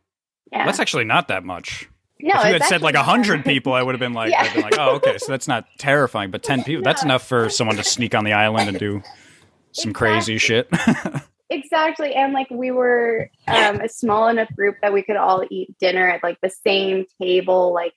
yeah. 0.50 0.64
That's 0.66 0.80
actually 0.80 1.04
not 1.04 1.28
that 1.28 1.44
much. 1.44 1.88
No, 2.20 2.34
if 2.40 2.46
you 2.46 2.52
had 2.54 2.64
said 2.64 2.80
like 2.82 2.94
a 2.94 3.02
hundred 3.02 3.44
people, 3.44 3.74
I 3.74 3.82
would 3.82 3.94
have 3.94 4.00
been 4.00 4.12
like, 4.14 4.30
Yeah. 4.30 4.52
Been 4.54 4.62
like, 4.62 4.78
oh, 4.78 4.96
okay, 4.96 5.18
so 5.18 5.26
that's 5.30 5.46
not 5.46 5.66
terrifying, 5.78 6.30
but 6.30 6.42
ten 6.42 6.64
people, 6.64 6.82
that's 6.82 7.02
No. 7.04 7.08
enough 7.08 7.26
for 7.28 7.48
someone 7.50 7.76
to 7.76 7.84
sneak 7.84 8.14
on 8.14 8.24
the 8.24 8.32
island 8.32 8.68
and 8.68 8.78
do 8.78 9.02
some 9.72 9.92
crazy 9.92 10.38
shit. 10.38 10.68
Exactly. 11.54 12.14
And 12.14 12.32
like 12.32 12.48
we 12.50 12.70
were 12.70 13.30
um, 13.48 13.80
a 13.80 13.88
small 13.88 14.28
enough 14.28 14.48
group 14.54 14.76
that 14.82 14.92
we 14.92 15.02
could 15.02 15.16
all 15.16 15.44
eat 15.50 15.76
dinner 15.78 16.08
at 16.08 16.22
like 16.22 16.38
the 16.42 16.50
same 16.50 17.06
table. 17.20 17.72
Like 17.72 17.92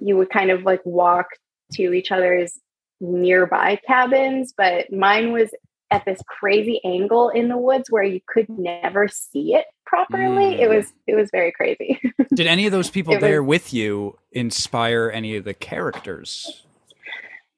you 0.00 0.16
would 0.16 0.30
kind 0.30 0.50
of 0.50 0.62
like 0.62 0.80
walk 0.84 1.26
to 1.72 1.92
each 1.92 2.10
other's 2.12 2.58
nearby 3.00 3.78
cabins, 3.86 4.54
but 4.56 4.92
mine 4.92 5.32
was 5.32 5.50
at 5.90 6.04
this 6.04 6.20
crazy 6.26 6.80
angle 6.84 7.28
in 7.28 7.48
the 7.48 7.56
woods 7.56 7.90
where 7.90 8.02
you 8.02 8.20
could 8.26 8.48
never 8.48 9.06
see 9.08 9.54
it 9.54 9.66
properly. 9.84 10.54
It 10.60 10.68
Mm. 10.68 10.76
was 10.76 10.92
it 11.06 11.14
was 11.14 11.28
very 11.30 11.52
crazy. 11.52 12.00
Did 12.34 12.46
any 12.46 12.66
of 12.66 12.72
those 12.72 12.90
people 12.90 13.14
It 13.14 13.20
there 13.20 13.42
was- 13.42 13.48
with 13.48 13.74
you 13.74 14.18
inspire 14.32 15.10
any 15.14 15.36
of 15.36 15.44
the 15.44 15.54
characters? 15.54 16.64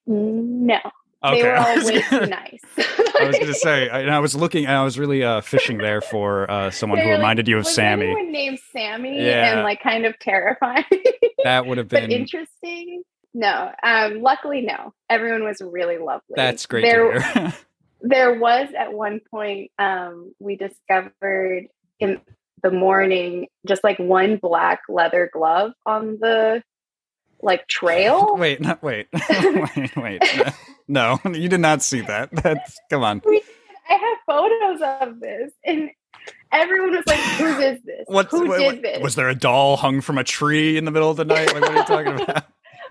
no. 0.07 0.79
Okay, 1.25 1.43
They 1.43 1.49
were 1.49 1.57
all 1.57 1.85
way 1.85 2.01
gonna- 2.03 2.25
too 2.25 2.31
nice. 2.31 2.61
I 3.21 3.25
was 3.27 3.37
going 3.37 3.49
to 3.49 3.55
say, 3.55 3.89
I, 3.89 4.01
and 4.03 4.11
I 4.11 4.21
was 4.21 4.35
looking, 4.37 4.67
and 4.67 4.75
I 4.77 4.85
was 4.85 4.99
really 4.99 5.25
uh, 5.25 5.41
fishing 5.41 5.79
there 5.79 6.01
for 6.01 6.49
uh, 6.51 6.71
someone 6.71 7.01
who 7.01 7.07
were 7.07 7.13
like, 7.15 7.19
reminded 7.19 7.49
you 7.49 7.59
of 7.59 7.67
Sammy. 7.67 8.07
anyone 8.07 8.31
named 8.33 8.59
Sammy 8.73 9.25
Yeah. 9.25 9.53
and 9.55 9.63
like 9.65 9.83
kind 9.83 10.07
of 10.07 10.17
terrifying. 10.21 10.85
That 11.45 11.67
would 11.67 11.79
have 11.79 11.89
but 11.89 12.03
been. 12.03 12.13
interesting. 12.13 13.03
No, 13.35 13.73
um, 13.83 14.23
luckily, 14.23 14.63
no. 14.63 14.95
Everyone 15.11 15.45
was 15.45 15.61
really 15.61 15.99
lovely. 15.99 16.35
That's 16.37 16.67
great 16.67 16.83
There, 16.83 17.53
there 18.01 18.35
was 18.39 18.69
at 18.77 18.93
one 18.93 19.21
point 19.31 19.71
um, 19.79 20.33
we 20.39 20.57
discovered 20.57 21.67
in 22.01 22.21
the 22.63 22.71
morning 22.71 23.47
just 23.67 23.85
like 23.85 23.99
one 23.99 24.37
black 24.37 24.81
leather 24.89 25.29
glove 25.33 25.73
on 25.87 26.19
the 26.21 26.63
like 27.43 27.67
trail. 27.69 28.37
wait, 28.37 28.61
not 28.61 28.83
wait, 28.83 29.09
wait, 29.13 29.97
wait. 29.97 30.23
No, 30.87 31.19
you 31.33 31.49
did 31.49 31.61
not 31.61 31.83
see 31.83 32.01
that. 32.03 32.31
That's 32.33 32.79
come 32.91 33.03
on. 33.05 33.23
I 33.27 33.95
have 33.95 34.19
photos 34.27 34.81
of 35.09 35.21
this, 35.21 35.53
and 35.65 35.91
everyone 36.53 36.91
was 36.93 37.05
like, 37.07 37.19
"Who 37.19 37.47
is 37.47 37.59
is 37.79 37.83
this? 37.85 38.05
What's, 38.07 38.31
Who 38.31 38.49
what- 38.49 38.59
did 38.59 38.67
what- 38.67 38.83
this?" 38.83 39.03
Was 39.03 39.15
there 39.15 39.29
a 39.29 39.35
doll 39.35 39.77
hung 39.77 40.01
from 40.01 40.19
a 40.19 40.25
tree 40.25 40.77
in 40.77 40.85
the 40.85 40.91
middle 40.91 41.11
of 41.11 41.17
the 41.17 41.25
night? 41.25 41.53
Like, 41.55 41.63
what 41.63 41.71
are 41.71 41.77
you 41.77 41.85
talking 41.85 42.21
about? 42.23 42.45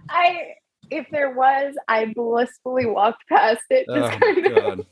I, 0.10 0.54
if 0.90 1.06
there 1.12 1.32
was, 1.32 1.76
I 1.88 2.06
blissfully 2.16 2.86
walked 2.86 3.28
past 3.28 3.62
it. 3.70 3.86
Just 3.94 4.14
Oh, 4.14 4.20
kind 4.20 4.46
of 4.46 4.56
God. 4.56 4.86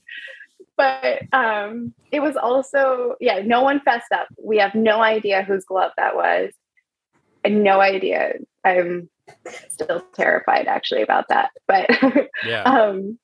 but 0.77 1.21
um 1.31 1.93
it 2.11 2.19
was 2.19 2.35
also 2.35 3.15
yeah 3.21 3.39
no 3.45 3.61
one 3.63 3.79
fessed 3.79 4.11
up 4.13 4.27
we 4.43 4.57
have 4.57 4.75
no 4.75 5.01
idea 5.01 5.41
whose 5.41 5.63
glove 5.63 5.91
that 5.95 6.15
was 6.17 6.51
and 7.45 7.63
no 7.63 7.79
idea 7.79 8.33
i'm 8.65 9.09
still 9.69 10.01
terrified 10.13 10.67
actually 10.67 11.01
about 11.01 11.27
that 11.29 11.49
but 11.67 11.89
Yeah. 12.45 12.63
um 12.63 13.17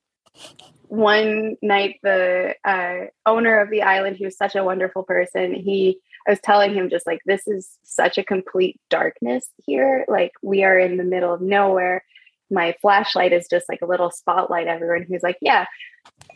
one 0.92 1.56
night 1.62 1.96
the 2.02 2.54
uh, 2.66 3.06
owner 3.24 3.60
of 3.60 3.70
the 3.70 3.80
island 3.80 4.16
he 4.16 4.26
was 4.26 4.36
such 4.36 4.54
a 4.54 4.62
wonderful 4.62 5.04
person. 5.04 5.54
He 5.54 5.98
i 6.26 6.30
was 6.30 6.40
telling 6.40 6.74
him 6.74 6.90
just 6.90 7.06
like 7.06 7.20
this 7.24 7.48
is 7.48 7.78
such 7.82 8.18
a 8.18 8.24
complete 8.24 8.78
darkness 8.90 9.48
here. 9.64 10.04
Like 10.06 10.32
we 10.42 10.64
are 10.64 10.78
in 10.78 10.98
the 10.98 11.04
middle 11.04 11.32
of 11.32 11.40
nowhere. 11.40 12.04
My 12.50 12.76
flashlight 12.82 13.32
is 13.32 13.48
just 13.48 13.70
like 13.70 13.80
a 13.80 13.86
little 13.86 14.10
spotlight 14.10 14.66
everywhere. 14.66 14.96
And 14.96 15.06
he 15.06 15.14
was 15.14 15.22
like 15.22 15.38
yeah 15.40 15.64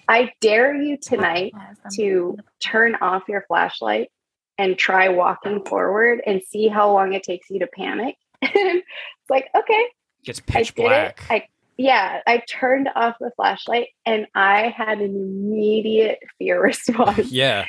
i 0.09 0.33
dare 0.41 0.75
you 0.75 0.97
tonight 0.97 1.53
to 1.95 2.39
turn 2.61 2.95
off 2.95 3.25
your 3.29 3.45
flashlight 3.49 4.09
and 4.57 4.79
try 4.79 5.09
walking 5.09 5.65
forward 5.65 6.23
and 6.25 6.41
see 6.43 6.69
how 6.69 6.93
long 6.93 7.13
it 7.13 7.23
takes 7.23 7.51
you 7.51 7.59
to 7.59 7.67
panic 7.67 8.15
it's 8.43 8.87
like 9.31 9.49
okay 9.57 9.87
Gets 10.25 10.41
I 10.49 10.53
pitch 10.53 10.75
did 10.75 10.83
black. 10.83 11.21
It. 11.31 11.33
I 11.33 11.49
yeah, 11.79 12.21
I 12.27 12.43
turned 12.49 12.89
off 12.97 13.17
the 13.21 13.31
flashlight 13.37 13.89
and 14.07 14.27
I 14.35 14.75
had 14.77 14.99
an 14.99 15.15
immediate 15.15 16.19
fear 16.39 16.61
response. 16.63 17.31
yeah. 17.31 17.67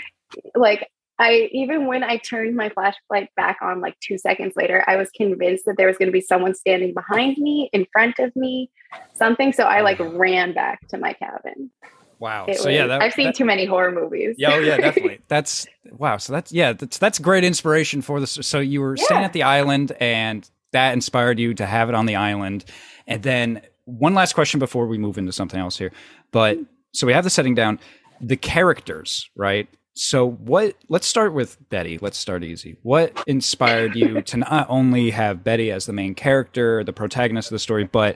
like 0.56 0.90
I 1.20 1.50
even 1.52 1.88
when 1.88 2.04
I 2.04 2.18
turned 2.18 2.56
my 2.56 2.70
flashlight 2.70 3.30
back 3.36 3.58
on 3.62 3.82
like 3.82 4.00
2 4.02 4.18
seconds 4.18 4.54
later, 4.56 4.84
I 4.88 4.96
was 4.98 5.10
convinced 5.12 5.66
that 5.66 5.76
there 5.78 5.88
was 5.88 5.98
going 5.98 6.08
to 6.08 6.14
be 6.14 6.22
someone 6.22 6.54
standing 6.54 6.94
behind 6.94 7.38
me, 7.38 7.70
in 7.74 7.86
front 7.92 8.20
of 8.20 8.36
me, 8.36 8.70
something 9.14 9.52
so 9.52 9.64
I 9.64 9.82
like 9.82 9.98
mm. 9.98 10.18
ran 10.18 10.54
back 10.54 10.88
to 10.90 10.98
my 10.98 11.14
cabin. 11.14 11.72
Wow. 12.20 12.46
It 12.48 12.60
so 12.60 12.70
yeah, 12.70 12.88
that, 12.88 13.02
I've 13.02 13.14
seen 13.14 13.26
that- 13.26 13.36
too 13.36 13.46
many 13.46 13.66
horror 13.66 13.92
movies. 13.92 14.36
Yeah, 14.38 14.54
oh 14.54 14.60
yeah, 14.60 14.78
definitely. 14.82 15.20
That's 15.28 15.68
wow. 15.92 16.18
So 16.18 16.34
that's 16.34 16.52
yeah, 16.52 16.74
that's 16.74 16.98
that's 16.98 17.20
great 17.20 17.44
inspiration 17.44 18.02
for 18.02 18.20
this. 18.20 18.40
So 18.42 18.60
you 18.60 18.82
were 18.82 18.98
staying 18.98 19.24
at 19.24 19.34
the 19.34 19.44
island, 19.44 19.92
and 20.00 20.50
that 20.72 20.94
inspired 20.94 21.40
you 21.40 21.54
to 21.56 21.66
have 21.66 21.90
it 21.90 21.96
on 21.96 22.06
the 22.06 22.16
island. 22.16 22.66
And 23.08 23.24
then 23.24 23.62
one 23.86 24.14
last 24.14 24.34
question 24.34 24.60
before 24.60 24.88
we 24.88 24.98
move 24.98 25.18
into 25.18 25.32
something 25.32 25.60
else 25.60 25.78
here. 25.78 25.92
But 26.32 26.58
mm-hmm. 26.58 26.64
so 26.94 27.08
we 27.08 27.14
have 27.14 27.24
the 27.24 27.30
setting 27.30 27.56
down, 27.56 27.80
the 28.20 28.38
characters, 28.38 29.30
right? 29.36 29.68
So 29.94 30.30
what? 30.30 30.76
Let's 30.90 31.08
start 31.08 31.34
with 31.34 31.58
Betty. 31.70 31.98
Let's 32.00 32.18
start 32.18 32.44
easy. 32.44 32.78
What 32.84 33.24
inspired 33.26 33.96
you 33.96 34.22
to 34.22 34.38
not 34.38 34.68
only 34.70 35.10
have 35.10 35.44
Betty 35.44 35.72
as 35.72 35.88
the 35.88 35.94
main 35.94 36.14
character, 36.14 36.84
the 36.84 36.94
protagonist 36.94 37.50
of 37.50 37.56
the 37.56 37.60
story, 37.60 37.86
but 37.86 38.16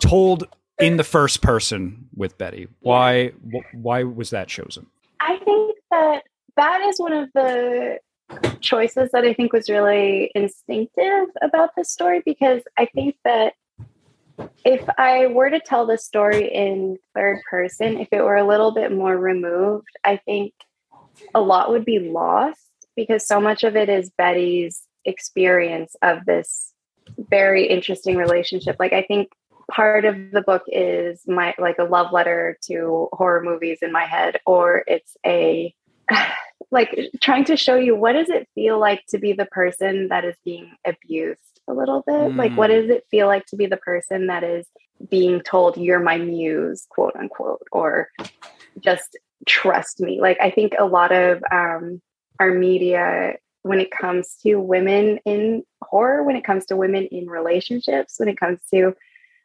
told 0.00 0.44
in 0.78 0.96
the 0.96 1.04
first 1.04 1.42
person 1.42 2.08
with 2.14 2.38
Betty? 2.38 2.68
Why? 2.80 3.32
Why 3.74 4.04
was 4.04 4.30
that 4.30 4.48
chosen? 4.48 4.86
I 5.20 5.36
think 5.44 5.76
that 5.90 6.22
that 6.56 6.80
is 6.82 6.98
one 6.98 7.12
of 7.12 7.28
the 7.34 7.98
choices 8.60 9.10
that 9.12 9.24
I 9.24 9.34
think 9.34 9.52
was 9.52 9.68
really 9.68 10.30
instinctive 10.34 11.26
about 11.42 11.70
this 11.76 11.90
story 11.90 12.22
because 12.24 12.62
I 12.78 12.86
think 12.86 13.16
that 13.24 13.54
if 14.64 14.84
I 14.98 15.26
were 15.26 15.50
to 15.50 15.60
tell 15.60 15.86
the 15.86 15.98
story 15.98 16.52
in 16.52 16.98
third 17.14 17.40
person, 17.48 17.98
if 17.98 18.08
it 18.10 18.22
were 18.22 18.36
a 18.36 18.46
little 18.46 18.72
bit 18.72 18.92
more 18.92 19.16
removed, 19.16 19.96
I 20.02 20.16
think 20.16 20.52
a 21.34 21.40
lot 21.40 21.70
would 21.70 21.84
be 21.84 21.98
lost 21.98 22.60
because 22.96 23.26
so 23.26 23.40
much 23.40 23.62
of 23.62 23.76
it 23.76 23.88
is 23.88 24.10
Betty's 24.16 24.82
experience 25.04 25.94
of 26.02 26.24
this 26.24 26.72
very 27.18 27.66
interesting 27.66 28.16
relationship. 28.16 28.76
Like, 28.78 28.92
I 28.92 29.02
think 29.02 29.28
part 29.70 30.04
of 30.04 30.30
the 30.30 30.42
book 30.42 30.62
is 30.68 31.22
my 31.26 31.54
like 31.58 31.78
a 31.78 31.84
love 31.84 32.12
letter 32.12 32.58
to 32.66 33.08
horror 33.12 33.42
movies 33.42 33.78
in 33.80 33.92
my 33.92 34.04
head 34.04 34.38
or 34.46 34.84
it's 34.86 35.16
a 35.24 35.74
like 36.70 36.98
trying 37.20 37.44
to 37.44 37.56
show 37.56 37.76
you 37.76 37.94
what 37.96 38.12
does 38.12 38.28
it 38.28 38.48
feel 38.54 38.78
like 38.78 39.04
to 39.08 39.18
be 39.18 39.32
the 39.32 39.46
person 39.46 40.08
that 40.08 40.24
is 40.24 40.34
being 40.44 40.72
abused 40.86 41.60
a 41.68 41.72
little 41.72 42.02
bit 42.06 42.36
like 42.36 42.56
what 42.56 42.70
Mm. 42.70 42.82
does 42.82 42.90
it 42.90 43.04
feel 43.10 43.26
like 43.26 43.46
to 43.46 43.56
be 43.56 43.66
the 43.66 43.76
person 43.76 44.26
that 44.26 44.44
is 44.44 44.66
being 45.08 45.40
told 45.40 45.76
you're 45.76 46.00
my 46.00 46.18
muse 46.18 46.86
quote 46.90 47.14
unquote 47.16 47.62
or 47.72 48.08
just 48.80 49.16
trust 49.46 50.00
me 50.00 50.20
like 50.20 50.38
i 50.40 50.50
think 50.50 50.74
a 50.78 50.84
lot 50.84 51.12
of 51.12 51.42
um 51.52 52.00
our 52.40 52.50
media 52.52 53.34
when 53.62 53.80
it 53.80 53.90
comes 53.90 54.36
to 54.42 54.56
women 54.56 55.18
in 55.24 55.62
horror 55.82 56.22
when 56.22 56.36
it 56.36 56.44
comes 56.44 56.66
to 56.66 56.76
women 56.76 57.06
in 57.06 57.26
relationships 57.26 58.14
when 58.18 58.28
it 58.28 58.38
comes 58.38 58.60
to 58.72 58.94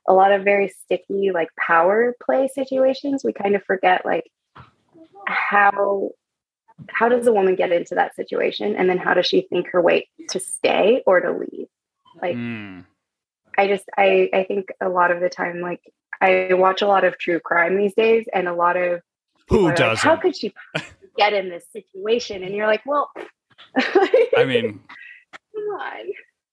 a 0.07 0.13
lot 0.13 0.31
of 0.31 0.43
very 0.43 0.67
sticky 0.67 1.31
like 1.31 1.49
power 1.57 2.15
play 2.23 2.47
situations 2.47 3.23
we 3.23 3.31
kind 3.33 3.55
of 3.55 3.63
forget 3.63 4.05
like 4.05 4.29
how 5.27 6.09
how 6.89 7.09
does 7.09 7.27
a 7.27 7.33
woman 7.33 7.55
get 7.55 7.71
into 7.71 7.95
that 7.95 8.15
situation 8.15 8.75
and 8.75 8.89
then 8.89 8.97
how 8.97 9.13
does 9.13 9.25
she 9.25 9.41
think 9.49 9.67
her 9.71 9.81
way 9.81 10.07
to 10.29 10.39
stay 10.39 11.03
or 11.05 11.19
to 11.19 11.31
leave 11.31 11.67
like 12.21 12.35
Mm. 12.35 12.85
i 13.57 13.67
just 13.67 13.85
i 13.97 14.29
i 14.33 14.43
think 14.43 14.69
a 14.81 14.89
lot 14.89 15.11
of 15.11 15.19
the 15.19 15.29
time 15.29 15.61
like 15.61 15.81
i 16.21 16.49
watch 16.53 16.81
a 16.81 16.87
lot 16.87 17.03
of 17.03 17.17
true 17.17 17.39
crime 17.39 17.77
these 17.77 17.93
days 17.93 18.25
and 18.33 18.47
a 18.47 18.53
lot 18.53 18.77
of 18.77 19.01
Who 19.49 19.67
are 19.67 19.75
like, 19.75 19.97
how 19.97 20.15
could 20.15 20.35
she 20.35 20.53
get 21.17 21.33
in 21.33 21.49
this 21.49 21.65
situation 21.71 22.43
and 22.43 22.55
you're 22.55 22.67
like 22.67 22.85
well 22.85 23.11
I 23.77 24.45
mean, 24.45 24.79
come 25.53 25.63
on 25.79 26.05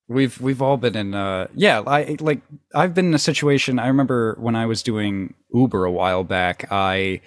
we've 0.08 0.40
we've 0.40 0.62
all 0.62 0.76
been 0.76 0.96
in. 0.96 1.14
Uh, 1.14 1.48
yeah, 1.54 1.82
I 1.86 2.16
like 2.20 2.40
I've 2.74 2.94
been 2.94 3.06
in 3.06 3.14
a 3.14 3.18
situation. 3.18 3.78
I 3.78 3.88
remember 3.88 4.36
when 4.38 4.56
I 4.56 4.66
was 4.66 4.82
doing 4.82 5.34
Uber 5.52 5.84
a 5.84 5.90
while 5.90 6.24
back. 6.24 6.66
I 6.70 7.20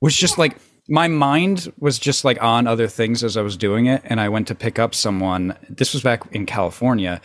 was 0.00 0.16
just 0.16 0.38
like 0.38 0.56
my 0.88 1.08
mind 1.08 1.72
was 1.78 1.98
just 1.98 2.24
like 2.24 2.42
on 2.42 2.66
other 2.66 2.88
things 2.88 3.24
as 3.24 3.36
I 3.36 3.42
was 3.42 3.56
doing 3.56 3.86
it, 3.86 4.02
and 4.04 4.20
I 4.20 4.28
went 4.28 4.48
to 4.48 4.54
pick 4.54 4.78
up 4.78 4.94
someone. 4.94 5.56
This 5.68 5.92
was 5.94 6.02
back 6.02 6.22
in 6.32 6.46
California. 6.46 7.20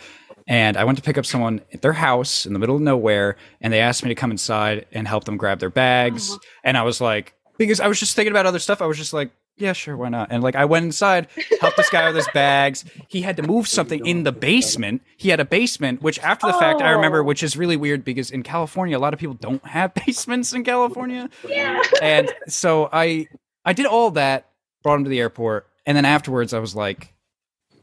And 0.48 0.76
I 0.76 0.82
went 0.82 0.98
to 0.98 1.02
pick 1.04 1.16
up 1.16 1.24
someone 1.26 1.60
at 1.72 1.80
their 1.80 1.92
house 1.92 2.44
in 2.44 2.54
the 2.54 2.58
middle 2.58 2.74
of 2.74 2.82
nowhere, 2.82 3.36
and 3.60 3.72
they 3.72 3.78
asked 3.80 4.02
me 4.02 4.08
to 4.08 4.16
come 4.16 4.32
inside 4.32 4.84
and 4.90 5.06
help 5.06 5.22
them 5.24 5.36
grab 5.36 5.60
their 5.60 5.70
bags. 5.70 6.30
Uh-huh. 6.30 6.38
And 6.64 6.76
I 6.76 6.82
was 6.82 7.00
like, 7.00 7.34
because 7.56 7.78
I 7.78 7.86
was 7.86 8.00
just 8.00 8.16
thinking 8.16 8.32
about 8.32 8.46
other 8.46 8.58
stuff. 8.58 8.82
I 8.82 8.86
was 8.86 8.98
just 8.98 9.12
like, 9.12 9.30
yeah, 9.58 9.74
sure, 9.74 9.96
why 9.96 10.08
not? 10.08 10.28
And 10.32 10.42
like, 10.42 10.56
I 10.56 10.64
went 10.64 10.86
inside, 10.86 11.28
helped 11.60 11.76
this 11.76 11.90
guy 11.90 12.06
with 12.06 12.16
his 12.16 12.26
bags. 12.34 12.84
He 13.08 13.20
had 13.22 13.36
to 13.36 13.42
move 13.44 13.68
something 13.68 14.04
in 14.06 14.24
the 14.24 14.32
basement. 14.32 15.02
He 15.18 15.28
had 15.28 15.38
a 15.38 15.44
basement, 15.44 16.02
which 16.02 16.18
after 16.20 16.46
the 16.48 16.54
fact, 16.54 16.80
I 16.80 16.90
remember, 16.92 17.20
Oh. 17.20 17.24
which 17.24 17.42
is 17.44 17.56
really 17.56 17.76
weird 17.76 18.02
because 18.02 18.30
in 18.32 18.42
California, 18.42 18.96
a 18.96 18.98
lot 18.98 19.12
of 19.12 19.20
people 19.20 19.34
don't 19.34 19.64
have 19.66 19.92
basements 20.06 20.52
in 20.54 20.64
California. 20.64 21.28
yeah 21.46 21.80
And 22.02 22.32
so 22.48 22.88
I, 22.92 23.28
I 23.64 23.72
did 23.72 23.86
all 23.86 24.10
that, 24.12 24.50
brought 24.82 24.96
him 24.96 25.04
to 25.04 25.10
the 25.10 25.20
airport, 25.20 25.66
and 25.86 25.96
then 25.96 26.04
afterwards, 26.04 26.54
I 26.54 26.58
was 26.58 26.74
like, 26.74 27.14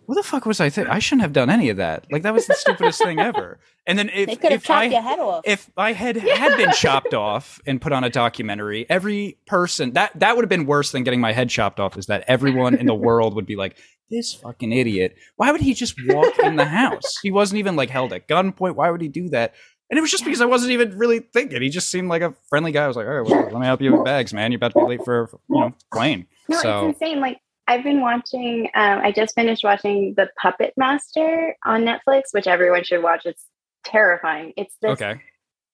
what 0.07 0.15
the 0.15 0.23
fuck 0.23 0.45
was 0.45 0.61
I 0.61 0.69
thinking? 0.69 0.91
I 0.91 0.99
shouldn't 0.99 1.23
have 1.23 1.33
done 1.33 1.49
any 1.49 1.69
of 1.69 1.77
that. 1.77 2.07
Like 2.09 2.23
that 2.23 2.33
was 2.33 2.47
the 2.47 2.53
stupidest 2.53 3.03
thing 3.03 3.19
ever. 3.19 3.59
And 3.85 3.99
then 3.99 4.09
if 4.09 4.39
They 4.39 4.53
if 4.55 4.63
chopped 4.63 4.69
I 4.69 4.83
your 4.85 5.01
head 5.01 5.19
off. 5.19 5.43
if 5.45 5.69
I 5.75 5.91
had 5.91 6.15
had 6.15 6.55
been 6.55 6.71
chopped 6.71 7.13
off 7.13 7.59
and 7.65 7.81
put 7.81 7.91
on 7.91 8.05
a 8.05 8.09
documentary, 8.09 8.85
every 8.89 9.37
person 9.47 9.91
that 9.93 10.17
that 10.17 10.35
would 10.37 10.43
have 10.43 10.49
been 10.49 10.65
worse 10.65 10.93
than 10.93 11.03
getting 11.03 11.19
my 11.19 11.33
head 11.33 11.49
chopped 11.49 11.81
off. 11.81 11.97
Is 11.97 12.05
that 12.05 12.23
everyone 12.25 12.75
in 12.75 12.85
the 12.85 12.95
world 12.95 13.35
would 13.35 13.45
be 13.45 13.57
like, 13.57 13.77
"This 14.09 14.33
fucking 14.33 14.71
idiot! 14.71 15.17
Why 15.35 15.51
would 15.51 15.59
he 15.59 15.73
just 15.73 15.95
walk 16.07 16.39
in 16.39 16.55
the 16.55 16.65
house? 16.65 17.17
He 17.21 17.29
wasn't 17.29 17.59
even 17.59 17.75
like 17.75 17.89
held 17.89 18.13
at 18.13 18.29
gunpoint. 18.29 18.75
Why 18.75 18.89
would 18.89 19.01
he 19.01 19.09
do 19.09 19.27
that?" 19.29 19.55
And 19.89 19.97
it 19.97 20.01
was 20.01 20.11
just 20.11 20.25
because 20.25 20.41
I 20.41 20.45
wasn't 20.45 20.71
even 20.71 20.97
really 20.97 21.19
thinking. 21.19 21.61
He 21.61 21.69
just 21.69 21.89
seemed 21.89 22.09
like 22.09 22.21
a 22.21 22.33
friendly 22.49 22.71
guy. 22.71 22.83
I 22.83 22.87
was 22.87 22.97
like, 22.97 23.07
"All 23.07 23.13
right, 23.13 23.29
well, 23.29 23.43
let 23.43 23.59
me 23.59 23.65
help 23.65 23.81
you 23.81 23.93
with 23.95 24.03
bags, 24.05 24.33
man. 24.33 24.51
You're 24.51 24.57
about 24.57 24.73
to 24.73 24.79
be 24.79 24.85
late 24.85 25.05
for 25.05 25.29
you 25.49 25.59
know 25.59 25.73
plane." 25.93 26.27
No, 26.49 26.59
so 26.59 26.89
it's 26.89 27.01
insane. 27.01 27.21
Like 27.21 27.39
I've 27.67 27.83
been 27.83 28.01
watching. 28.01 28.69
Um, 28.75 28.99
I 28.99 29.11
just 29.11 29.33
finished 29.33 29.63
watching 29.63 30.13
The 30.17 30.29
Puppet 30.41 30.73
Master 30.75 31.55
on 31.65 31.83
Netflix, 31.83 32.23
which 32.31 32.47
everyone 32.47 32.83
should 32.83 33.01
watch. 33.01 33.25
It's 33.25 33.45
terrifying. 33.85 34.53
It's 34.57 34.75
this 34.81 34.91
okay, 34.91 35.21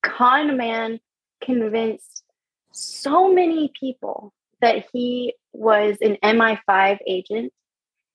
con 0.03 0.57
man 0.57 0.99
convinced 1.41 2.23
so 2.71 3.33
many 3.33 3.71
people 3.79 4.31
that 4.61 4.85
he 4.93 5.33
was 5.53 5.97
an 6.01 6.17
MI5 6.23 6.97
agent 7.07 7.51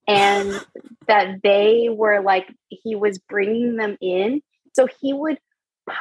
and 0.07 0.64
that 1.07 1.40
they 1.42 1.88
were 1.90 2.22
like 2.22 2.53
he 2.68 2.96
was 2.96 3.18
bringing 3.18 3.76
them 3.76 3.96
in 4.01 4.42
so 4.72 4.88
he 5.01 5.12
would 5.12 5.38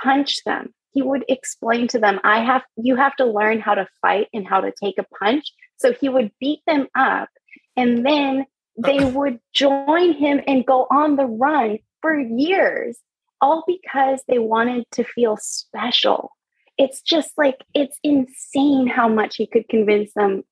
punch 0.04 0.44
them. 0.46 0.74
He 0.92 1.02
would 1.02 1.26
explain 1.30 1.88
to 1.90 2.00
them 2.00 2.20
i 2.24 2.44
have 2.44 2.64
you 2.76 2.96
have 2.96 3.16
to 3.18 3.26
learn 3.26 3.60
how 3.60 3.76
to 3.76 3.88
fight 4.02 4.28
and 4.34 4.48
how 4.48 4.62
to 4.62 4.74
take 4.84 4.98
a 4.98 5.06
punch. 5.20 5.46
So 5.78 5.94
he 5.94 6.10
would 6.10 6.32
beat 6.40 6.62
them 6.66 6.88
up 6.96 7.30
and 7.76 8.06
then 8.06 8.46
they 8.78 9.04
would 9.04 9.40
join 9.54 10.14
him 10.14 10.42
and 10.48 10.66
go 10.66 10.88
on 10.92 11.16
the 11.16 11.26
run 11.26 11.80
for 12.02 12.20
years 12.20 12.98
all 13.42 13.64
because 13.68 14.22
they 14.28 14.40
wanted 14.40 14.86
to 14.92 15.04
feel 15.04 15.38
special. 15.38 16.32
It's 16.78 17.02
just 17.02 17.32
like 17.38 17.64
it's 17.74 17.98
insane 18.04 18.88
how 18.88 19.08
much 19.08 19.36
he 19.36 19.48
could 19.48 19.68
convince 19.70 20.14
them 20.14 20.44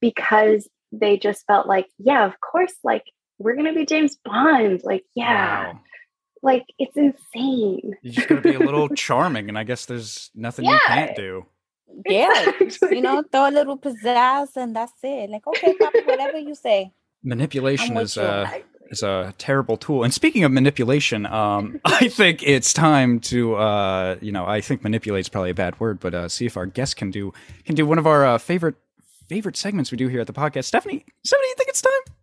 because 0.00 0.68
they 0.92 1.16
just 1.16 1.46
felt 1.46 1.66
like 1.66 1.86
yeah 1.98 2.26
of 2.26 2.38
course 2.40 2.74
like 2.84 3.04
we're 3.38 3.56
gonna 3.56 3.72
be 3.72 3.86
james 3.86 4.18
bond 4.24 4.82
like 4.84 5.04
yeah. 5.14 5.72
Wow. 5.72 5.80
Like 6.42 6.64
it's 6.78 6.96
insane 6.96 7.94
You 8.02 8.10
just 8.12 8.28
gotta 8.28 8.40
be 8.40 8.54
a 8.54 8.58
little 8.58 8.88
charming, 9.06 9.48
and 9.48 9.56
I 9.58 9.64
guess 9.64 9.86
there's 9.86 10.30
nothing 10.34 10.64
you 10.66 10.78
can't 10.86 11.14
do. 11.16 11.46
yeah, 12.06 12.50
Exactly. 12.60 12.96
you 12.96 13.02
know, 13.02 13.22
throw 13.30 13.48
a 13.48 13.50
little 13.50 13.78
pizzazz 13.78 14.56
and 14.56 14.74
that's 14.74 14.92
it. 15.02 15.30
Like, 15.30 15.46
okay, 15.46 15.74
Papa, 15.74 16.02
whatever 16.06 16.38
you 16.38 16.54
say. 16.54 16.92
Manipulation 17.22 17.96
is 17.96 18.16
you. 18.16 18.22
uh, 18.22 18.50
is 18.90 19.02
a 19.02 19.32
terrible 19.38 19.76
tool. 19.76 20.02
And 20.04 20.12
speaking 20.12 20.42
of 20.44 20.52
manipulation, 20.52 21.24
um, 21.26 21.80
I 21.84 22.08
think 22.08 22.42
it's 22.42 22.72
time 22.72 23.20
to, 23.20 23.54
uh, 23.56 24.16
you 24.20 24.32
know, 24.32 24.44
I 24.46 24.60
think 24.60 24.82
manipulate 24.82 25.20
is 25.26 25.28
probably 25.28 25.50
a 25.50 25.54
bad 25.54 25.78
word, 25.80 26.00
but 26.00 26.14
uh, 26.14 26.28
see 26.28 26.46
if 26.46 26.56
our 26.56 26.66
guest 26.66 26.96
can 26.96 27.10
do 27.10 27.32
can 27.64 27.74
do 27.74 27.86
one 27.86 27.98
of 27.98 28.06
our 28.06 28.24
uh, 28.26 28.38
favorite 28.38 28.74
favorite 29.28 29.56
segments 29.56 29.90
we 29.92 29.96
do 29.96 30.08
here 30.08 30.20
at 30.20 30.26
the 30.26 30.32
podcast. 30.32 30.64
Stephanie, 30.64 31.04
Stephanie, 31.24 31.48
you 31.48 31.54
think 31.56 31.68
it's 31.70 31.80
time? 31.82 32.14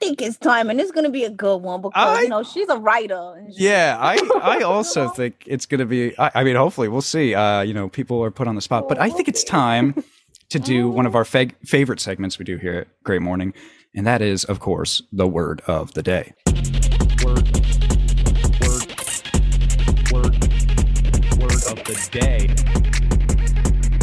I 0.00 0.04
think 0.06 0.22
it's 0.22 0.36
time, 0.36 0.70
and 0.70 0.80
it's 0.80 0.92
gonna 0.92 1.10
be 1.10 1.24
a 1.24 1.30
good 1.30 1.56
one 1.56 1.80
because 1.82 2.18
I- 2.18 2.22
you 2.22 2.28
know 2.28 2.44
she's 2.44 2.68
a 2.68 2.76
writer. 2.78 3.34
and 3.36 3.52
she- 3.52 3.64
Yeah, 3.64 3.96
I 4.00 4.16
I 4.40 4.60
also 4.62 5.08
think 5.08 5.42
it's 5.46 5.66
gonna 5.66 5.86
be. 5.86 6.16
I, 6.18 6.30
I 6.36 6.44
mean, 6.44 6.54
hopefully, 6.54 6.86
we'll 6.86 7.00
see. 7.02 7.34
Uh, 7.34 7.62
you 7.62 7.74
know, 7.74 7.88
people 7.88 8.22
are 8.22 8.30
put 8.30 8.46
on 8.46 8.54
the 8.54 8.60
spot, 8.60 8.88
but 8.88 8.98
I 9.00 9.10
think 9.10 9.26
it's 9.26 9.42
time 9.42 10.04
to 10.50 10.60
do 10.60 10.88
one 10.98 11.04
of 11.04 11.16
our 11.16 11.24
fa- 11.24 11.50
favorite 11.64 11.98
segments 11.98 12.38
we 12.38 12.44
do 12.44 12.58
here 12.58 12.74
at 12.74 12.86
Great 13.02 13.22
Morning, 13.22 13.52
and 13.92 14.06
that 14.06 14.22
is, 14.22 14.44
of 14.44 14.60
course, 14.60 15.02
the 15.10 15.26
word 15.26 15.62
of 15.66 15.92
the 15.94 16.02
day. 16.04 16.32
Word, 17.24 17.48
word, 18.62 18.86
word, 20.12 20.34
word 21.40 21.64
of 21.66 21.82
the 21.84 22.08
day. 22.12 22.54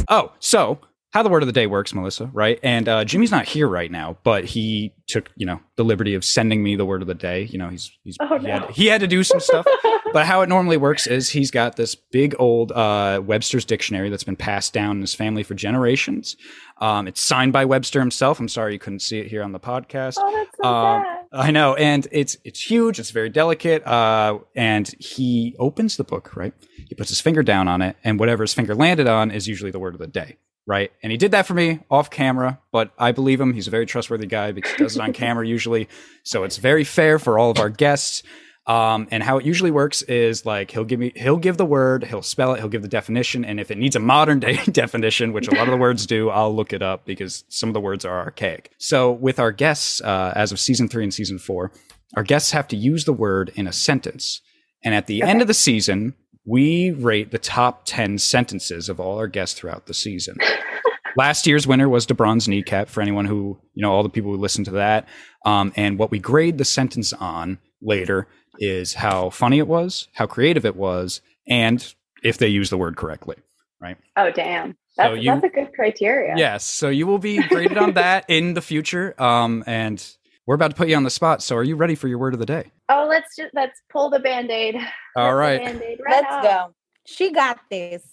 Oh, 0.10 0.34
so 0.40 0.80
how 1.16 1.24
the 1.24 1.30
word 1.30 1.42
of 1.44 1.48
the 1.48 1.54
day 1.54 1.66
works, 1.66 1.94
Melissa, 1.94 2.30
right? 2.34 2.60
And 2.62 2.90
uh, 2.90 3.06
Jimmy's 3.06 3.32
not 3.32 3.46
here 3.46 3.70
right 3.70 3.90
now, 3.90 4.18
but 4.26 4.44
he 4.44 4.94
took, 5.08 5.32
you 5.38 5.46
know, 5.46 5.62
the 5.78 5.86
liberty 5.86 6.14
of 6.14 6.26
sending 6.26 6.62
me 6.62 6.76
the 6.76 6.84
word 6.86 7.02
of 7.02 7.08
the 7.08 7.14
day. 7.16 7.44
You 7.44 7.58
know, 7.58 7.70
he's 7.70 7.90
he's 8.04 8.18
Oh, 8.20 8.38
he, 8.38 8.48
no. 8.48 8.54
had, 8.60 8.70
he 8.72 8.88
had 8.88 9.00
to 9.00 9.08
do 9.08 9.24
some 9.24 9.40
stuff. 9.40 9.66
but 10.12 10.26
how 10.26 10.42
it 10.42 10.50
normally 10.50 10.76
works 10.76 11.08
is 11.08 11.30
he's 11.30 11.52
got 11.52 11.78
this 11.78 11.96
big 11.96 12.36
old 12.38 12.74
uh, 12.74 13.22
Webster's 13.26 13.64
dictionary 13.64 14.10
that's 14.10 14.26
been 14.26 14.36
passed 14.36 14.74
down 14.74 14.98
in 14.98 15.02
his 15.02 15.16
family 15.16 15.42
for 15.42 15.54
generations. 15.54 16.36
Um, 16.82 17.08
it's 17.08 17.22
signed 17.22 17.54
by 17.54 17.64
Webster 17.64 18.02
himself. 18.02 18.38
I'm 18.42 18.50
sorry 18.50 18.74
you 18.74 18.80
couldn't 18.80 19.00
see 19.00 19.20
it 19.20 19.28
here 19.28 19.42
on 19.42 19.54
the 19.54 19.60
podcast. 19.60 20.16
oh 20.20 20.36
that's 20.36 20.58
so 20.62 20.68
Um, 20.68 21.02
sad 21.04 21.12
I 21.32 21.52
know, 21.52 21.76
and 21.76 22.08
it's 22.12 22.38
it's 22.44 22.60
huge. 22.62 23.00
It's 23.00 23.12
very 23.12 23.30
delicate. 23.30 23.86
Uh, 23.88 24.40
and 24.56 24.88
he 25.00 25.56
opens 25.60 25.96
the 25.98 26.04
book, 26.04 26.36
right? 26.36 26.54
He 26.90 26.96
puts 26.96 27.10
his 27.10 27.20
finger 27.22 27.42
down 27.44 27.68
on 27.70 27.82
it, 27.82 27.96
and 28.04 28.20
whatever 28.20 28.44
his 28.44 28.54
finger 28.54 28.76
landed 28.76 29.08
on 29.08 29.32
is 29.32 29.48
usually 29.48 29.72
the 29.72 29.80
word 29.80 29.96
of 29.96 30.00
the 30.00 30.08
day, 30.08 30.38
right? 30.68 30.92
And 31.04 31.12
he 31.12 31.18
did 31.18 31.32
that 31.32 31.46
for 31.46 31.54
me 31.54 31.80
off 31.90 32.10
camera, 32.10 32.60
but 32.72 32.92
I 32.98 33.12
believe 33.12 33.40
him. 33.40 33.54
He's 33.54 33.68
a 33.68 33.72
very 33.72 33.86
trustworthy 33.86 34.28
guy 34.28 34.52
because 34.52 34.72
he 34.72 34.78
does 34.78 34.96
it 34.96 35.02
on 35.02 35.14
camera 35.26 35.48
usually. 35.48 35.88
So 36.24 36.44
it's 36.44 36.58
very 36.58 36.84
fair 36.84 37.20
for 37.20 37.38
all 37.38 37.52
of 37.52 37.60
our 37.60 37.70
guests. 37.70 38.24
Um, 38.68 39.08
and 39.12 39.22
how 39.22 39.38
it 39.38 39.46
usually 39.46 39.70
works 39.70 40.02
is 40.04 40.44
like 40.44 40.72
he'll 40.72 40.86
give 40.86 41.00
me 41.00 41.12
he'll 41.16 41.38
give 41.38 41.58
the 41.58 41.66
word, 41.66 42.04
he'll 42.04 42.24
spell 42.24 42.56
it, 42.56 42.60
he'll 42.60 42.68
give 42.68 42.82
the 42.82 42.88
definition, 42.88 43.46
and 43.46 43.60
if 43.60 43.70
it 43.70 43.78
needs 43.78 43.96
a 43.96 44.00
modern 44.00 44.40
day 44.40 44.56
definition, 44.72 45.34
which 45.34 45.48
a 45.48 45.52
lot 45.54 45.68
of 45.68 45.72
the 45.72 45.78
words 45.78 46.08
do, 46.08 46.32
I'll 46.32 46.56
look 46.56 46.74
it 46.74 46.82
up 46.82 47.06
because 47.06 47.44
some 47.48 47.70
of 47.70 47.74
the 47.74 47.80
words 47.80 48.06
are 48.06 48.22
archaic. 48.22 48.72
So 48.80 49.12
with 49.12 49.40
our 49.40 49.52
guests, 49.52 50.02
uh, 50.02 50.34
as 50.36 50.52
of 50.52 50.60
season 50.60 50.88
three 50.88 51.04
and 51.04 51.14
season 51.14 51.38
four, 51.38 51.74
our 52.16 52.24
guests 52.24 52.52
have 52.52 52.68
to 52.70 52.76
use 52.76 53.06
the 53.06 53.14
word 53.14 53.52
in 53.54 53.68
a 53.68 53.74
sentence, 53.74 54.42
and 54.84 54.96
at 54.96 55.06
the 55.06 55.22
end 55.22 55.44
of 55.44 55.48
the 55.48 55.54
season, 55.54 56.16
we 56.46 56.92
rate 56.92 57.32
the 57.32 57.40
top 57.40 57.84
ten 57.86 58.18
sentences 58.18 58.90
of 58.90 59.00
all 59.00 59.18
our 59.18 59.28
guests 59.28 59.58
throughout 59.60 59.86
the 59.88 59.94
season. 59.94 60.38
Last 61.18 61.48
year's 61.48 61.66
winner 61.66 61.88
was 61.88 62.06
DeBron's 62.06 62.48
kneecap 62.48 62.90
for 62.90 63.02
anyone 63.02 63.26
who, 63.26 63.58
you 63.74 63.82
know, 63.82 63.92
all 63.92 64.04
the 64.04 64.10
people 64.10 64.32
who 64.32 64.38
listened 64.38 64.66
to 64.66 64.72
that. 64.72 65.08
Um, 65.46 65.72
and 65.78 65.98
what 65.98 66.12
we 66.12 66.20
grade 66.20 66.58
the 66.58 66.66
sentence 66.66 67.14
on 67.14 67.58
later 67.82 68.28
is 68.60 68.96
how 68.96 69.30
funny 69.30 69.60
it 69.60 69.68
was, 69.68 70.10
how 70.14 70.26
creative 70.26 70.66
it 70.66 70.76
was, 70.76 71.22
and 71.48 71.94
if 72.24 72.38
they 72.38 72.48
use 72.50 72.70
the 72.70 72.78
word 72.78 72.98
correctly. 72.98 73.38
Right? 73.82 73.98
Oh 74.18 74.32
damn 74.32 74.76
that's, 74.98 75.22
you- 75.22 75.32
that's 75.32 75.44
a 75.44 75.50
good 75.50 75.74
criteria 75.74 76.34
Yes. 76.38 76.64
So 76.64 76.90
you 76.90 77.06
will 77.08 77.20
be 77.20 77.38
graded 77.48 77.78
on 77.78 77.94
that 77.94 78.26
in 78.30 78.54
the 78.54 78.62
future. 78.62 79.14
Um, 79.22 79.64
and 79.68 80.04
we're 80.46 80.56
about 80.56 80.72
to 80.72 80.76
put 80.76 80.88
you 80.90 80.96
on 80.96 81.04
the 81.04 81.10
spot. 81.10 81.42
So 81.42 81.56
are 81.56 81.64
you 81.64 81.76
ready 81.76 81.96
for 81.96 82.08
your 82.08 82.18
word 82.18 82.34
of 82.34 82.40
the 82.40 82.46
day? 82.46 82.72
oh 82.90 83.08
let's 83.10 83.36
just 83.36 83.54
let's 83.56 83.82
pull 83.92 84.10
the 84.12 84.20
band-aid 84.20 84.76
All 85.16 85.34
Rip 85.34 85.40
right. 85.40 85.64
Band-Aid 85.66 86.00
right 86.06 86.24
Let's 86.24 86.34
off. 86.36 86.44
go. 86.44 86.76
She 87.06 87.32
got 87.32 87.60
this. 87.72 88.04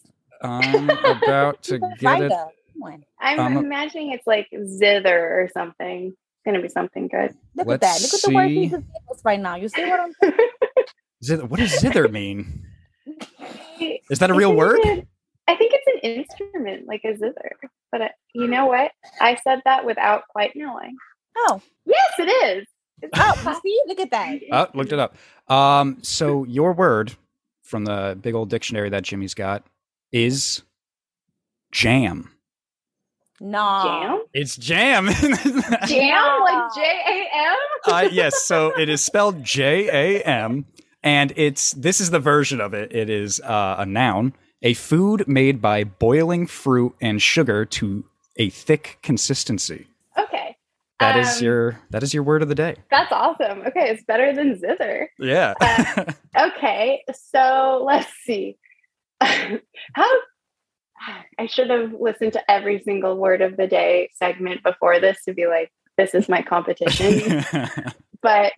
I'm 0.42 0.88
about 0.90 1.62
to 1.64 1.78
get 1.98 2.02
Writer. 2.02 2.26
it. 2.26 2.30
Come 2.82 3.04
i'm 3.20 3.38
Um, 3.38 3.56
imagining 3.64 4.12
it's 4.12 4.26
like 4.26 4.48
zither 4.66 5.16
or 5.40 5.48
something 5.52 6.06
it's 6.08 6.42
gonna 6.44 6.60
be 6.62 6.68
something 6.68 7.06
good 7.08 7.34
Look 7.54 7.68
at 7.68 7.80
that. 7.82 8.00
Look 8.00 8.14
at 8.14 8.22
the 8.22 8.34
word 8.34 8.48
see. 8.48 8.54
he 8.64 8.68
just 8.68 8.82
gave 8.82 9.18
right 9.24 9.38
now. 9.40 9.56
You 9.56 9.68
see 9.68 9.84
what 9.88 10.00
I'm 10.00 10.12
saying? 10.22 10.34
Zither, 11.24 11.44
what 11.46 11.60
does 11.60 11.78
zither 11.78 12.08
mean? 12.08 12.66
Is 14.10 14.18
that 14.18 14.30
a 14.30 14.34
real 14.34 14.54
word? 14.56 14.80
think 14.82 15.06
I 15.46 15.54
think 15.56 15.72
it's 15.74 16.04
an 16.04 16.10
instrument, 16.10 16.86
like 16.88 17.02
a 17.04 17.16
zither. 17.16 17.52
But 17.92 18.00
uh, 18.02 18.08
you 18.34 18.48
know 18.48 18.66
what? 18.66 18.90
I 19.20 19.36
said 19.44 19.60
that 19.66 19.84
without 19.84 20.22
quite 20.28 20.52
knowing. 20.56 20.96
Oh, 21.36 21.60
Yes, 21.84 22.12
it 22.18 22.22
is. 22.58 22.66
It's 23.02 23.12
oh, 23.16 23.60
see? 23.62 23.82
Look 23.86 24.00
at 24.00 24.10
that. 24.10 24.40
Oh, 24.52 24.66
looked 24.74 24.92
it 24.92 24.98
up. 24.98 25.16
Um, 25.48 25.98
so 26.02 26.44
your 26.44 26.72
word 26.72 27.14
from 27.62 27.84
the 27.84 28.16
big 28.20 28.34
old 28.34 28.50
dictionary 28.50 28.90
that 28.90 29.02
Jimmy's 29.02 29.34
got 29.34 29.66
is 30.12 30.62
jam. 31.72 32.30
No. 33.40 33.80
Jam? 33.84 34.22
It's 34.34 34.56
jam. 34.56 35.06
Jam? 35.88 36.40
Like 36.42 36.74
J 36.74 36.80
A 36.80 37.28
M? 37.34 37.56
uh, 37.86 38.08
yes, 38.12 38.44
so 38.44 38.78
it 38.78 38.88
is 38.88 39.02
spelled 39.02 39.42
J 39.42 39.88
A 39.88 40.22
M, 40.22 40.64
and 41.02 41.32
it's 41.34 41.72
this 41.72 42.00
is 42.00 42.10
the 42.10 42.20
version 42.20 42.60
of 42.60 42.72
it. 42.72 42.94
It 42.94 43.10
is 43.10 43.40
uh, 43.40 43.76
a 43.78 43.86
noun, 43.86 44.34
a 44.62 44.74
food 44.74 45.26
made 45.26 45.60
by 45.60 45.82
boiling 45.82 46.46
fruit 46.46 46.94
and 47.00 47.20
sugar 47.20 47.64
to 47.64 48.04
a 48.36 48.48
thick 48.50 48.98
consistency. 49.02 49.88
Okay. 51.02 51.12
That 51.12 51.18
is 51.20 51.38
Um, 51.38 51.44
your 51.44 51.80
that 51.90 52.02
is 52.02 52.14
your 52.14 52.22
word 52.22 52.42
of 52.42 52.48
the 52.48 52.54
day. 52.54 52.76
That's 52.90 53.12
awesome. 53.12 53.60
Okay, 53.66 53.90
it's 53.90 54.04
better 54.04 54.32
than 54.34 54.58
zither. 54.58 55.10
Yeah. 55.18 55.54
Okay, 56.38 57.02
so 57.12 57.82
let's 57.86 58.10
see. 58.24 58.56
How 59.20 60.08
I 61.38 61.46
should 61.46 61.70
have 61.70 61.92
listened 61.98 62.34
to 62.34 62.50
every 62.50 62.80
single 62.82 63.16
word 63.16 63.42
of 63.42 63.56
the 63.56 63.66
day 63.66 64.10
segment 64.14 64.62
before 64.62 65.00
this 65.00 65.24
to 65.24 65.34
be 65.34 65.46
like, 65.46 65.72
this 65.96 66.14
is 66.14 66.28
my 66.28 66.42
competition. 66.42 67.44
but 68.22 68.52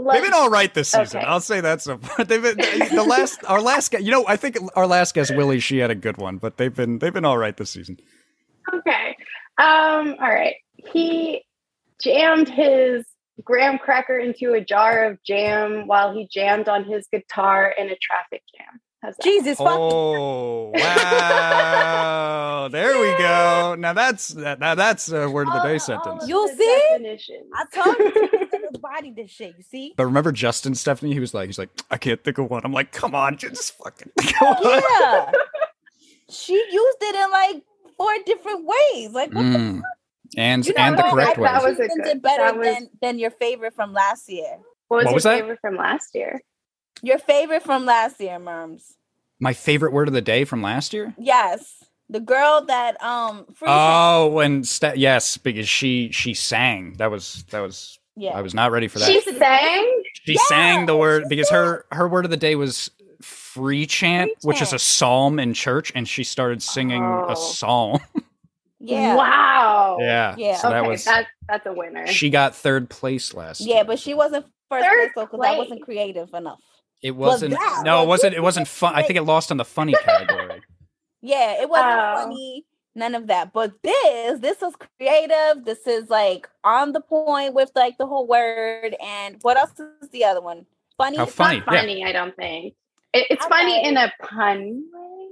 They've 0.00 0.22
been 0.22 0.32
all 0.32 0.48
right 0.50 0.72
this 0.72 0.90
season. 0.90 1.18
Okay. 1.18 1.26
I'll 1.26 1.40
say 1.40 1.60
that 1.60 1.82
so 1.82 1.98
far. 1.98 2.24
They've 2.24 2.42
been 2.42 2.56
the 2.56 3.04
last 3.04 3.40
our 3.46 3.60
last 3.60 3.90
guest. 3.90 4.04
You 4.04 4.12
know, 4.12 4.24
I 4.28 4.36
think 4.36 4.56
our 4.76 4.86
last 4.86 5.12
guest 5.12 5.34
Willie, 5.34 5.58
she 5.58 5.78
had 5.78 5.90
a 5.90 5.96
good 5.96 6.18
one, 6.18 6.36
but 6.38 6.56
they've 6.56 6.74
been 6.74 7.00
they've 7.00 7.12
been 7.12 7.24
all 7.24 7.38
right 7.38 7.56
this 7.56 7.70
season. 7.70 7.98
Okay. 8.72 9.16
Um, 9.58 10.14
all 10.20 10.30
right. 10.30 10.54
He 10.92 11.42
jammed 12.02 12.48
his 12.48 13.04
graham 13.44 13.78
cracker 13.78 14.18
into 14.18 14.52
a 14.52 14.60
jar 14.60 15.04
of 15.04 15.22
jam 15.24 15.86
while 15.86 16.12
he 16.14 16.28
jammed 16.32 16.68
on 16.68 16.84
his 16.84 17.06
guitar 17.12 17.72
in 17.78 17.88
a 17.88 17.96
traffic 17.96 18.42
jam. 18.56 18.80
Jesus 19.22 19.58
fuck. 19.58 19.68
Oh 19.68 20.72
wow! 20.74 22.68
There 22.72 22.98
we 23.00 23.16
go. 23.16 23.76
Now 23.78 23.92
that's 23.92 24.28
that, 24.28 24.58
now 24.58 24.74
that's 24.74 25.10
a 25.10 25.30
word 25.30 25.46
of 25.48 25.54
the 25.54 25.60
day 25.60 25.74
all 25.74 25.78
sentence. 25.78 26.24
of 26.24 26.28
You'll 26.28 26.48
see? 26.48 26.82
definitions. 26.90 27.46
I 27.54 27.64
told 27.72 27.96
you 27.98 28.48
his 28.50 28.78
body 28.80 29.12
this 29.12 29.30
shit, 29.30 29.54
you 29.56 29.62
see? 29.62 29.94
But 29.96 30.04
remember 30.06 30.32
Justin 30.32 30.74
Stephanie? 30.74 31.12
He 31.14 31.20
was 31.20 31.32
like, 31.32 31.46
he's 31.46 31.58
like, 31.58 31.70
I 31.90 31.96
can't 31.96 32.22
think 32.22 32.38
of 32.38 32.50
one. 32.50 32.62
I'm 32.64 32.72
like, 32.72 32.90
come 32.92 33.14
on, 33.14 33.38
just 33.38 33.72
fucking 33.78 34.10
go 34.40 34.46
on. 34.46 34.82
Yeah. 35.00 35.32
she 36.30 36.54
used 36.54 36.98
it 37.00 37.14
in 37.14 37.30
like 37.30 37.62
four 37.96 38.12
different 38.26 38.66
ways. 38.66 39.12
Like 39.12 39.32
what 39.32 39.42
the 39.52 39.58
Mm. 39.58 39.82
And 40.36 40.66
You 40.66 40.74
know 40.74 40.82
and 40.82 40.98
the 40.98 41.02
what? 41.02 41.12
correct 41.12 41.38
I 41.38 41.40
way. 41.40 41.48
That 41.48 41.62
was 41.64 41.78
a 41.78 41.88
good- 41.88 42.04
did 42.04 42.22
better 42.22 42.42
that 42.44 42.56
was- 42.58 42.66
than 42.66 42.90
than 43.00 43.18
your 43.18 43.30
favorite 43.30 43.74
from 43.74 43.92
last 43.92 44.28
year. 44.28 44.58
What 44.88 44.98
was, 44.98 45.04
What 45.04 45.10
your 45.10 45.14
was 45.14 45.22
that? 45.24 45.40
favorite 45.40 45.58
from 45.60 45.76
last 45.76 46.14
year? 46.14 46.40
Your 47.02 47.18
favorite 47.18 47.62
from 47.62 47.84
last 47.86 48.20
year, 48.20 48.38
Merms. 48.38 48.94
My 49.40 49.52
favorite 49.52 49.92
word 49.92 50.08
of 50.08 50.14
the 50.14 50.20
day 50.22 50.44
from 50.44 50.62
last 50.62 50.92
year. 50.92 51.14
Yes. 51.18 51.76
The 52.10 52.20
girl 52.20 52.64
that 52.66 53.00
um 53.02 53.46
Free 53.54 53.68
Oh, 53.70 54.28
when 54.28 54.64
Ste- 54.64 54.96
yes, 54.96 55.36
because 55.38 55.68
she 55.68 56.10
she 56.12 56.34
sang. 56.34 56.94
That 56.98 57.10
was 57.10 57.44
that 57.50 57.60
was. 57.60 57.98
yeah. 58.16 58.30
I 58.36 58.40
was 58.42 58.54
not 58.54 58.70
ready 58.72 58.88
for 58.88 58.98
that. 58.98 59.10
She 59.10 59.20
sang. 59.20 60.02
She 60.24 60.32
Yeah, 60.32 60.40
sang 60.48 60.86
the 60.86 60.96
word 60.96 61.24
she 61.24 61.28
because 61.28 61.50
her 61.50 61.84
her 61.92 62.08
word 62.08 62.24
of 62.24 62.30
the 62.30 62.36
day 62.36 62.54
was 62.56 62.90
free 63.20 63.86
chant, 63.86 64.30
Free 64.40 64.48
which 64.48 64.62
is 64.62 64.72
a 64.72 64.78
psalm 64.78 65.38
in 65.38 65.52
church, 65.54 65.92
and 65.94 66.08
she 66.08 66.24
started 66.24 66.62
singing 66.62 67.02
Oh. 67.02 67.26
a 67.28 67.36
psalm. 67.36 68.00
yeah. 68.80 69.14
Wow. 69.16 69.98
yeah, 70.00 70.34
Yeah. 70.38 70.56
So 70.56 70.70
that 70.70 70.84
was 70.86 71.04
that's 71.04 71.28
that's 71.48 71.66
a 71.66 71.72
winner. 71.72 72.06
she 72.06 72.30
got 72.30 72.54
third 72.54 72.88
place 72.90 73.34
last. 73.34 73.60
Yeah, 73.60 73.76
year. 73.76 73.84
but 73.84 73.98
she 73.98 74.14
wasn't 74.14 74.46
first 74.70 74.84
Third 74.86 74.98
place 74.98 75.10
though 75.16 75.26
because 75.26 75.40
I 75.46 75.56
wasn't 75.58 75.82
creative 75.82 76.28
enough. 76.34 76.60
it 77.02 77.12
wasn't. 77.16 77.52
that 77.52 77.82
no, 77.84 77.98
it 77.98 78.06
was- 78.06 78.08
wasn't. 78.20 78.34
It 78.36 78.42
wasn't 78.42 78.68
fun. 78.68 78.94
I 78.94 79.02
think 79.02 79.16
it 79.16 79.22
lost 79.22 79.50
on 79.50 79.56
the 79.56 79.64
funny 79.64 79.94
category. 79.94 80.60
Yeah, 81.20 81.60
it 81.60 81.68
wasn't 81.68 81.90
Oh. 81.90 82.14
funny, 82.22 82.64
none 82.94 83.16
of 83.16 83.26
that. 83.26 83.52
But 83.52 83.72
this, 83.82 84.38
this 84.38 84.62
is 84.62 84.72
creative. 84.76 85.64
This 85.64 85.84
is 85.84 86.08
like 86.08 86.48
on 86.62 86.92
the 86.92 87.00
point 87.00 87.54
with 87.54 87.72
like 87.74 87.98
the 87.98 88.06
whole 88.06 88.24
word. 88.28 88.94
And 89.04 89.36
what 89.42 89.56
else 89.56 89.72
is 89.80 90.08
the 90.10 90.22
other 90.24 90.40
one? 90.40 90.64
Funny. 90.96 91.16
How 91.16 91.24
It's 91.24 91.32
funny. 91.34 91.58
not 91.58 91.72
yeah. 91.72 91.80
funny, 91.80 92.04
I 92.04 92.12
don't 92.12 92.36
think. 92.36 92.74
It, 93.12 93.26
it's 93.30 93.44
Okay. 93.44 93.50
funny 93.50 93.84
in 93.84 93.96
a 93.96 94.12
pun 94.22 94.84
way, 94.92 95.26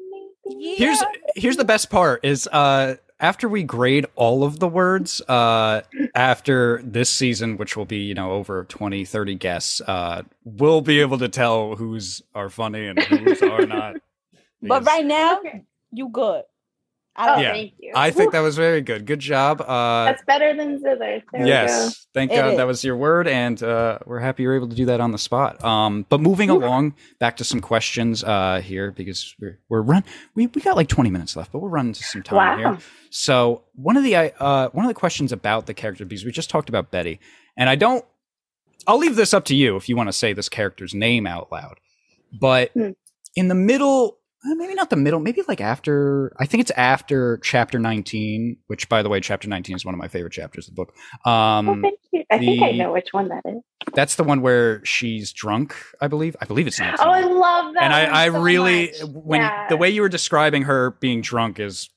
maybe. 0.49 0.75
Here's 0.77 0.99
here's 1.37 1.57
the 1.57 1.65
best 1.65 1.89
part 1.89 2.25
is 2.25 2.49
uh 2.49 2.97
after 3.21 3.49
we 3.49 3.63
grade 3.63 4.07
all 4.15 4.45
of 4.45 4.59
the 4.59 4.69
words 4.69 5.21
uh 5.23 5.83
after 6.15 6.81
this 6.85 7.09
season 7.11 7.57
which 7.57 7.77
will 7.77 7.85
be 7.87 7.99
you 7.99 8.15
know 8.15 8.33
over 8.33 8.65
20 8.65 9.05
30 9.05 9.35
guests 9.37 9.81
uh 9.83 10.23
we'll 10.45 10.81
be 10.83 11.01
able 11.01 11.19
to 11.19 11.29
tell 11.29 11.77
who's 11.77 12.23
are 12.35 12.49
funny 12.51 12.87
and 12.87 12.99
who's 12.99 13.41
are 13.43 13.67
not 13.67 13.97
But 14.63 14.85
right 14.85 15.05
now, 15.05 15.39
Okay. 15.39 15.65
you 15.93 16.09
good. 16.09 16.43
I 17.19 17.35
Oh, 17.35 17.41
Yeah. 17.41 17.53
thank 17.53 17.73
you. 17.79 17.93
i 17.95 18.11
think 18.11 18.33
that 18.33 18.41
was 18.41 18.57
very 18.57 18.81
good 18.83 19.07
good 19.07 19.21
job 19.21 19.61
uh 19.63 20.05
that's 20.07 20.23
better 20.25 20.55
than 20.55 20.79
Zither. 20.83 21.23
There 21.33 21.47
yes 21.47 22.07
thank 22.13 22.31
It 22.33 22.37
god 22.37 22.51
is. 22.53 22.57
that 22.59 22.67
was 22.67 22.85
your 22.85 22.97
word 22.97 23.27
and 23.27 23.61
uh 23.63 23.99
we're 24.05 24.19
happy 24.21 24.43
you're 24.43 24.55
able 24.55 24.69
to 24.69 24.77
do 24.77 24.85
that 24.87 25.01
on 25.01 25.13
the 25.13 25.19
spot 25.19 25.65
um 25.65 26.05
but 26.09 26.21
moving 26.21 26.51
along 26.51 26.95
back 27.19 27.37
to 27.39 27.45
some 27.45 27.61
questions 27.61 28.23
uh 28.23 28.61
here 28.63 28.91
because 28.93 29.35
we're 29.41 29.59
we're 29.71 29.81
run 29.83 30.05
we, 30.35 30.47
we 30.49 30.61
got 30.61 30.77
like 30.77 30.89
20 30.89 31.11
minutes 31.11 31.37
left 31.37 31.53
but 31.53 31.61
we're 31.61 31.69
running 31.71 31.93
to 31.95 32.03
some 32.03 32.23
time 32.23 32.59
here 32.59 32.79
So 33.11 33.65
one 33.75 33.97
of 33.97 34.03
the 34.05 34.15
uh, 34.17 34.69
one 34.71 34.85
of 34.85 34.89
the 34.91 34.95
questions 34.95 35.33
about 35.33 35.65
the 35.67 35.75
character 35.75 36.05
because 36.05 36.25
we 36.25 36.31
just 36.33 36.51
talked 36.51 36.69
about 36.69 36.91
Betty, 36.91 37.19
and 37.57 37.71
I 37.71 37.75
don't. 37.77 38.05
I'll 38.87 38.99
leave 38.99 39.17
this 39.17 39.33
up 39.33 39.45
to 39.47 39.55
you 39.55 39.77
if 39.77 39.89
you 39.89 39.97
want 39.97 40.09
to 40.09 40.13
say 40.13 40.33
this 40.35 40.49
character's 40.51 40.93
name 40.93 41.27
out 41.27 41.51
loud. 41.51 41.79
But 42.39 42.73
Hmm. 42.73 42.91
in 43.35 43.49
the 43.49 43.55
middle, 43.55 44.19
maybe 44.55 44.75
not 44.75 44.91
the 44.91 44.97
middle, 44.97 45.19
maybe 45.21 45.43
like 45.49 45.61
after. 45.61 46.33
I 46.39 46.47
think 46.47 46.61
it's 46.61 46.71
after 46.73 47.39
chapter 47.43 47.79
nineteen, 47.79 48.59
which 48.69 48.89
by 48.89 49.03
the 49.03 49.09
way, 49.09 49.21
chapter 49.21 49.49
nineteen 49.49 49.75
is 49.77 49.85
one 49.85 49.95
of 49.95 49.99
my 49.99 50.09
favorite 50.09 50.33
chapters 50.33 50.69
of 50.69 50.75
the 50.75 50.85
book. 50.85 50.95
Oh, 51.25 51.31
Um, 51.31 51.83
thank 51.83 51.99
you. 52.13 52.25
I 52.31 52.39
think 52.39 52.63
I 52.63 52.71
know 52.73 52.93
which 52.93 53.09
one 53.13 53.29
that 53.29 53.43
is. 53.47 53.63
that's 53.95 54.17
the 54.17 54.25
one 54.25 54.41
where 54.43 54.85
she's 54.85 55.33
drunk. 55.33 55.75
I 56.01 56.09
believe. 56.09 56.37
I 56.41 56.45
believe 56.45 56.67
it's 56.67 56.79
nineteen. 56.79 56.99
Oh, 57.07 57.11
I 57.11 57.21
love 57.23 57.75
that. 57.75 57.83
and 57.83 57.93
I, 57.95 58.25
I 58.25 58.31
so 58.31 58.41
really 58.41 58.87
much. 59.01 59.11
when 59.13 59.41
Yeah. 59.41 59.67
the 59.69 59.77
way 59.77 59.91
you 59.91 60.03
were 60.03 60.09
describing 60.09 60.63
her 60.63 60.93
being 61.01 61.21
drunk 61.23 61.59
is 61.61 61.89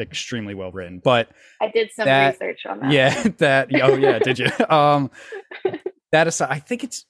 extremely 0.00 0.54
well 0.54 0.72
written, 0.72 1.00
but 1.04 1.28
I 1.60 1.68
did 1.68 1.90
some 1.94 2.06
that- 2.06 2.40
research 2.40 2.60
on 2.68 2.80
that. 2.80 2.90
yeah 2.92 3.22
that 3.38 3.68
oh 3.82 3.94
yeah 3.96 4.18
did 4.18 4.38
you 4.38 4.46
um 4.70 5.10
that 6.12 6.26
aside 6.26 6.48
i 6.50 6.58
think 6.58 6.82
it's 6.82 7.04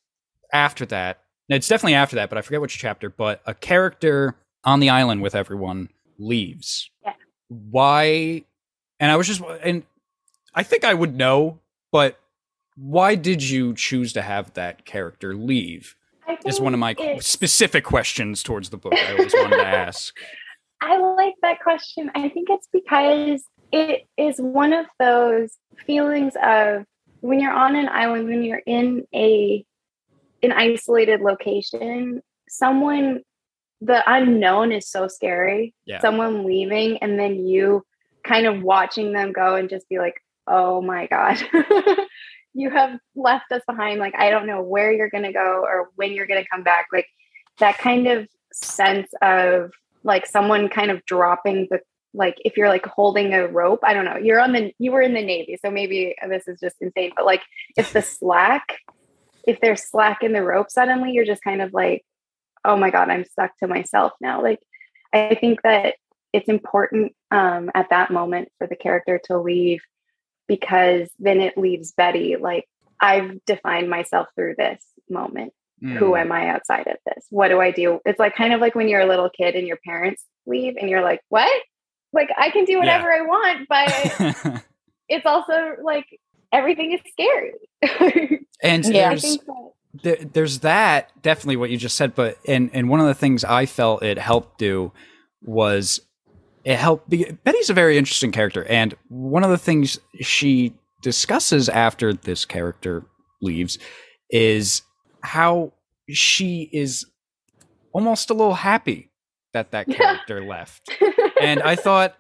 after 0.53 0.85
that 0.87 1.21
no, 1.49 1.55
it's 1.55 1.69
definitely 1.69 1.95
after 1.95 2.17
that 2.17 2.29
but 2.29 2.37
i 2.39 2.43
forget 2.43 2.61
which 2.61 2.77
chapter 2.77 3.09
but 3.09 3.41
a 3.47 3.55
character 3.55 4.35
on 4.65 4.81
the 4.81 4.91
island 4.91 5.23
with 5.23 5.35
everyone 5.35 5.89
leaves 6.19 6.91
Yeah. 7.05 7.15
why 7.49 8.45
and 8.99 9.11
i 9.11 9.17
was 9.17 9.27
just 9.27 9.41
and 9.63 9.83
i 10.55 10.63
think 10.63 10.85
i 10.85 10.93
would 10.95 11.15
know 11.17 11.59
but 11.93 12.19
why 12.77 13.15
did 13.15 13.43
you 13.43 13.75
choose 13.75 14.13
to 14.15 14.23
have 14.23 14.53
that 14.55 14.85
character 14.85 15.35
leave 15.35 15.97
is 16.47 16.61
one 16.61 16.75
of 16.75 16.81
my 16.81 16.95
it- 16.99 17.23
specific 17.25 17.85
questions 17.85 18.43
towards 18.43 18.71
the 18.71 18.77
book 18.77 18.95
i 18.95 19.13
always 19.13 19.35
wanted 19.35 19.57
to 19.57 19.67
ask 19.89 20.15
I 20.83 20.97
like 20.99 21.35
that 21.43 21.61
question. 21.61 22.11
I 22.15 22.31
think 22.31 22.49
it's 22.49 22.67
because 22.73 23.45
it 23.71 24.07
is 24.17 24.39
one 24.39 24.73
of 24.73 24.87
those 24.99 25.53
feelings 25.87 26.33
of 26.43 26.87
when 27.21 27.39
you're 27.39 27.53
on 27.53 27.77
an 27.77 27.87
island, 27.91 28.29
when 28.29 28.43
you're 28.43 28.63
in 28.65 29.07
a 29.15 29.63
an 30.43 30.53
isolated 30.53 31.21
location, 31.21 32.23
someone 32.49 33.21
the 33.81 34.03
unknown 34.07 34.73
is 34.73 34.89
so 34.89 35.09
scary. 35.09 35.75
Yeah. 35.87 36.01
Someone 36.01 36.45
leaving 36.45 36.99
and 36.99 37.19
then 37.19 37.47
you 37.47 37.85
kind 38.25 38.47
of 38.47 38.63
watching 38.63 39.13
them 39.13 39.33
go 39.33 39.57
and 39.57 39.71
just 39.71 39.89
be 39.89 39.99
like, 39.99 40.23
"Oh 40.47 40.83
my 40.83 41.07
god." 41.07 41.43
you 42.55 42.71
have 42.71 42.99
left 43.15 43.53
us 43.53 43.63
behind 43.67 44.01
like 44.01 44.15
I 44.17 44.31
don't 44.31 44.47
know 44.47 44.63
where 44.63 44.93
you're 44.93 45.11
going 45.11 45.25
to 45.25 45.33
go 45.33 45.65
or 45.67 45.91
when 45.97 46.13
you're 46.13 46.27
going 46.27 46.43
to 46.43 46.49
come 46.49 46.63
back. 46.63 46.87
Like 46.93 47.07
that 47.59 47.79
kind 47.79 48.07
of 48.07 48.29
sense 48.53 49.09
of 49.23 49.71
like 50.03 50.27
someone 50.27 50.69
kind 50.69 50.91
of 50.91 51.05
dropping 51.07 51.69
the 51.71 51.81
like 52.13 52.37
if 52.45 52.57
you're 52.57 52.69
like 52.69 52.87
holding 52.87 53.33
a 53.33 53.47
rope 53.47 53.81
i 53.85 53.95
don't 53.95 54.05
know 54.05 54.17
you're 54.17 54.41
on 54.41 54.53
the 54.53 54.73
you 54.79 54.91
were 54.91 55.01
in 55.01 55.15
the 55.15 55.23
navy 55.23 55.57
so 55.63 55.71
maybe 55.71 56.15
this 56.29 56.49
is 56.49 56.59
just 56.59 56.77
insane 56.81 57.13
but 57.15 57.25
like 57.25 57.43
if 57.77 57.93
the 57.93 58.03
slack 58.03 58.79
if 59.47 59.61
there's 59.61 59.89
slack 59.89 60.23
in 60.23 60.33
the 60.33 60.43
rope 60.43 60.71
suddenly 60.71 61.13
you're 61.13 61.25
just 61.25 61.45
kind 61.45 61.63
of 61.63 61.73
like 61.73 62.05
oh 62.65 62.77
my 62.77 62.91
god 62.91 63.09
i'm 63.11 63.25
stuck 63.25 63.57
to 63.59 63.67
myself 63.67 64.13
now 64.21 64.43
like 64.43 64.61
i 65.13 65.37
think 65.41 65.61
that 65.63 65.95
it's 66.33 66.49
important 66.49 67.13
um 67.31 67.71
at 67.75 67.89
that 67.91 68.11
moment 68.11 68.49
for 68.59 68.67
the 68.67 68.77
character 68.77 69.21
to 69.25 69.39
leave 69.39 69.81
because 70.49 71.09
then 71.19 71.41
it 71.41 71.57
leaves 71.57 71.93
betty 71.93 72.37
like 72.37 72.65
i've 73.01 73.45
defined 73.45 73.89
myself 73.91 74.29
through 74.35 74.55
this 74.57 74.85
moment 75.09 75.53
who 75.83 76.11
Mm. 76.13 76.21
am 76.21 76.33
I 76.33 76.49
outside 76.51 76.87
of 76.89 76.97
this? 77.07 77.25
What 77.31 77.49
do 77.49 77.59
I 77.59 77.71
do? 77.71 78.01
It's 78.05 78.19
like 78.19 78.35
kind 78.35 78.53
of 78.53 78.61
like 78.61 78.75
when 78.75 78.87
you're 78.87 79.01
a 79.01 79.07
little 79.07 79.31
kid 79.31 79.55
and 79.55 79.67
your 79.67 79.79
parents 79.83 80.23
leave 80.45 80.77
and 80.79 80.91
you're 80.91 81.01
like, 81.01 81.23
what? 81.31 81.51
Like 82.13 82.29
I 82.37 82.51
can 82.51 82.67
do 82.67 82.77
whatever 82.79 83.11
I 83.11 83.23
want, 83.23 83.67
but 83.67 84.63
it's 85.09 85.25
also 85.25 85.77
like 85.83 86.05
everything 86.53 86.93
is 86.93 87.01
scary. 87.13 87.55
and 88.63 88.85
Yeah. 88.85 89.07
I 89.07 89.09
there's 89.09 89.23
think 89.23 89.47
that, 89.47 89.71
there, 89.93 90.17
there's 90.17 90.61
that 90.61 91.11
definitely 91.23 91.57
what 91.57 91.71
you 91.71 91.77
just 91.77 91.97
said 91.97 92.15
but 92.15 92.39
and 92.47 92.71
and 92.73 92.89
one 92.89 93.01
of 93.01 93.07
the 93.07 93.15
things 93.15 93.45
i 93.45 93.67
felt 93.67 94.03
it 94.03 94.19
helped 94.19 94.59
do 94.59 94.93
was 95.43 96.01
it 96.65 96.77
helped 96.77 97.09
be, 97.09 97.25
betty's 97.45 97.71
a 97.71 97.75
very 97.75 97.99
interesting 97.99 98.31
character 98.31 98.65
and 98.65 98.95
one 99.09 99.43
of 99.43 99.51
the 99.51 99.59
things 99.59 99.99
she 100.21 100.75
discusses 101.03 101.69
after 101.69 102.13
this 102.13 102.45
character 102.45 103.05
leaves 103.41 103.79
is 104.31 104.83
how 105.23 105.73
she 106.09 106.69
is 106.73 107.07
almost 107.93 108.31
a 108.31 108.35
little 108.35 108.55
happy 108.55 109.11
that 109.53 109.71
that 109.73 109.87
character 109.91 110.45
left. 110.45 110.91
And 111.41 111.63
I 111.63 111.77
thought 111.77 112.17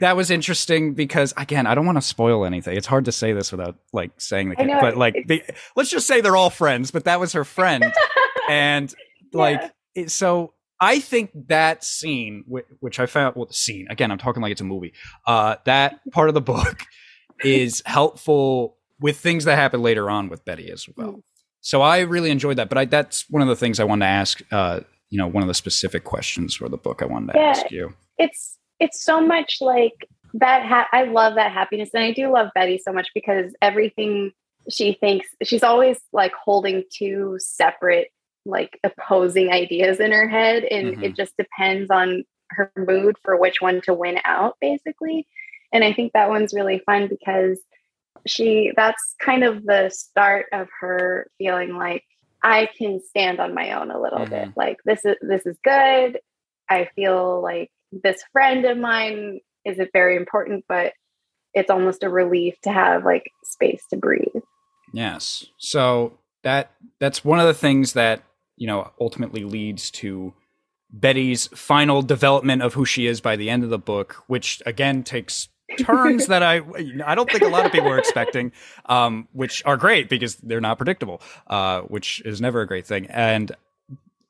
that 0.00 0.16
was 0.16 0.30
interesting 0.30 0.94
because 0.94 1.32
again, 1.36 1.66
I 1.66 1.74
don't 1.74 1.86
want 1.86 1.96
to 1.98 2.02
spoil 2.02 2.44
anything. 2.44 2.76
It's 2.76 2.86
hard 2.86 3.04
to 3.06 3.12
say 3.12 3.32
this 3.32 3.50
without 3.52 3.76
like 3.92 4.10
saying 4.18 4.50
the 4.50 4.64
know, 4.64 4.78
but 4.80 4.96
like 4.96 5.14
the, 5.26 5.42
let's 5.76 5.90
just 5.90 6.06
say 6.06 6.20
they're 6.20 6.36
all 6.36 6.50
friends, 6.50 6.90
but 6.90 7.04
that 7.04 7.20
was 7.20 7.32
her 7.32 7.44
friend 7.44 7.84
and 8.48 8.94
like 9.32 9.60
Yeah. 9.60 9.70
it, 9.94 10.10
so 10.10 10.52
I 10.80 11.00
think 11.00 11.30
that 11.48 11.82
scene 11.84 12.44
whi- 12.46 12.64
which 12.80 13.00
I 13.00 13.06
found 13.06 13.36
well 13.36 13.46
the 13.46 13.54
scene 13.54 13.86
again, 13.90 14.10
I'm 14.10 14.18
talking 14.18 14.42
like 14.42 14.52
it's 14.52 14.60
a 14.60 14.64
movie. 14.64 14.92
Uh 15.26 15.56
that 15.64 16.00
part 16.12 16.28
of 16.28 16.34
the 16.34 16.40
book 16.42 16.84
is 17.44 17.82
helpful 17.86 18.76
with 19.00 19.18
things 19.18 19.44
that 19.44 19.56
happen 19.56 19.82
later 19.82 20.08
on 20.10 20.28
with 20.28 20.44
Betty 20.44 20.70
as 20.70 20.86
well. 20.96 21.12
Mm. 21.14 21.22
So 21.60 21.82
I 21.82 22.00
really 22.00 22.30
enjoyed 22.30 22.56
that, 22.58 22.68
but 22.68 22.78
I, 22.78 22.84
that's 22.84 23.28
one 23.28 23.42
of 23.42 23.48
the 23.48 23.56
things 23.56 23.80
I 23.80 23.84
wanted 23.84 24.06
to 24.06 24.10
ask 24.10 24.40
uh 24.52 24.80
you 25.08 25.18
know, 25.18 25.28
one 25.28 25.42
of 25.42 25.46
the 25.48 25.54
specific 25.54 26.02
questions 26.02 26.56
for 26.56 26.68
the 26.68 26.76
book 26.76 27.00
I 27.00 27.06
wanted 27.06 27.32
to 27.32 27.38
Yeah. 27.38 27.46
ask 27.48 27.70
you. 27.70 27.94
it's 28.18 28.58
it's 28.80 29.02
so 29.02 29.20
much 29.20 29.58
like 29.60 30.08
that 30.34 30.66
ha- 30.66 30.88
I 30.92 31.04
love 31.04 31.34
that 31.36 31.52
happiness 31.52 31.90
and 31.94 32.04
I 32.04 32.12
do 32.12 32.30
love 32.30 32.48
Betty 32.54 32.78
so 32.78 32.92
much 32.92 33.08
because 33.14 33.54
everything 33.62 34.32
she 34.68 34.94
thinks 34.94 35.26
she's 35.44 35.62
always 35.62 35.98
like 36.12 36.32
holding 36.34 36.82
two 36.92 37.36
separate 37.38 38.08
like 38.44 38.78
opposing 38.84 39.50
ideas 39.50 39.98
in 40.00 40.12
her 40.12 40.28
head 40.28 40.64
and 40.64 40.96
Mhm. 40.96 41.04
it 41.04 41.16
just 41.16 41.36
depends 41.36 41.90
on 41.90 42.24
her 42.50 42.70
mood 42.76 43.16
for 43.22 43.36
which 43.36 43.60
one 43.60 43.80
to 43.82 43.94
win 43.94 44.18
out 44.24 44.56
basically. 44.60 45.26
And 45.72 45.82
i 45.84 45.92
think 45.92 46.12
that 46.12 46.28
one's 46.28 46.54
really 46.54 46.80
fun 46.86 47.08
because 47.08 47.60
she 48.26 48.72
that's 48.76 49.14
kind 49.20 49.44
of 49.44 49.64
the 49.64 49.90
start 49.90 50.46
of 50.52 50.68
her 50.80 51.28
feeling 51.38 51.76
like 51.76 52.02
i 52.42 52.68
can 52.78 53.00
stand 53.00 53.38
on 53.40 53.54
my 53.54 53.72
own 53.72 53.90
a 53.90 54.00
little 54.00 54.26
bit. 54.26 54.48
Like 54.56 54.78
this 54.84 55.04
is 55.04 55.16
this 55.22 55.46
is 55.46 55.56
good. 55.64 56.18
I 56.68 56.88
feel 56.96 57.40
like 57.42 57.70
this 57.92 58.22
friend 58.32 58.64
of 58.64 58.76
mine 58.76 59.40
is 59.64 59.78
a 59.78 59.88
very 59.92 60.16
important 60.16 60.64
but 60.68 60.92
it's 61.54 61.70
almost 61.70 62.02
a 62.02 62.08
relief 62.08 62.54
to 62.62 62.70
have 62.70 63.04
like 63.04 63.30
space 63.44 63.82
to 63.90 63.96
breathe 63.96 64.42
Yes. 64.92 65.46
So 65.58 66.18
that 66.42 66.70
that's 67.00 67.24
one 67.24 67.40
of 67.40 67.46
the 67.46 67.54
things 67.54 67.94
that, 67.94 68.22
you 68.56 68.66
know, 68.66 68.90
ultimately 69.00 69.44
leads 69.44 69.90
to 69.92 70.32
Betty's 70.90 71.48
final 71.48 72.02
development 72.02 72.62
of 72.62 72.74
who 72.74 72.84
she 72.84 73.06
is 73.06 73.20
by 73.20 73.36
the 73.36 73.50
end 73.50 73.64
of 73.64 73.70
the 73.70 73.78
book, 73.78 74.22
which 74.26 74.62
again 74.64 75.02
takes 75.02 75.48
turns 75.78 76.28
that 76.28 76.42
I 76.42 76.62
I 77.04 77.14
don't 77.14 77.30
think 77.30 77.42
a 77.42 77.48
lot 77.48 77.66
of 77.66 77.72
people 77.72 77.90
were 77.90 77.98
expecting, 77.98 78.52
um, 78.86 79.28
which 79.32 79.62
are 79.66 79.76
great 79.76 80.08
because 80.08 80.36
they're 80.36 80.60
not 80.60 80.78
predictable, 80.78 81.20
uh, 81.48 81.80
which 81.82 82.22
is 82.24 82.40
never 82.40 82.60
a 82.60 82.66
great 82.66 82.86
thing. 82.86 83.06
And 83.06 83.52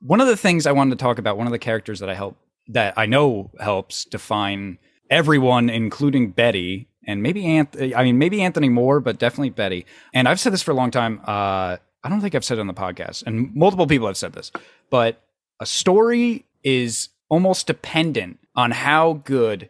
one 0.01 0.21
of 0.21 0.27
the 0.27 0.37
things 0.37 0.67
I 0.67 0.73
wanted 0.73 0.99
to 0.99 1.03
talk 1.03 1.19
about, 1.19 1.37
one 1.37 1.47
of 1.47 1.53
the 1.53 1.59
characters 1.59 2.01
that 2.01 2.09
I 2.09 2.15
help 2.15 2.37
that 2.69 2.95
I 2.97 3.07
know 3.07 3.51
helps 3.61 4.05
define 4.05 4.79
everyone, 5.11 5.71
including 5.71 6.31
Betty, 6.31 6.89
and 7.07 7.23
maybe 7.23 7.47
Anthony. 7.47 7.95
I 7.95 8.03
mean, 8.03 8.19
maybe 8.19 8.43
Anthony 8.43 8.69
Moore, 8.69 9.01
but 9.01 9.19
definitely 9.19 9.51
Betty. 9.51 9.87
And 10.13 10.29
I've 10.29 10.41
said 10.41 10.53
this 10.53 10.63
for 10.63 10.73
a 10.73 10.75
long 10.75 10.91
time. 10.91 11.21
Uh, 11.27 11.77
I 12.05 12.09
don't 12.09 12.21
think 12.21 12.35
I've 12.35 12.45
said 12.45 12.59
it 12.59 12.61
on 12.61 12.67
the 12.67 12.75
podcast, 12.75 13.25
and 13.27 13.55
multiple 13.55 13.87
people 13.87 14.07
have 14.07 14.17
said 14.17 14.33
this, 14.33 14.51
but 14.91 15.23
a 15.61 15.67
story 15.67 16.45
is 16.63 17.09
almost 17.29 17.67
dependent 17.67 18.39
on 18.55 18.71
how 18.71 19.15
good 19.25 19.69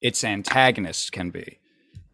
its 0.00 0.22
antagonist 0.24 1.12
can 1.12 1.30
be. 1.30 1.58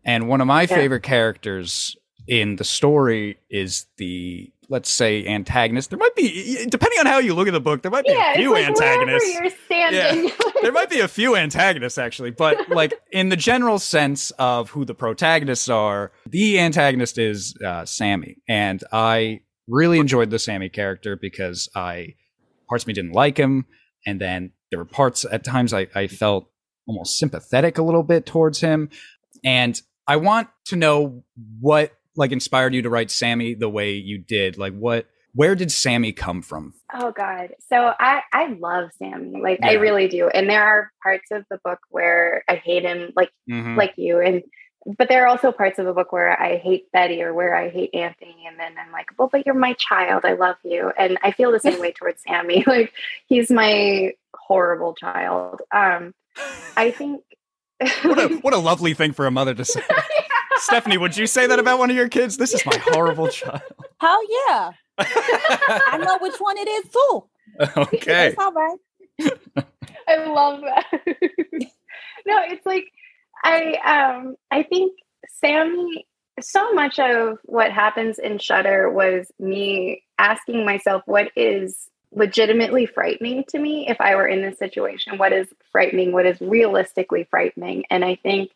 And 0.04 0.28
one 0.28 0.40
of 0.40 0.46
my 0.46 0.62
Yeah. 0.62 0.66
favorite 0.68 1.02
characters 1.02 1.96
in 2.26 2.56
the 2.56 2.64
story 2.64 3.38
is 3.50 3.86
the 3.96 4.50
let's 4.68 4.90
say 4.90 5.26
antagonist. 5.26 5.90
There 5.90 5.98
might 5.98 6.14
be 6.14 6.66
depending 6.68 6.98
on 7.00 7.06
how 7.06 7.18
you 7.18 7.34
look 7.34 7.48
at 7.48 7.52
the 7.52 7.60
book, 7.60 7.82
there 7.82 7.90
might 7.90 8.04
be 8.04 8.12
yeah 8.12 8.32
a 8.32 8.36
few 8.36 8.52
like 8.52 8.66
antagonists 8.66 9.34
you're 9.34 9.50
standing 9.50 10.24
Yeah. 10.26 10.30
there 10.62 10.72
might 10.72 10.90
be 10.90 11.00
a 11.00 11.08
few 11.08 11.36
antagonists 11.36 11.98
actually, 11.98 12.30
but 12.30 12.68
like 12.68 12.94
in 13.10 13.28
the 13.28 13.36
general 13.36 13.78
sense 13.78 14.30
of 14.32 14.70
who 14.70 14.84
the 14.84 14.94
protagonists 14.94 15.68
are, 15.68 16.12
the 16.26 16.60
antagonist 16.60 17.18
is 17.18 17.54
uh, 17.64 17.84
Sammy, 17.84 18.36
and 18.48 18.82
I 18.92 19.40
really 19.66 19.98
enjoyed 19.98 20.30
the 20.30 20.38
Sammy 20.38 20.68
character 20.68 21.16
because 21.16 21.68
I 21.74 22.14
parts 22.68 22.84
of 22.84 22.88
me 22.88 22.94
didn't 22.94 23.12
like 23.12 23.36
him, 23.36 23.66
and 24.06 24.20
then 24.20 24.52
there 24.70 24.78
were 24.78 24.84
parts 24.84 25.24
at 25.30 25.44
times 25.44 25.72
I, 25.72 25.88
I 25.94 26.06
felt 26.06 26.50
almost 26.86 27.18
sympathetic 27.18 27.78
a 27.78 27.82
little 27.82 28.02
bit 28.02 28.26
towards 28.26 28.60
him, 28.60 28.90
and 29.44 29.80
I 30.06 30.16
want 30.16 30.48
to 30.66 30.76
know 30.76 31.24
what 31.60 31.92
like 32.18 32.32
inspired 32.32 32.74
you 32.74 32.82
to 32.82 32.90
write 32.90 33.10
Sammy 33.10 33.54
the 33.54 33.70
way 33.70 33.92
you 33.92 34.18
did, 34.18 34.58
like 34.58 34.74
what. 34.76 35.06
Where 35.34 35.54
did 35.54 35.70
Sammy 35.70 36.12
come 36.12 36.42
from? 36.42 36.72
Oh 36.92 37.12
God. 37.12 37.50
So 37.68 37.92
I 38.00 38.22
I 38.32 38.48
love 38.58 38.90
Sammy. 38.98 39.40
Like 39.40 39.60
I 39.62 39.74
really 39.74 40.08
do. 40.08 40.26
And 40.28 40.48
there 40.50 40.64
are 40.64 40.90
parts 41.02 41.30
of 41.30 41.44
the 41.50 41.58
book 41.64 41.78
where 41.90 42.42
I 42.48 42.56
hate 42.56 42.82
him 42.82 43.12
like 43.14 43.30
Mhm. 43.48 43.76
like 43.76 43.92
you 43.96 44.20
and 44.20 44.42
but 44.96 45.08
there 45.10 45.24
are 45.24 45.28
also 45.28 45.52
parts 45.52 45.78
of 45.78 45.84
the 45.84 45.92
book 45.92 46.12
where 46.12 46.40
I 46.40 46.56
hate 46.56 46.90
Betty 46.92 47.22
or 47.22 47.34
where 47.34 47.54
I 47.54 47.68
hate 47.68 47.94
Anthony 47.94 48.46
and 48.48 48.58
then 48.58 48.72
I'm 48.84 48.90
like, 48.90 49.06
"Well, 49.18 49.28
but 49.30 49.44
you're 49.44 49.54
my 49.54 49.74
child. 49.74 50.24
I 50.24 50.32
love 50.32 50.56
you." 50.64 50.90
And 50.98 51.18
I 51.22 51.30
feel 51.32 51.52
the 51.52 51.60
same 51.60 51.78
way 51.78 51.92
towards 51.96 52.22
Sammy. 52.26 52.64
Like 52.66 52.92
he's 53.26 53.50
my 53.50 54.14
horrible 54.34 54.94
child. 54.94 55.60
Um 55.72 56.14
I 56.76 56.90
think 56.90 57.22
what 58.02 58.18
a 58.18 58.28
what 58.40 58.54
a 58.54 58.58
lovely 58.70 58.94
thing 58.94 59.12
for 59.12 59.26
a 59.26 59.30
mother 59.30 59.54
to 59.54 59.64
say. 59.64 59.82
Stephanie, 60.60 60.98
would 60.98 61.16
you 61.16 61.26
say 61.26 61.46
that 61.46 61.58
about 61.58 61.78
one 61.78 61.90
of 61.90 61.96
your 61.96 62.08
kids? 62.08 62.36
This 62.36 62.54
is 62.54 62.64
my 62.66 62.76
horrible 62.78 63.28
child. 63.30 63.62
Hell 64.00 64.20
yeah. 64.48 64.72
I 64.98 65.98
know 66.02 66.18
which 66.20 66.36
one 66.38 66.56
it 66.58 66.68
is 66.68 66.90
too. 66.90 67.24
okay. 67.76 68.28
It's 68.28 68.38
all 68.38 68.52
right. 68.52 68.78
I 70.08 70.24
love 70.26 70.60
that. 70.60 70.86
no, 72.26 72.42
it's 72.46 72.64
like 72.64 72.84
I 73.44 74.14
um 74.16 74.36
I 74.50 74.62
think 74.62 74.92
Sammy 75.28 76.06
so 76.40 76.72
much 76.72 76.98
of 76.98 77.38
what 77.44 77.72
happens 77.72 78.18
in 78.18 78.38
Shutter 78.38 78.90
was 78.90 79.30
me 79.38 80.04
asking 80.18 80.64
myself 80.64 81.02
what 81.06 81.30
is 81.36 81.88
legitimately 82.12 82.86
frightening 82.86 83.44
to 83.48 83.58
me 83.58 83.88
if 83.88 84.00
I 84.00 84.14
were 84.14 84.26
in 84.26 84.40
this 84.42 84.58
situation. 84.58 85.18
What 85.18 85.32
is 85.32 85.48
frightening? 85.72 86.12
What 86.12 86.26
is 86.26 86.40
realistically 86.40 87.24
frightening? 87.28 87.84
And 87.90 88.04
I 88.04 88.14
think 88.16 88.50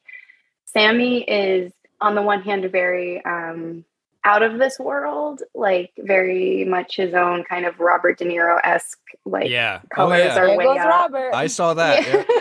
Sammy 0.67 1.23
is 1.23 1.73
on 2.03 2.15
the 2.15 2.23
one 2.23 2.43
hand 2.43 2.71
very 2.71 3.25
um 3.25 3.85
out 4.25 4.43
of 4.43 4.59
this 4.59 4.79
world, 4.79 5.43
like 5.55 5.93
very 5.99 6.65
much 6.65 6.97
his 6.97 7.15
own 7.15 7.45
kind 7.45 7.67
of 7.67 7.81
Robert 7.81 8.19
De 8.19 8.25
Niro 8.25 8.61
esque, 8.63 9.01
like 9.25 9.51
yeah. 9.51 9.81
Oh 9.85 9.89
colors 9.95 10.25
yeah. 10.25 10.39
are 10.39 10.47
There 10.47 10.59
way 10.59 10.65
goes 10.65 10.79
up. 10.79 10.87
Robert. 10.87 11.35
I 11.35 11.47
saw 11.49 11.75
that. 11.75 12.07
Yeah. 12.07 12.25
yeah. 12.29 12.41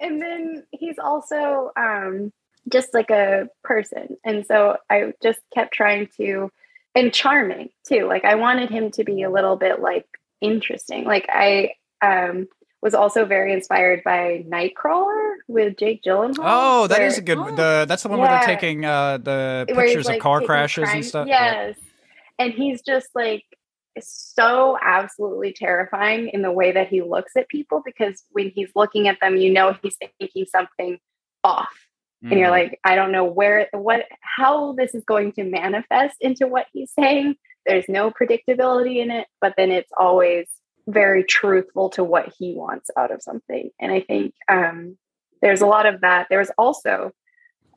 and 0.00 0.20
then 0.20 0.64
he's 0.72 0.98
also 0.98 1.70
um, 1.76 2.32
just 2.70 2.92
like 2.94 3.10
a 3.10 3.48
person. 3.62 4.16
And 4.24 4.44
so 4.46 4.76
I 4.90 5.12
just 5.22 5.40
kept 5.54 5.72
trying 5.72 6.08
to, 6.16 6.50
and 6.94 7.12
charming 7.12 7.70
too. 7.86 8.06
Like 8.06 8.24
I 8.24 8.34
wanted 8.34 8.70
him 8.70 8.90
to 8.92 9.04
be 9.04 9.22
a 9.22 9.30
little 9.30 9.56
bit 9.56 9.80
like 9.80 10.06
interesting. 10.40 11.04
Like 11.04 11.26
I 11.28 11.74
um, 12.02 12.48
was 12.82 12.94
also 12.94 13.24
very 13.24 13.52
inspired 13.52 14.02
by 14.04 14.44
Nightcrawler 14.48 15.36
with 15.48 15.76
Jake 15.78 16.02
Gyllenhaal. 16.02 16.38
Oh, 16.40 16.86
that 16.88 17.00
is 17.02 17.14
where- 17.14 17.20
a 17.20 17.24
good. 17.24 17.38
Oh. 17.38 17.50
The 17.56 17.84
that's 17.88 18.02
the 18.02 18.08
one 18.08 18.18
where 18.18 18.28
they're 18.28 18.46
taking 18.56 18.84
uh, 18.84 19.18
the 19.18 19.64
pictures 19.68 20.06
like, 20.06 20.16
of 20.16 20.22
car 20.22 20.40
crashes 20.42 20.84
crime- 20.84 20.96
and 20.96 21.04
stuff. 21.06 21.26
Yeah. 21.28 21.66
Yes. 21.68 21.78
And 22.38 22.52
he's 22.52 22.82
just 22.82 23.08
like 23.14 23.44
so 24.00 24.76
absolutely 24.82 25.52
terrifying 25.52 26.28
in 26.28 26.42
the 26.42 26.50
way 26.50 26.72
that 26.72 26.88
he 26.88 27.02
looks 27.02 27.32
at 27.36 27.48
people 27.48 27.82
because 27.84 28.22
when 28.30 28.50
he's 28.54 28.70
looking 28.74 29.06
at 29.06 29.18
them, 29.20 29.36
you 29.36 29.52
know 29.52 29.76
he's 29.82 29.96
thinking 30.18 30.46
something 30.50 30.98
off. 31.44 31.68
And 32.24 32.38
you're 32.38 32.48
Mhm. 32.48 32.52
like, 32.52 32.80
I 32.84 32.94
don't 32.94 33.10
know 33.12 33.24
where 33.24 33.68
what 33.72 34.06
how 34.22 34.72
this 34.74 34.94
is 34.94 35.04
going 35.04 35.32
to 35.32 35.44
manifest 35.44 36.16
into 36.20 36.46
what 36.46 36.66
he's 36.72 36.92
saying. 36.98 37.34
There's 37.66 37.88
no 37.88 38.10
predictability 38.10 38.96
in 39.02 39.10
it, 39.10 39.26
but 39.40 39.54
then 39.56 39.70
it's 39.72 39.90
always 39.96 40.46
very 40.86 41.24
truthful 41.24 41.90
to 41.90 42.02
what 42.04 42.32
he 42.38 42.54
wants 42.54 42.90
out 42.96 43.10
of 43.10 43.22
something. 43.22 43.70
And 43.80 43.92
I 43.92 44.00
think 44.00 44.34
um 44.48 44.96
there's 45.40 45.60
a 45.60 45.66
lot 45.66 45.86
of 45.86 46.00
that. 46.02 46.26
There's 46.30 46.50
also 46.58 47.12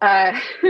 uh 0.02 0.40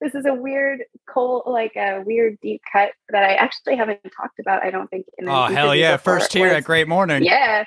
this 0.00 0.14
is 0.14 0.26
a 0.26 0.34
weird 0.34 0.82
cold 1.08 1.44
like 1.46 1.76
a 1.76 2.02
weird 2.04 2.38
deep 2.40 2.60
cut 2.72 2.90
that 3.10 3.22
I 3.24 3.34
actually 3.34 3.76
haven't 3.76 4.00
talked 4.16 4.38
about, 4.38 4.62
I 4.64 4.70
don't 4.70 4.88
think 4.90 5.06
in 5.18 5.28
Oh 5.28 5.46
hell 5.46 5.74
yeah! 5.74 5.96
before, 5.96 6.20
First 6.20 6.32
here 6.32 6.48
was- 6.48 6.54
at 6.56 6.64
Great 6.64 6.88
Morning. 6.88 7.24
Yeah. 7.24 7.64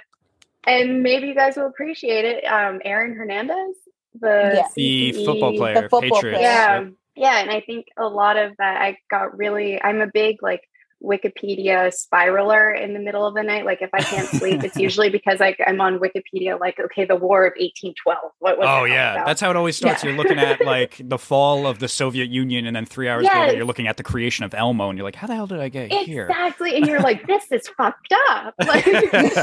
And 0.68 1.02
maybe 1.02 1.28
you 1.28 1.36
guys 1.36 1.56
will 1.56 1.68
appreciate 1.68 2.26
it. 2.26 2.44
Um 2.46 2.82
Aaron 2.86 3.16
Hernandez, 3.16 3.76
the 4.20 4.52
Yeah. 4.56 4.68
The 4.76 5.12
CTE 5.14 5.26
football 5.26 5.56
player, 5.58 5.76
football 5.90 6.02
Patriots. 6.02 6.22
player. 6.40 6.42
yeah 6.42 6.86
yeah 7.16 7.40
and 7.42 7.50
i 7.50 7.60
think 7.60 7.88
a 7.98 8.08
lot 8.08 8.38
of 8.38 8.56
that 8.60 8.80
i 8.82 8.96
got 9.10 9.36
really 9.38 9.82
i'm 9.82 10.00
a 10.00 10.08
big 10.08 10.42
like 10.44 10.62
wikipedia 11.04 11.94
spiraler 11.94 12.80
in 12.80 12.94
the 12.94 13.00
middle 13.00 13.26
of 13.26 13.34
the 13.34 13.44
night 13.44 13.66
like 13.66 13.82
if 13.82 13.90
i 13.94 14.02
can't 14.02 14.28
sleep 14.28 14.64
it's 14.64 14.76
usually 14.88 15.10
because 15.10 15.40
I, 15.42 15.56
i'm 15.66 15.80
on 15.80 16.00
wikipedia 16.00 16.60
like 16.60 16.80
okay 16.80 17.06
the 17.06 17.16
war 17.16 17.46
of 17.46 17.52
1812 17.52 18.32
what 18.40 18.58
was 18.58 18.68
Oh 18.70 18.84
yeah, 18.86 19.14
about? 19.14 19.26
that's 19.26 19.42
how 19.42 19.50
it 19.50 19.56
always 19.56 19.76
starts. 19.76 20.04
Yeah. 20.04 20.10
You're 20.10 20.18
looking 20.18 20.40
at 20.40 20.64
like 20.64 21.02
the 21.04 21.18
fall 21.30 21.68
of 21.68 21.80
the 21.80 21.88
Soviet 21.88 22.30
Union, 22.30 22.66
and 22.66 22.76
then 22.76 22.86
three 22.86 23.10
hours 23.10 23.26
later, 23.26 23.56
you're 23.56 23.66
looking 23.66 23.88
at 23.88 23.98
the 23.98 24.04
creation 24.04 24.46
of 24.46 24.54
Elmo, 24.54 24.90
and 24.90 24.98
you're 24.98 25.04
like, 25.04 25.16
"How 25.16 25.28
the 25.28 25.36
hell 25.36 25.48
did 25.48 25.60
I 25.60 25.70
get 25.70 25.92
here?" 25.92 26.24
exactly 26.24 26.76
and 26.76 26.88
you're 26.88 27.00
like 27.02 27.26
this 27.28 27.52
is 27.52 27.68
fucked 27.70 28.14
up 28.30 28.54
like 28.68 28.86
and 28.88 29.00
it's 29.04 29.36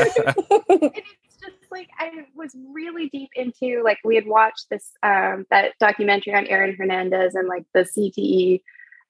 just 1.40 1.57
like 1.70 1.88
I 1.98 2.11
was 2.34 2.54
really 2.72 3.09
deep 3.11 3.30
into 3.34 3.82
like 3.84 3.98
we 4.04 4.14
had 4.14 4.26
watched 4.26 4.66
this 4.70 4.92
um 5.02 5.44
that 5.50 5.72
documentary 5.80 6.34
on 6.34 6.46
Aaron 6.46 6.76
Hernandez 6.76 7.34
and 7.34 7.48
like 7.48 7.64
the 7.74 7.80
CTE 7.80 8.61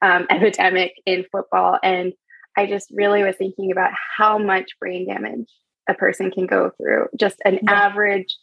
um, 0.02 0.26
epidemic 0.30 0.94
in 1.06 1.24
football, 1.30 1.78
and 1.82 2.12
I 2.56 2.66
just 2.66 2.90
really 2.92 3.22
was 3.22 3.36
thinking 3.36 3.70
about 3.70 3.92
how 4.16 4.38
much 4.38 4.78
brain 4.80 5.06
damage 5.06 5.48
a 5.88 5.94
person 5.94 6.30
can 6.30 6.46
go 6.46 6.70
through. 6.70 7.08
Just 7.16 7.40
an 7.44 7.60
Yeah. 7.62 7.72
average 7.72 8.34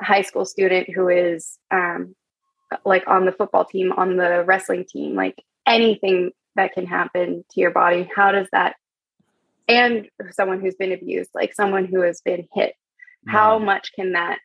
high 0.00 0.22
school 0.22 0.44
student 0.44 0.88
who 0.88 1.08
is 1.08 1.58
um, 1.70 2.14
like 2.84 3.04
on 3.06 3.26
the 3.26 3.32
football 3.32 3.64
team, 3.64 3.92
on 3.92 4.16
the 4.16 4.44
wrestling 4.44 4.84
team, 4.88 5.14
like 5.14 5.42
anything 5.66 6.30
that 6.56 6.72
can 6.72 6.86
happen 6.86 7.44
to 7.50 7.60
your 7.60 7.70
body. 7.70 8.08
How 8.14 8.32
does 8.32 8.48
that? 8.52 8.76
And 9.68 10.08
someone 10.30 10.60
who's 10.60 10.74
been 10.76 10.92
abused, 10.92 11.30
like 11.34 11.54
someone 11.54 11.84
who 11.84 12.00
has 12.00 12.20
been 12.22 12.46
hit, 12.54 12.74
how 13.28 13.58
Mm. 13.58 13.64
much 13.64 13.92
can 13.92 14.12
that 14.12 14.38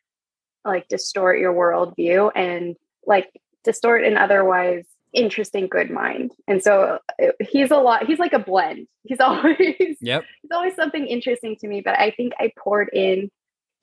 like 0.64 0.88
distort 0.88 1.38
your 1.38 1.54
worldview 1.54 2.30
and 2.34 2.76
like 3.06 3.30
distort 3.64 4.04
an 4.04 4.16
otherwise 4.16 4.84
interesting 5.16 5.66
good 5.66 5.90
mind. 5.90 6.32
And 6.46 6.62
so 6.62 6.98
he's 7.40 7.70
a 7.70 7.78
lot 7.78 8.06
he's 8.06 8.18
like 8.20 8.32
a 8.34 8.38
blend. 8.38 8.86
He's 9.04 9.18
always 9.26 9.96
Yep. 10.00 10.24
he's 10.42 10.50
always 10.52 10.74
something 10.76 11.06
interesting 11.06 11.56
to 11.56 11.66
me 11.68 11.80
but 11.80 11.98
i 11.98 12.10
think 12.10 12.32
i 12.38 12.52
poured 12.58 12.90
in 12.92 13.30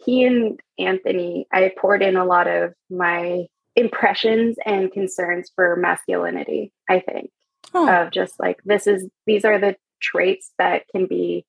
he 0.05 0.23
and 0.25 0.59
anthony 0.77 1.47
i 1.51 1.71
poured 1.77 2.01
in 2.03 2.15
a 2.17 2.25
lot 2.25 2.47
of 2.47 2.73
my 2.89 3.45
impressions 3.75 4.57
and 4.65 4.91
concerns 4.91 5.51
for 5.55 5.75
masculinity 5.75 6.71
i 6.89 6.99
think 6.99 7.29
Oh. 7.75 7.89
of 7.89 8.11
just 8.11 8.39
like 8.39 8.59
this 8.65 8.85
is 8.85 9.09
these 9.25 9.43
are 9.45 9.57
the 9.57 9.75
traits 10.01 10.51
that 10.59 10.83
can 10.93 11.07
be 11.07 11.43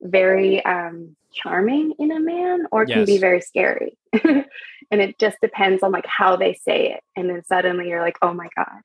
very 0.00 0.64
um 0.64 1.14
charming 1.32 1.92
in 2.00 2.10
a 2.10 2.18
man 2.18 2.66
or 2.72 2.84
can 2.86 3.04
be 3.04 3.18
very 3.18 3.40
scary. 3.40 3.96
And 4.90 5.02
it 5.02 5.18
just 5.18 5.36
depends 5.42 5.82
on 5.82 5.92
like 5.92 6.06
how 6.06 6.36
they 6.36 6.54
say 6.54 6.92
it. 6.94 7.02
And 7.14 7.28
then 7.28 7.44
suddenly 7.44 7.88
you're 7.90 8.00
like 8.00 8.16
oh 8.22 8.32
my 8.32 8.48
god 8.56 8.80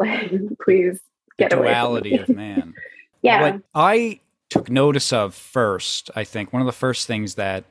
please 0.64 1.00
get 1.38 1.50
the 1.50 1.56
duality 1.56 2.16
of 2.16 2.28
man. 2.28 2.74
yeah 3.22 3.42
What 3.42 3.62
I 3.74 4.20
took 4.50 4.70
notice 4.70 5.12
of 5.12 5.34
first, 5.34 6.10
I 6.16 6.24
think 6.24 6.52
one 6.52 6.62
of 6.62 6.66
the 6.66 6.72
first 6.72 7.06
things 7.06 7.34
that 7.34 7.64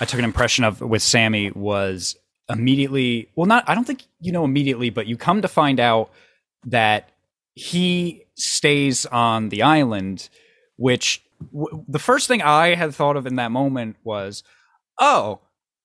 I 0.00 0.04
took 0.04 0.18
an 0.18 0.24
impression 0.24 0.64
of 0.64 0.80
with 0.80 1.02
Sammy 1.02 1.50
was 1.50 2.16
immediately, 2.48 3.28
well, 3.36 3.46
not, 3.46 3.68
I 3.68 3.74
don't 3.74 3.86
think 3.86 4.04
you 4.20 4.32
know 4.32 4.44
immediately, 4.44 4.90
but 4.90 5.06
you 5.06 5.16
come 5.16 5.42
to 5.42 5.48
find 5.48 5.78
out 5.78 6.10
that 6.66 7.10
he 7.54 8.24
stays 8.36 9.06
on 9.06 9.50
the 9.50 9.62
island, 9.62 10.28
which 10.76 11.22
w- 11.52 11.84
the 11.88 11.98
first 11.98 12.28
thing 12.28 12.42
I 12.42 12.74
had 12.74 12.94
thought 12.94 13.16
of 13.16 13.26
in 13.26 13.36
that 13.36 13.50
moment 13.50 13.96
was, 14.02 14.42
oh, 14.98 15.40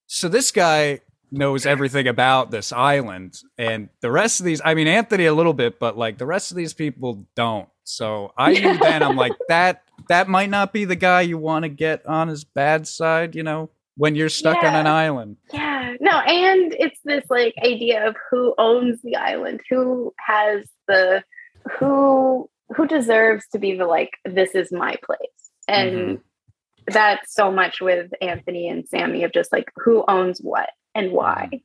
so 0.07 0.27
this 0.29 0.51
guy 0.51 1.01
knows 1.31 1.65
everything 1.65 2.07
about 2.07 2.51
this 2.51 2.71
island. 2.71 3.39
And 3.57 3.89
the 4.01 4.11
rest 4.11 4.39
of 4.39 4.45
these 4.45 4.61
i 4.63 4.73
mean 4.73 4.87
anthony 4.87 5.25
a 5.25 5.33
little 5.33 5.53
bit 5.53 5.79
but 5.79 5.97
like 5.97 6.17
the 6.17 6.25
rest 6.25 6.51
of 6.51 6.57
these 6.57 6.73
people 6.73 7.25
don't. 7.35 7.69
So 7.83 8.33
i 8.37 8.53
knew 8.53 8.77
then 8.79 9.03
i'm 9.03 9.15
like 9.15 9.33
that 9.49 9.83
that 10.09 10.27
might 10.27 10.49
not 10.49 10.73
be 10.73 10.85
the 10.85 10.95
guy 10.95 11.21
you 11.21 11.37
want 11.37 11.63
to 11.63 11.69
get 11.69 12.05
on 12.05 12.27
his 12.27 12.43
bad 12.43 12.87
side 12.87 13.35
you 13.35 13.43
know 13.43 13.69
when 13.97 14.15
you're 14.15 14.29
stuck 14.29 14.57
on 14.57 14.75
an 14.75 14.87
island. 14.87 15.37
Yeah, 15.53 15.95
no, 15.99 16.11
and 16.11 16.75
it's 16.77 16.99
this 17.03 17.25
like 17.29 17.55
idea 17.63 18.07
of 18.07 18.15
who 18.29 18.53
owns 18.57 19.01
the 19.01 19.15
island, 19.15 19.61
who 19.69 20.13
has 20.19 20.67
the 20.87 21.23
who 21.79 22.49
who 22.75 22.87
deserves 22.87 23.45
to 23.51 23.59
be 23.59 23.75
the 23.75 23.85
like 23.85 24.11
this 24.25 24.51
is 24.51 24.71
my 24.71 24.95
place. 25.03 25.19
And 25.67 25.95
mm-hmm. 25.95 26.93
that's 26.93 27.33
so 27.33 27.51
much 27.51 27.81
with 27.81 28.11
Anthony 28.21 28.67
and 28.67 28.87
Sammy 28.87 29.23
of 29.23 29.31
just 29.31 29.51
like 29.51 29.71
who 29.77 30.03
owns 30.07 30.39
what 30.39 30.69
and 30.95 31.11
why. 31.11 31.61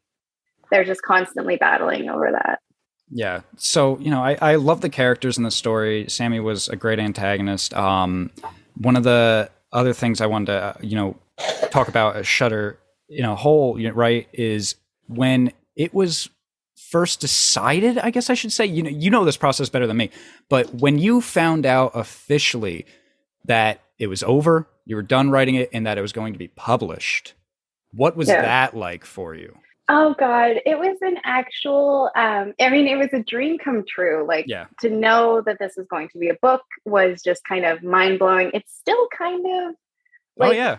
They're 0.71 0.85
just 0.85 1.03
constantly 1.03 1.57
battling 1.57 2.11
over 2.11 2.31
that. 2.33 2.59
Yeah. 3.11 3.41
So, 3.57 3.99
you 3.99 4.11
know, 4.11 4.23
I, 4.23 4.37
I 4.41 4.55
love 4.57 4.83
the 4.83 4.91
characters 4.91 5.39
in 5.39 5.45
the 5.45 5.51
story. 5.51 6.05
Sammy 6.09 6.39
was 6.39 6.69
a 6.69 6.77
great 6.77 6.99
antagonist. 6.99 7.75
Um, 7.75 8.31
one 8.77 8.97
of 8.97 9.03
the 9.03 9.51
other 9.73 9.93
things 9.93 10.21
I 10.21 10.27
wanted 10.27 10.47
to, 10.47 10.53
uh, 10.53 10.75
you 10.81 10.97
know, 10.97 11.17
talk 11.71 11.89
about 11.89 12.17
a 12.17 12.23
Shutter 12.23 12.79
in 13.09 13.25
a 13.25 13.35
whole, 13.35 13.81
you 13.81 13.89
know, 13.89 13.95
right, 13.95 14.29
is 14.33 14.77
when 15.09 15.53
it 15.75 15.93
was 15.93 16.29
first 16.77 17.21
decided, 17.21 17.99
I 17.99 18.11
guess 18.11 18.31
I 18.31 18.35
should 18.35 18.53
say, 18.53 18.67
you 18.67 18.83
know, 18.83 18.91
you 18.91 19.11
know 19.11 19.25
this 19.25 19.37
process 19.37 19.69
better 19.69 19.87
than 19.87 19.97
me, 19.97 20.11
but 20.49 20.75
when 20.75 20.99
you 20.99 21.21
found 21.21 21.67
out 21.67 21.93
officially 21.95 22.87
that 23.45 23.81
it 23.99 24.07
was 24.07 24.23
over, 24.23 24.69
you 24.87 24.97
were 24.97 25.03
done 25.03 25.31
writing 25.31 25.57
it, 25.57 25.71
and 25.73 25.87
that 25.87 25.99
it 25.99 26.03
was 26.03 26.13
going 26.13 26.33
to 26.33 26.39
be 26.39 26.49
published, 26.49 27.35
what 27.93 28.17
was 28.17 28.29
Yeah. 28.29 28.43
that 28.43 28.77
like 28.77 29.05
for 29.05 29.35
you? 29.35 29.57
Oh 29.89 30.15
God, 30.19 30.61
it 30.65 30.79
was 30.79 30.99
an 31.01 31.19
actual 31.25 32.11
um 32.15 32.55
I 32.61 32.71
mean 32.71 32.87
it 32.87 32.97
was 32.97 33.09
a 33.13 33.23
dream 33.23 33.59
come 33.59 33.85
true. 33.89 34.25
Like 34.27 34.45
Yeah. 34.49 34.67
to 34.81 34.91
know 34.91 35.43
that 35.47 35.59
this 35.59 35.75
was 35.77 35.87
going 35.89 36.09
to 36.11 36.19
be 36.19 36.29
a 36.29 36.35
book 36.41 36.63
was 36.85 37.23
just 37.23 37.43
kind 37.45 37.65
of 37.65 37.83
mind 37.83 38.19
blowing. 38.19 38.51
It's 38.55 38.73
still 38.73 39.09
kind 39.17 39.45
of 39.45 39.75
oh, 40.41 40.51
yeah. 40.53 40.79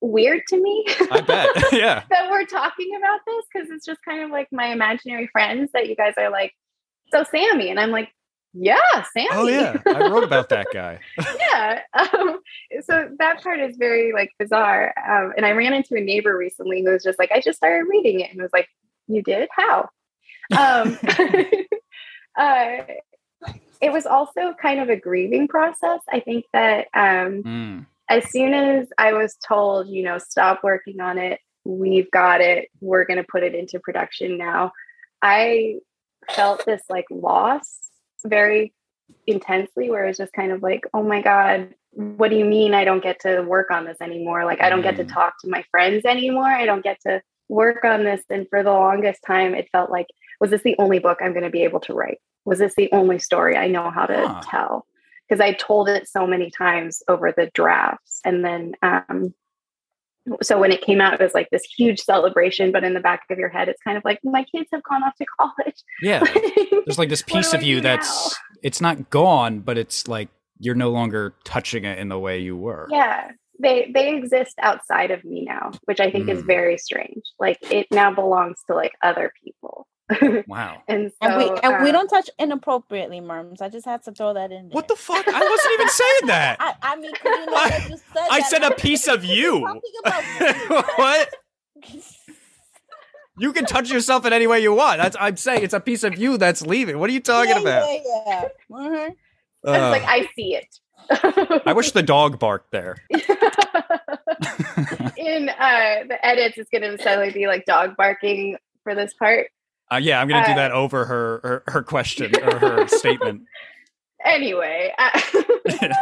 weird 0.00 0.42
to 0.48 0.60
me. 0.60 0.84
I 1.10 1.20
bet. 1.22 1.48
yeah. 1.72 2.02
that 2.10 2.30
we're 2.30 2.44
talking 2.44 2.94
about 2.96 3.20
this 3.26 3.44
because 3.52 3.70
it's 3.70 3.86
just 3.86 4.04
kind 4.04 4.22
of 4.22 4.30
like 4.30 4.48
my 4.52 4.66
imaginary 4.66 5.26
friends 5.28 5.70
that 5.72 5.88
you 5.88 5.96
guys 5.96 6.14
are 6.18 6.30
like, 6.30 6.52
so 7.10 7.24
Sammy, 7.24 7.70
and 7.70 7.80
I'm 7.80 7.90
like, 7.90 8.10
yeah, 8.54 9.04
Sammy. 9.12 9.28
Oh, 9.32 9.48
yeah. 9.48 9.80
I 9.84 10.08
wrote 10.08 10.24
about 10.24 10.48
that 10.50 10.68
guy. 10.72 11.00
yeah. 11.38 11.80
Um, 11.92 12.38
so 12.84 13.10
that 13.18 13.42
part 13.42 13.58
is 13.60 13.76
very 13.76 14.12
like 14.12 14.30
bizarre. 14.38 14.94
Um, 14.96 15.32
and 15.36 15.44
I 15.44 15.52
ran 15.52 15.74
into 15.74 15.96
a 15.96 16.00
neighbor 16.00 16.36
recently 16.36 16.82
who 16.82 16.90
was 16.90 17.02
just 17.02 17.18
like, 17.18 17.32
I 17.32 17.40
just 17.40 17.58
started 17.58 17.88
reading 17.88 18.20
it 18.20 18.30
and 18.30 18.40
was 18.40 18.52
like, 18.52 18.68
you 19.08 19.22
did? 19.22 19.48
How? 19.50 19.88
Um, 20.56 20.98
uh, 22.36 22.84
it 23.80 23.92
was 23.92 24.06
also 24.06 24.54
kind 24.60 24.80
of 24.80 24.88
a 24.88 24.96
grieving 24.96 25.48
process. 25.48 26.00
I 26.10 26.20
think 26.20 26.44
that 26.52 26.86
um, 26.94 27.42
Mm. 27.42 27.86
as 28.08 28.30
soon 28.30 28.54
as 28.54 28.88
I 28.98 29.12
was 29.14 29.36
told, 29.46 29.88
you 29.88 30.04
know, 30.04 30.18
stop 30.18 30.62
working 30.62 31.00
on 31.00 31.18
it, 31.18 31.40
we've 31.64 32.10
got 32.10 32.40
it, 32.40 32.68
we're 32.80 33.04
going 33.04 33.16
to 33.18 33.26
put 33.28 33.42
it 33.42 33.54
into 33.54 33.80
production 33.80 34.38
now, 34.38 34.72
I 35.22 35.76
felt 36.30 36.64
this 36.64 36.82
like 36.88 37.06
loss 37.10 37.83
very 38.26 38.72
intensely, 39.26 39.90
where 39.90 40.04
it's 40.06 40.18
just 40.18 40.32
kind 40.32 40.52
of 40.52 40.62
like, 40.62 40.84
oh 40.94 41.02
my 41.02 41.20
God, 41.22 41.74
what 41.92 42.30
do 42.30 42.36
you 42.36 42.44
mean 42.44 42.74
I 42.74 42.84
don't 42.84 43.02
get 43.02 43.20
to 43.20 43.42
work 43.42 43.70
on 43.70 43.84
this 43.84 43.98
anymore? 44.00 44.44
Like, 44.44 44.60
I 44.60 44.68
don't 44.70 44.82
get 44.82 44.96
to 44.96 45.04
Mm. 45.04 45.12
talk 45.12 45.34
to 45.40 45.48
my 45.50 45.64
friends 45.70 46.04
anymore. 46.04 46.46
I 46.46 46.66
don't 46.66 46.82
get 46.82 46.98
to 47.06 47.22
work 47.48 47.84
on 47.84 48.04
this. 48.04 48.22
And 48.30 48.48
for 48.48 48.62
the 48.62 48.72
longest 48.72 49.20
time, 49.26 49.54
it 49.54 49.68
felt 49.70 49.90
like, 49.90 50.06
was 50.40 50.50
this 50.50 50.62
the 50.62 50.76
only 50.78 50.98
book 50.98 51.18
I'm 51.20 51.32
going 51.32 51.44
to 51.44 51.50
be 51.50 51.62
able 51.64 51.80
to 51.80 51.94
write? 51.94 52.18
Was 52.44 52.58
this 52.58 52.74
the 52.74 52.90
only 52.92 53.18
story 53.18 53.56
I 53.56 53.68
know 53.68 53.90
how 53.90 54.06
to 54.06 54.26
Huh. 54.28 54.40
tell? 54.44 54.86
Because 55.28 55.40
I 55.40 55.52
told 55.52 55.88
it 55.88 56.08
so 56.08 56.26
many 56.26 56.50
times 56.50 57.02
over 57.08 57.32
the 57.32 57.50
drafts. 57.54 58.20
And 58.24 58.44
then, 58.44 58.72
um, 58.82 59.34
so 60.42 60.58
when 60.58 60.72
it 60.72 60.80
came 60.82 61.00
out, 61.00 61.14
it 61.14 61.20
was 61.20 61.34
like 61.34 61.48
this 61.50 61.64
huge 61.64 62.00
celebration, 62.00 62.72
but 62.72 62.82
in 62.84 62.94
the 62.94 63.00
back 63.00 63.22
of 63.30 63.38
your 63.38 63.48
head, 63.50 63.68
it's 63.68 63.82
kind 63.82 63.96
of 63.96 64.04
like, 64.04 64.18
my 64.24 64.44
kids 64.44 64.68
have 64.72 64.82
gone 64.82 65.02
off 65.02 65.14
to 65.16 65.26
college. 65.40 65.82
Yeah. 66.02 66.24
There's 66.86 66.98
like 66.98 67.08
this 67.08 67.22
piece 67.22 67.52
of 67.52 67.62
you 67.62 67.76
do 67.76 67.82
that's 67.82 68.34
it's 68.62 68.80
not 68.80 69.10
gone, 69.10 69.60
but 69.60 69.76
it's 69.78 70.08
like 70.08 70.28
you're 70.58 70.74
no 70.74 70.90
longer 70.90 71.34
touching 71.44 71.84
it 71.84 71.98
in 71.98 72.08
the 72.08 72.18
way 72.18 72.38
you 72.38 72.56
were. 72.56 72.86
yeah 72.90 73.30
they 73.60 73.88
they 73.94 74.16
exist 74.16 74.54
outside 74.60 75.12
of 75.12 75.22
me 75.24 75.44
now 75.44 75.70
which 75.84 76.00
i 76.00 76.10
think 76.10 76.28
is 76.28 76.42
Mm. 76.42 76.46
very 76.46 76.76
strange 76.76 77.22
like 77.38 77.56
it 77.70 77.86
now 77.92 78.12
belongs 78.12 78.56
to 78.66 78.74
like 78.74 78.90
other 79.00 79.32
people 79.44 79.86
Wow. 80.48 80.82
and 80.88 81.12
so 81.12 81.16
and 81.28 81.36
we 81.38 81.48
and 81.62 81.82
we 81.84 81.90
um, 81.90 81.92
don't 81.94 82.08
touch 82.08 82.28
inappropriately, 82.38 83.20
Merms. 83.20 83.62
I 83.62 83.68
just 83.68 83.86
had 83.86 84.02
to 84.04 84.12
throw 84.12 84.34
that 84.34 84.50
in 84.52 84.68
there. 84.68 84.74
What 84.74 84.86
the 84.88 84.96
fuck? 84.96 85.26
I 85.26 85.40
wasn't 85.40 85.72
even 85.74 85.88
saying 85.88 86.26
that. 86.26 86.56
I, 86.60 86.74
I 86.82 86.96
mean, 86.96 87.12
'cause 87.14 87.22
you 87.24 87.46
know 87.46 87.52
I- 87.56 87.68
that 87.70 87.88
you 87.90 87.96
said 88.12 88.26
I 88.30 88.40
that, 88.40 88.50
said 88.50 88.62
a 88.64 88.74
piece 88.74 89.08
of 89.08 89.24
you. 89.24 89.60
Talking 89.60 89.80
about 90.04 90.84
what? 90.98 91.34
You 93.36 93.52
can 93.52 93.64
touch 93.66 93.90
yourself 93.90 94.24
in 94.26 94.32
any 94.32 94.46
way 94.46 94.60
you 94.60 94.72
want. 94.74 94.98
That's 94.98 95.16
I'm 95.18 95.36
saying 95.36 95.64
it's 95.64 95.74
a 95.74 95.80
piece 95.80 96.04
of 96.04 96.16
you 96.18 96.38
that's 96.38 96.62
leaving. 96.62 96.98
What 96.98 97.10
are 97.10 97.12
you 97.12 97.20
talking 97.20 97.50
yeah, 97.50 97.60
about? 97.60 97.88
Yeah, 97.88 98.48
yeah. 98.70 99.08
Uh, 99.66 99.88
like 99.90 100.02
i 100.04 100.28
see 100.36 100.54
it 100.56 100.78
I 101.66 101.72
wish 101.72 101.92
the 101.92 102.02
dog 102.02 102.38
barked 102.38 102.70
there. 102.70 102.96
in 103.10 103.18
uh 105.48 106.04
the 106.08 106.18
edits 106.22 106.58
it's 106.58 106.68
gonna 106.70 106.98
suddenly 106.98 107.30
be 107.30 107.46
like 107.46 107.64
dog 107.64 107.96
barking 107.96 108.56
for 108.82 108.94
this 108.94 109.14
part 109.14 109.46
Uh, 109.90 109.96
yeah, 110.02 110.20
I'm 110.20 110.28
gonna 110.28 110.44
do 110.44 110.52
Uh, 110.52 110.56
that 110.56 110.72
over 110.72 111.04
her 111.06 111.40
her, 111.42 111.62
her 111.68 111.82
question 111.82 112.34
or 112.42 112.58
her 112.58 112.86
statement. 113.00 113.42
anyway 114.24 114.92
I- 114.98 115.62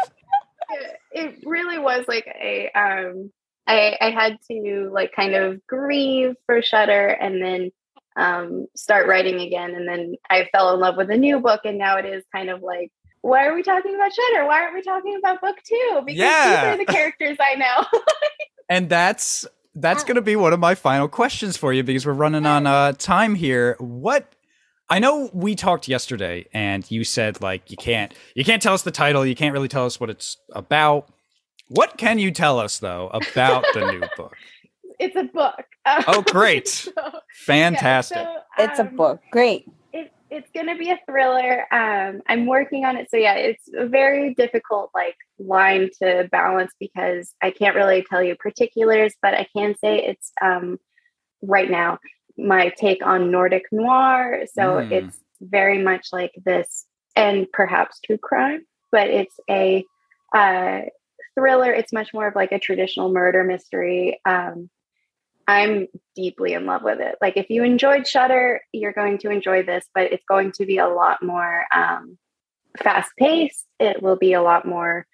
it 1.12 1.38
really 1.44 1.78
was 1.78 2.04
like 2.08 2.26
a 2.26 2.68
um 2.74 3.30
I, 3.66 3.96
I 4.00 4.10
had 4.10 4.38
to 4.50 4.90
like 4.92 5.12
kind 5.14 5.34
of 5.34 5.64
grieve 5.66 6.34
for 6.46 6.62
Shutter 6.62 7.08
and 7.08 7.42
then 7.42 7.70
um 8.16 8.66
start 8.76 9.06
writing 9.08 9.40
again 9.40 9.74
and 9.74 9.88
then 9.88 10.14
I 10.28 10.48
fell 10.52 10.74
in 10.74 10.80
love 10.80 10.96
with 10.96 11.10
a 11.10 11.16
new 11.16 11.40
book 11.40 11.60
and 11.64 11.78
now 11.78 11.96
it 11.96 12.04
is 12.04 12.24
kind 12.34 12.50
of 12.50 12.60
like 12.62 12.90
why 13.22 13.46
are 13.46 13.54
we 13.54 13.62
talking 13.62 13.94
about 13.94 14.10
Shutter? 14.12 14.44
Why 14.46 14.62
aren't 14.62 14.74
we 14.74 14.82
talking 14.82 15.16
about 15.16 15.40
book 15.40 15.56
two? 15.64 16.02
Because 16.04 16.18
Yeah. 16.18 16.44
these 16.44 16.80
are 16.80 16.84
the 16.84 16.92
characters 16.92 17.38
I 17.40 17.54
know. 17.54 18.00
And 18.68 18.88
that's 18.88 19.46
that's 19.74 20.02
going 20.02 20.14
to 20.14 20.22
be 20.22 20.34
one 20.34 20.52
of 20.54 20.60
my 20.60 20.74
final 20.74 21.06
questions 21.06 21.58
for 21.58 21.74
you 21.74 21.82
because 21.82 22.06
we're 22.06 22.12
running 22.14 22.46
on 22.46 22.66
uh, 22.66 22.92
time 22.92 23.34
here. 23.34 23.76
What 23.78 24.34
I 24.88 24.98
know 24.98 25.28
we 25.34 25.54
talked 25.54 25.88
yesterday, 25.88 26.46
and 26.54 26.88
you 26.90 27.04
said 27.04 27.42
like 27.42 27.70
you 27.70 27.76
can't 27.76 28.14
you 28.34 28.44
can't 28.44 28.62
tell 28.62 28.72
us 28.72 28.82
the 28.82 28.90
title, 28.90 29.26
you 29.26 29.34
can't 29.34 29.52
really 29.52 29.68
tell 29.68 29.84
us 29.84 30.00
what 30.00 30.08
it's 30.08 30.38
about. 30.52 31.10
What 31.72 31.96
can 31.96 32.18
you 32.18 32.30
tell 32.30 32.58
us 32.58 32.78
though 32.78 33.08
about 33.12 33.64
the 33.72 33.90
new 33.90 34.02
book? 34.16 34.36
it's 34.98 35.16
a 35.16 35.24
book. 35.24 35.64
Oh, 36.06 36.22
great. 36.22 36.68
So, 36.68 36.92
yeah, 36.96 37.20
Fantastic! 37.44 38.18
so, 38.18 38.36
It's 38.58 38.78
a 38.78 38.82
um, 38.84 38.96
book. 38.96 39.20
Great. 39.32 39.66
it, 39.92 40.12
it's 40.30 40.48
going 40.54 40.66
to 40.68 40.76
be 40.76 40.90
a 40.90 40.98
thriller. 41.06 41.64
Um, 41.74 42.22
I'm 42.28 42.46
working 42.46 42.84
on 42.84 42.96
it. 42.96 43.10
So 43.10 43.16
yeah, 43.16 43.34
it's 43.34 43.68
a 43.76 43.86
very 43.86 44.32
difficult 44.34 44.90
like 44.94 45.16
line 45.38 45.90
to 46.00 46.28
balance 46.30 46.72
because 46.78 47.34
I 47.42 47.50
can't 47.50 47.74
really 47.74 48.04
tell 48.08 48.22
you 48.22 48.36
particulars, 48.36 49.14
but 49.20 49.34
I 49.34 49.46
can 49.56 49.74
say 49.82 50.04
it's 50.04 50.32
um, 50.40 50.78
right 51.42 51.70
now 51.70 51.98
my 52.38 52.68
take 52.76 53.04
on 53.04 53.30
Nordic 53.30 53.64
noir. 53.72 54.44
So 54.54 54.62
Mm. 54.76 54.92
it's 54.92 55.18
very 55.40 55.78
much 55.82 56.08
like 56.12 56.32
this, 56.44 56.86
and 57.16 57.50
perhaps 57.52 57.98
true 58.00 58.18
crime, 58.18 58.64
but 58.92 59.08
it's 59.08 59.34
a 59.50 59.84
uh, 60.34 60.82
thriller. 61.34 61.72
It's 61.72 61.92
much 61.92 62.12
more 62.14 62.26
of 62.28 62.34
like 62.34 62.52
a 62.52 62.58
traditional 62.58 63.10
murder 63.12 63.44
mystery. 63.44 64.20
Um, 64.24 64.68
I'm 65.48 65.88
deeply 66.14 66.52
in 66.52 66.66
love 66.66 66.82
with 66.82 67.00
it. 67.00 67.16
Like 67.20 67.36
if 67.36 67.50
you 67.50 67.64
enjoyed 67.64 68.06
Shutter, 68.06 68.60
you're 68.72 68.92
going 68.92 69.18
to 69.18 69.30
enjoy 69.30 69.62
this, 69.64 69.84
but 69.94 70.12
it's 70.12 70.24
going 70.28 70.52
to 70.52 70.66
be 70.66 70.78
a 70.78 70.88
lot 70.88 71.22
more 71.22 71.64
um, 71.74 72.16
fast 72.82 73.10
paced. 73.18 73.66
It 73.80 74.02
will 74.02 74.16
be 74.16 74.32
a 74.34 74.42
lot 74.42 74.64
more. 74.66 75.06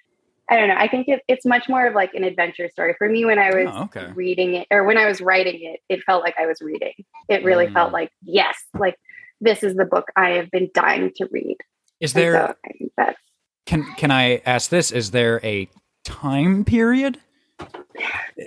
I 0.51 0.57
don't 0.57 0.69
know. 0.69 0.77
I 0.77 0.89
think 0.89 1.09
it, 1.09 1.23
it's 1.29 1.45
much 1.45 1.69
more 1.69 1.87
of 1.87 1.95
like 1.95 2.15
an 2.15 2.25
adventure 2.25 2.69
story 2.71 2.95
for 2.97 3.09
me. 3.09 3.25
When 3.25 3.39
I 3.39 3.51
was 3.55 3.69
Oh, 3.71 3.83
okay. 3.85 4.11
reading 4.15 4.55
it, 4.55 4.67
or 4.71 4.85
when 4.85 4.97
I 4.97 5.07
was 5.07 5.21
writing 5.21 5.61
it, 5.63 5.81
it 5.89 6.03
felt 6.05 6.23
like 6.23 6.37
I 6.39 6.47
was 6.47 6.61
reading. 6.63 6.93
It 7.29 7.45
really 7.45 7.67
Mm. 7.67 7.75
felt 7.75 7.93
like 7.93 8.11
yes, 8.23 8.57
like 8.79 8.97
this 9.41 9.63
is 9.63 9.77
the 9.77 9.85
book 9.85 10.07
I 10.17 10.31
have 10.31 10.51
been 10.51 10.71
dying 10.73 11.13
to 11.17 11.29
read. 11.31 11.57
Is 12.01 12.13
there 12.13 12.33
so 12.33 12.55
I 12.65 12.73
think 12.79 12.93
that's 12.97 13.19
can 13.67 13.85
can 13.97 14.11
I 14.11 14.41
ask 14.47 14.71
this? 14.71 14.91
Is 14.91 15.11
there 15.11 15.41
a 15.45 15.69
time 16.09 16.65
period? 16.65 17.19
Is 18.37 18.47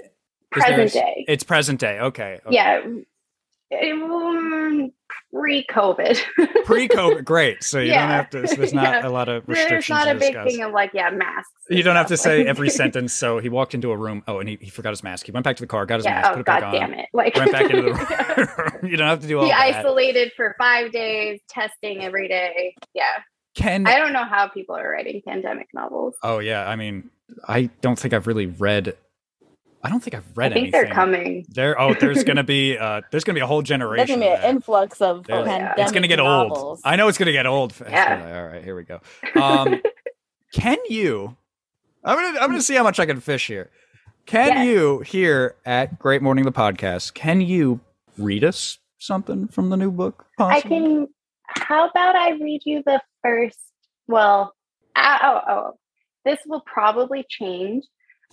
present 0.51 0.93
day. 0.93 1.26
It's 1.28 1.43
present 1.43 1.80
day. 1.80 1.99
Okay. 1.99 2.39
okay. 2.45 2.55
Yeah, 2.55 2.82
um, 2.84 3.05
pre-COVID. 5.32 6.20
Pre-COVID, 6.66 7.24
great. 7.24 7.64
So 7.64 7.80
you 7.80 7.93
don't 7.93 8.09
have 8.09 8.30
to. 8.32 8.47
So 8.47 8.55
there's 8.55 8.74
not 8.74 8.84
Yeah. 8.84 9.07
a 9.07 9.09
lot 9.09 9.30
of 9.30 9.47
restrictions. 9.47 9.88
There's 9.88 9.89
not 9.89 10.16
a 10.16 10.20
big 10.20 10.34
thing 10.43 10.62
of 10.62 10.74
like 10.74 10.91
yeah 10.93 11.09
masks. 11.09 11.51
You 11.70 11.84
don't 11.84 11.95
have 11.95 12.07
to 12.07 12.18
say 12.18 12.45
every 12.47 12.70
sentence. 12.70 13.14
So 13.14 13.39
he 13.39 13.49
walked 13.49 13.74
into 13.74 13.91
a 13.91 13.97
room. 13.97 14.24
Oh, 14.28 14.39
and 14.39 14.49
he, 14.49 14.57
he 14.59 14.70
forgot 14.70 14.89
his 14.89 15.03
mask. 15.03 15.26
He 15.26 15.32
went 15.32 15.45
back 15.45 15.55
to 15.57 15.64
the 15.64 15.68
car, 15.68 15.86
got 15.86 15.97
his 15.97 16.05
yeah. 16.05 16.16
mask, 16.16 16.28
Oh 16.28 16.32
put 16.34 16.39
it 16.41 16.45
god 16.45 16.62
back 16.62 16.74
damn 16.74 16.91
on, 16.91 16.99
it! 16.99 17.05
Like 17.14 17.36
went 17.36 17.51
back 17.51 17.70
into 17.70 17.82
the 17.84 17.93
room. 18.82 18.91
you 18.91 18.97
don't 18.97 19.07
have 19.07 19.22
to 19.22 19.28
do 19.28 19.39
all 19.39 19.45
he 19.45 19.51
that. 19.51 19.76
isolated 19.78 20.32
for 20.36 20.55
five 20.59 20.91
days, 20.91 21.39
testing 21.49 22.03
every 22.03 22.28
day. 22.28 22.76
Yeah, 22.93 23.03
Can 23.56 23.86
I 23.88 23.97
don't 23.99 24.14
know 24.14 24.24
how 24.24 24.47
people 24.47 24.76
are 24.76 24.89
writing 24.89 25.22
pandemic 25.28 25.68
novels. 25.74 26.16
oh 26.24 26.39
yeah. 26.39 26.68
I 26.70 26.76
mean, 26.76 27.10
I 27.47 27.70
don't 27.82 27.99
think 27.99 28.14
I've 28.14 28.28
really 28.28 28.45
read. 28.45 28.95
I 29.84 29.89
don't 29.89 29.99
think 30.02 30.14
I've 30.14 30.38
read 30.38 30.52
I 30.52 30.54
think 30.54 30.64
anything. 30.66 30.82
they're 30.84 30.93
coming. 30.93 31.45
There. 31.49 31.80
Oh, 31.80 31.93
there's 31.95 32.24
gonna 32.24 32.43
be. 32.43 32.78
Uh, 32.82 33.02
there's 33.12 33.24
gonna 33.24 33.34
be 33.36 33.41
a 33.41 33.47
whole 33.47 33.62
generation. 33.62 33.97
There's 34.08 34.20
generation. 34.20 34.36
gonna 34.38 34.41
be 34.41 34.47
an 34.49 34.56
influx 34.56 35.02
of 35.02 35.26
There- 35.26 35.43
pandemic 35.43 35.78
it's 35.80 35.91
gonna 35.91 36.08
get 36.08 36.20
old. 36.20 36.80
I 36.86 36.95
know 36.95 37.08
it's 37.08 37.18
gonna 37.18 37.32
get 37.32 37.45
old. 37.47 37.74
fast. 37.74 37.91
Yeah. 37.91 38.38
All 38.41 38.47
right, 38.54 38.64
here 38.64 38.76
we 38.76 38.84
go. 38.84 39.02
Um, 39.41 39.82
can 40.54 40.78
you? 40.89 41.36
I'm 42.04 42.16
gonna 42.16 42.39
I'm 42.39 42.49
gonna 42.49 42.62
see 42.62 42.76
how 42.76 42.84
much 42.84 42.99
I 42.99 43.06
can 43.06 43.20
fish 43.20 43.47
here. 43.47 43.70
Can 44.28 44.49
Yes. 44.49 44.68
you 44.68 44.99
here 44.99 45.56
at 45.66 45.97
Great 45.99 46.22
Morning 46.22 46.45
the 46.45 46.52
podcast? 46.52 47.14
Can 47.16 47.41
you 47.41 47.80
read 48.18 48.43
us 48.43 48.78
something 48.99 49.47
from 49.47 49.70
the 49.72 49.78
new 49.78 49.91
book? 49.91 50.26
I 50.39 50.62
can. 50.62 51.08
How 51.47 51.89
about 51.89 52.16
I 52.16 52.32
read 52.34 52.62
you 52.66 52.82
the 52.86 53.02
first? 53.24 53.59
Well, 54.07 54.53
uh, 54.95 55.17
oh, 55.22 55.41
oh, 55.49 55.72
this 56.26 56.39
will 56.45 56.61
probably 56.61 57.26
change, 57.30 57.86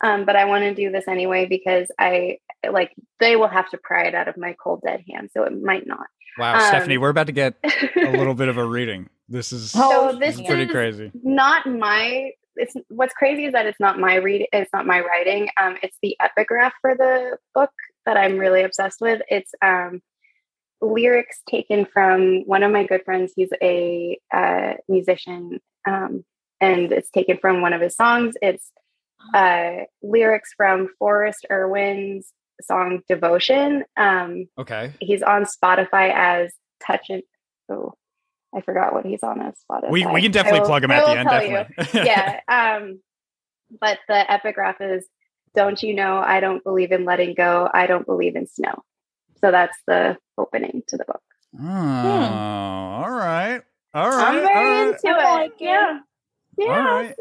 um, 0.03 0.25
but 0.25 0.37
I 0.37 0.45
want 0.47 0.65
to 0.65 0.75
do 0.75 0.91
this 0.91 1.09
anyway 1.09 1.47
because 1.47 1.91
I 1.99 2.39
like 2.71 2.93
they 3.21 3.37
will 3.37 3.49
have 3.49 3.71
to 3.71 3.79
pry 3.79 4.05
it 4.05 4.15
out 4.15 4.29
of 4.29 4.37
my 4.37 4.55
cold 4.63 4.83
dead 4.85 5.05
hand, 5.11 5.31
so 5.33 5.45
it 5.45 5.63
might 5.63 5.87
not. 5.87 6.07
Wow, 6.39 6.55
um, 6.55 6.61
Stephanie, 6.61 6.99
we're 6.99 7.09
about 7.11 7.27
to 7.27 7.33
get 7.33 7.55
a 7.97 8.11
little 8.11 8.35
bit 8.35 8.49
of 8.49 8.57
a 8.59 8.65
reading. 8.65 9.09
This 9.29 9.53
is 9.53 9.73
Oh, 9.77 10.13
so 10.13 10.19
this 10.19 10.37
this 10.37 10.41
is 10.41 10.47
pretty 10.47 10.65
is 10.65 10.71
crazy. 10.71 11.13
not 11.23 11.67
my 11.67 12.33
it's 12.59 12.75
what's 12.89 13.15
crazy 13.15 13.45
is 13.47 13.53
that 13.53 13.67
it's 13.67 13.81
not 13.81 13.99
my 13.99 14.17
read 14.17 14.47
it's 14.53 14.73
not 14.73 14.87
my 14.87 15.01
writing 15.01 15.49
um 15.61 15.77
it's 15.83 15.97
the 16.03 16.17
epigraph 16.21 16.73
for 16.81 16.97
the 16.97 17.37
book 17.55 17.71
that 18.05 18.17
i'm 18.17 18.37
really 18.37 18.63
obsessed 18.63 19.01
with 19.01 19.23
it's 19.29 19.53
um 19.63 20.01
lyrics 20.81 21.41
taken 21.49 21.85
from 21.87 22.43
one 22.47 22.63
of 22.63 22.71
my 22.73 22.85
good 22.85 23.05
friends 23.05 23.33
he's 23.35 23.51
a 23.63 24.19
uh, 24.33 24.75
musician 24.89 25.59
um 25.89 26.25
and 26.61 26.93
it's 26.93 27.11
taken 27.11 27.37
from 27.39 27.61
one 27.61 27.73
of 27.73 27.81
his 27.81 27.95
songs 27.97 28.35
it's 28.43 28.71
uh 29.35 29.73
lyrics 30.03 30.53
from 30.57 30.89
forrest 30.99 31.45
irwin's 31.51 32.33
song 32.63 33.01
devotion 33.09 33.85
um 33.97 34.47
Okay. 34.59 34.93
he's 35.01 35.23
on 35.23 35.45
spotify 35.45 36.13
as 36.15 36.53
touch 36.85 37.07
it 37.11 37.25
oh 37.71 37.93
i 38.55 38.61
forgot 38.61 38.93
what 38.95 39.05
he's 39.05 39.23
on 39.23 39.41
as 39.43 39.55
spotify 39.71 39.91
We 39.91 40.07
we 40.07 40.23
can 40.23 40.31
definitely 40.31 40.61
will- 40.61 40.67
plug 40.67 40.85
him 40.85 40.91
at 40.93 41.05
the 41.05 41.19
end. 41.19 41.29
Definitely. 41.29 42.01
yeah 42.07 42.41
um 42.49 43.01
but 43.81 43.99
the 44.09 44.31
epigraph 44.33 44.81
is 44.81 45.07
don't 45.55 45.83
you 45.83 45.95
know 45.95 46.19
i 46.19 46.39
don't 46.41 46.63
believe 46.65 46.93
in 46.93 47.05
letting 47.05 47.35
go 47.35 47.69
i 47.75 47.87
don't 47.87 48.07
believe 48.07 48.37
in 48.37 48.47
snow 48.47 48.83
so 49.41 49.51
that's 49.51 49.77
the 49.87 50.17
opening 50.37 50.83
to 50.89 50.97
the 50.97 51.05
book 51.05 51.23
Oh, 51.61 51.65
all 51.65 53.11
right. 53.11 53.61
All 53.95 54.09
right. 54.11 54.29
i'm 54.29 54.35
very 54.43 54.71
right. 54.71 54.87
into 54.95 55.09
I 55.09 55.21
it 55.21 55.25
like 55.43 55.53
yeah 55.61 55.99
yeah 56.59 56.67
All 56.67 56.85
right. 57.03 57.15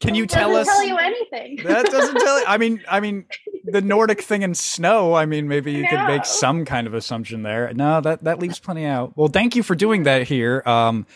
Can 0.00 0.14
you 0.14 0.24
doesn't 0.24 0.40
tell 0.40 0.56
us? 0.56 0.66
tell 0.66 0.82
you 0.86 0.96
anything 0.96 1.58
that 1.64 1.84
doesn't 1.86 2.14
tell 2.18 2.38
you. 2.40 2.44
I 2.48 2.56
mean, 2.56 2.82
I 2.88 3.00
mean, 3.00 3.26
the 3.64 3.82
Nordic 3.82 4.22
thing 4.22 4.40
in 4.40 4.54
snow. 4.54 5.12
I 5.12 5.26
mean, 5.26 5.46
maybe 5.46 5.72
you 5.72 5.86
could 5.86 6.06
make 6.06 6.24
some 6.24 6.64
kind 6.64 6.86
of 6.86 6.94
assumption 6.94 7.42
there. 7.42 7.70
No, 7.74 8.00
that 8.00 8.24
that 8.24 8.38
leaves 8.38 8.58
plenty 8.58 8.86
out. 8.86 9.14
Well, 9.14 9.28
thank 9.28 9.56
you 9.56 9.62
for 9.62 9.74
doing 9.74 10.04
that. 10.04 10.22
Here, 10.26 10.62
um, 10.64 11.06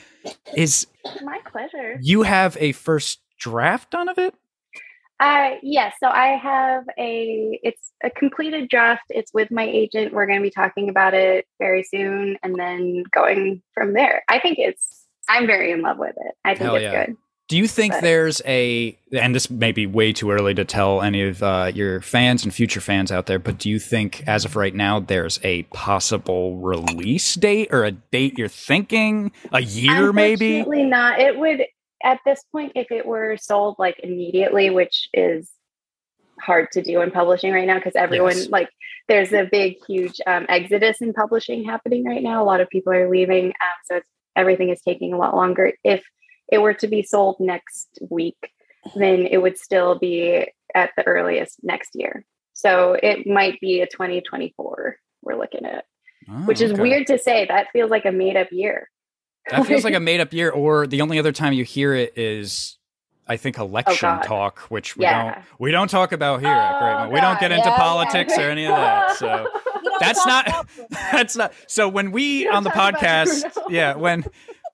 is 0.54 0.86
my 1.22 1.38
pleasure 1.50 1.98
you 2.02 2.24
have 2.24 2.58
a 2.60 2.72
first 2.72 3.20
draft 3.38 3.90
done 3.90 4.10
of 4.10 4.18
it? 4.18 4.34
Uh, 5.20 5.50
yes. 5.62 5.94
So 6.02 6.08
I 6.08 6.36
have 6.36 6.84
a, 6.98 7.58
it's 7.62 7.92
a 8.02 8.10
completed 8.10 8.68
draft. 8.68 9.04
It's 9.10 9.32
with 9.32 9.50
my 9.50 9.64
agent. 9.64 10.12
We're 10.12 10.26
going 10.26 10.38
to 10.38 10.42
be 10.42 10.50
talking 10.50 10.88
about 10.88 11.14
it 11.14 11.46
very 11.58 11.84
soon 11.84 12.36
and 12.42 12.56
then 12.56 13.04
going 13.12 13.62
from 13.72 13.94
there. 13.94 14.24
I 14.28 14.40
think 14.40 14.58
it's, 14.58 15.06
I'm 15.28 15.46
very 15.46 15.70
in 15.70 15.82
love 15.82 15.98
with 15.98 16.16
it. 16.16 16.34
I 16.44 16.50
think 16.50 16.62
Hell 16.62 16.74
it's 16.76 16.82
yeah. 16.82 17.06
good. 17.06 17.16
Do 17.46 17.58
you 17.58 17.68
think 17.68 17.92
But- 17.92 18.02
there's 18.02 18.40
a, 18.46 18.98
and 19.12 19.34
this 19.34 19.50
may 19.50 19.70
be 19.70 19.86
way 19.86 20.14
too 20.14 20.30
early 20.30 20.54
to 20.54 20.64
tell 20.64 21.02
any 21.02 21.22
of 21.28 21.42
uh, 21.42 21.70
your 21.74 22.00
fans 22.00 22.42
and 22.42 22.54
future 22.54 22.80
fans 22.80 23.12
out 23.12 23.26
there, 23.26 23.38
but 23.38 23.58
do 23.58 23.68
you 23.68 23.78
think, 23.78 24.24
as 24.26 24.46
of 24.46 24.56
right 24.56 24.74
now, 24.74 24.98
there's 24.98 25.38
a 25.44 25.64
possible 25.64 26.56
release 26.56 27.34
date 27.34 27.68
or 27.70 27.84
a 27.84 27.92
date 27.92 28.38
you're 28.38 28.48
thinking? 28.48 29.30
A 29.52 29.60
year, 29.60 30.10
maybe? 30.10 30.58
Unfortunately 30.60 30.90
not. 30.90 31.20
It 31.20 31.38
would, 31.38 31.64
at 32.02 32.20
this 32.26 32.42
point, 32.52 32.72
if 32.74 32.90
it 32.90 33.06
were 33.06 33.36
sold 33.36 33.76
like 33.78 33.98
immediately, 34.02 34.70
which 34.70 35.08
is 35.14 35.50
hard 36.40 36.70
to 36.72 36.82
do 36.82 37.00
in 37.00 37.10
publishing 37.10 37.52
right 37.52 37.66
now 37.66 37.76
because 37.78 37.94
everyone 37.94 38.36
Yes. 38.36 38.48
like 38.50 38.68
there's 39.08 39.32
a 39.32 39.44
big 39.50 39.76
huge 39.86 40.20
um, 40.26 40.46
exodus 40.48 41.00
in 41.00 41.12
publishing 41.12 41.64
happening 41.64 42.04
right 42.04 42.22
now. 42.22 42.42
A 42.42 42.44
lot 42.44 42.60
of 42.60 42.68
people 42.68 42.92
are 42.92 43.08
leaving 43.08 43.46
um, 43.46 43.52
so 43.84 43.96
it's 43.96 44.06
everything 44.36 44.68
is 44.70 44.80
taking 44.82 45.12
a 45.12 45.16
lot 45.16 45.36
longer. 45.36 45.72
If 45.84 46.04
it 46.50 46.58
were 46.58 46.74
to 46.74 46.88
be 46.88 47.02
sold 47.02 47.36
next 47.38 47.98
week 48.10 48.36
then 48.96 49.26
it 49.26 49.38
would 49.38 49.56
still 49.56 49.98
be 49.98 50.46
at 50.74 50.90
the 50.96 51.06
earliest 51.06 51.60
next 51.62 51.90
year. 51.94 52.24
So 52.52 52.96
it 53.02 53.26
might 53.26 53.58
be 53.60 53.80
a 53.80 53.86
2024 53.86 54.96
we're 55.22 55.36
looking 55.38 55.64
at 55.64 55.84
Oh, 56.28 56.32
which 56.46 56.60
is 56.62 56.72
okay. 56.72 56.80
weird 56.80 57.06
to 57.08 57.18
say. 57.18 57.44
That 57.46 57.68
feels 57.72 57.90
like 57.90 58.06
a 58.06 58.12
made 58.12 58.36
up 58.36 58.48
year 58.50 58.88
That 59.50 59.66
feels 59.66 59.84
like 59.84 59.94
a 59.94 60.00
made 60.00 60.20
up 60.20 60.32
year, 60.32 60.50
or 60.50 60.86
the 60.86 61.00
only 61.02 61.18
other 61.18 61.32
time 61.32 61.52
you 61.52 61.64
hear 61.64 61.94
it 61.94 62.16
is, 62.16 62.78
I 63.28 63.36
think, 63.36 63.58
election 63.58 64.08
Oh, 64.08 64.22
talk, 64.26 64.60
which 64.70 64.96
we 64.96 65.04
Yeah. 65.04 65.34
don't 65.34 65.44
we 65.58 65.70
don't 65.70 65.88
talk 65.88 66.12
about 66.12 66.40
here 66.40 66.50
at 66.50 66.78
Great 66.80 67.06
Oh, 67.06 67.10
We 67.10 67.20
don't 67.20 67.38
get 67.40 67.52
into 67.52 67.68
Yeah, 67.68 67.76
politics 67.76 68.34
yeah. 68.36 68.44
or 68.46 68.50
any 68.50 68.64
of 68.66 68.74
that. 68.76 69.16
So 69.16 69.46
That's 70.00 70.26
not- 70.26 70.66
that's 70.90 71.36
not. 71.36 71.52
So 71.68 71.88
when 71.88 72.10
we 72.10 72.48
on 72.48 72.64
the 72.64 72.70
podcast, 72.70 73.44
yeah, 73.68 73.94
when 73.94 74.24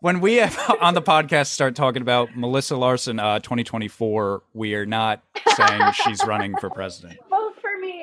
when 0.00 0.20
we 0.20 0.36
have 0.36 0.58
on 0.80 0.94
the 0.94 1.02
podcast 1.02 1.48
start 1.48 1.74
talking 1.74 2.00
about 2.00 2.34
Melissa 2.36 2.74
Larsen, 2.76 3.18
uh, 3.18 3.38
2024, 3.40 4.42
we 4.54 4.74
are 4.74 4.86
not 4.86 5.22
saying 5.56 5.82
she's 6.04 6.24
running 6.24 6.56
for 6.56 6.70
president. 6.70 7.18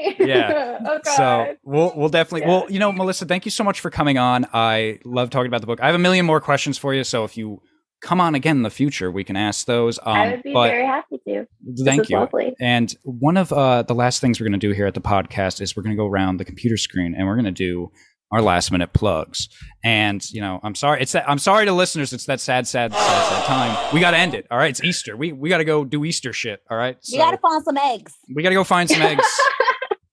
Vote 0.06 0.16
for 0.18 0.24
me 0.24 0.30
Yeah. 0.30 0.80
oh 0.86 1.00
So 1.16 1.56
we'll 1.64 1.94
we'll 1.96 2.10
definitely 2.10 2.42
Yeah. 2.42 2.48
well 2.50 2.66
you 2.70 2.80
know 2.80 2.92
Melissa 2.92 3.26
thank 3.26 3.46
you 3.46 3.52
so 3.52 3.64
much 3.64 3.80
for 3.80 3.90
coming 3.90 4.18
on 4.18 4.46
I 4.54 5.00
love 5.06 5.30
talking 5.30 5.48
about 5.48 5.62
the 5.62 5.68
book 5.68 5.80
I 5.82 5.86
have 5.88 5.96
a 5.96 6.00
million 6.00 6.26
more 6.26 6.40
questions 6.42 6.78
for 6.78 6.94
you 6.94 7.04
so 7.04 7.24
if 7.24 7.38
you 7.38 7.62
come 8.02 8.22
on 8.22 8.36
again 8.36 8.58
in 8.58 8.62
the 8.64 8.70
future 8.70 9.10
we 9.12 9.24
can 9.24 9.36
ask 9.36 9.66
those 9.66 9.98
um 10.04 10.16
i 10.16 10.30
would 10.30 10.44
be 10.44 10.54
but 10.54 10.70
very 10.70 10.86
happy 10.86 11.18
to 11.28 11.48
thank 11.84 12.10
you 12.10 12.18
lovely. 12.20 12.54
and 12.60 12.96
one 13.04 13.38
of 13.38 13.52
uh 13.52 13.82
the 13.82 13.96
last 13.96 14.22
things 14.22 14.40
we're 14.40 14.46
going 14.48 14.60
to 14.60 14.68
do 14.68 14.72
here 14.72 14.86
at 14.86 14.94
the 14.94 15.02
podcast 15.02 15.60
is 15.62 15.76
we're 15.76 15.82
going 15.82 15.96
to 15.96 16.00
go 16.00 16.06
around 16.08 16.38
the 16.38 16.46
computer 16.46 16.78
screen 16.78 17.16
and 17.18 17.26
we're 17.26 17.34
going 17.34 17.46
to 17.46 17.52
do 17.52 17.90
our 18.32 18.40
last 18.42 18.72
minute 18.72 18.94
plugs 18.94 19.48
and 19.84 20.30
you 20.32 20.42
know 20.42 20.60
I'm 20.62 20.76
sorry 20.76 21.02
it's 21.02 21.14
that 21.14 21.28
I'm 21.28 21.40
sorry 21.40 21.66
to 21.66 21.72
listeners 21.72 22.14
it's 22.14 22.26
that 22.26 22.40
sad 22.40 22.68
sad 22.68 22.94
sad, 22.94 23.30
sad 23.30 23.46
time 23.46 23.94
we 23.94 24.00
got 24.00 24.12
to 24.12 24.18
end 24.18 24.36
it 24.36 24.46
all 24.52 24.60
right 24.60 24.70
it's 24.70 24.84
Easter 24.84 25.18
we 25.18 25.32
we 25.34 25.50
got 25.50 25.58
to 25.58 25.66
go 25.66 25.84
do 25.84 26.06
Easter 26.06 26.34
shit 26.34 26.62
all 26.70 26.78
right 26.78 26.98
We 27.12 27.18
gotta 27.18 27.38
find 27.38 27.64
some 27.64 27.78
eggs. 27.78 28.14
we 28.36 28.44
gotta 28.44 28.54
go 28.56 28.64
find 28.64 28.88
some 28.90 29.02
eggs. 29.02 29.26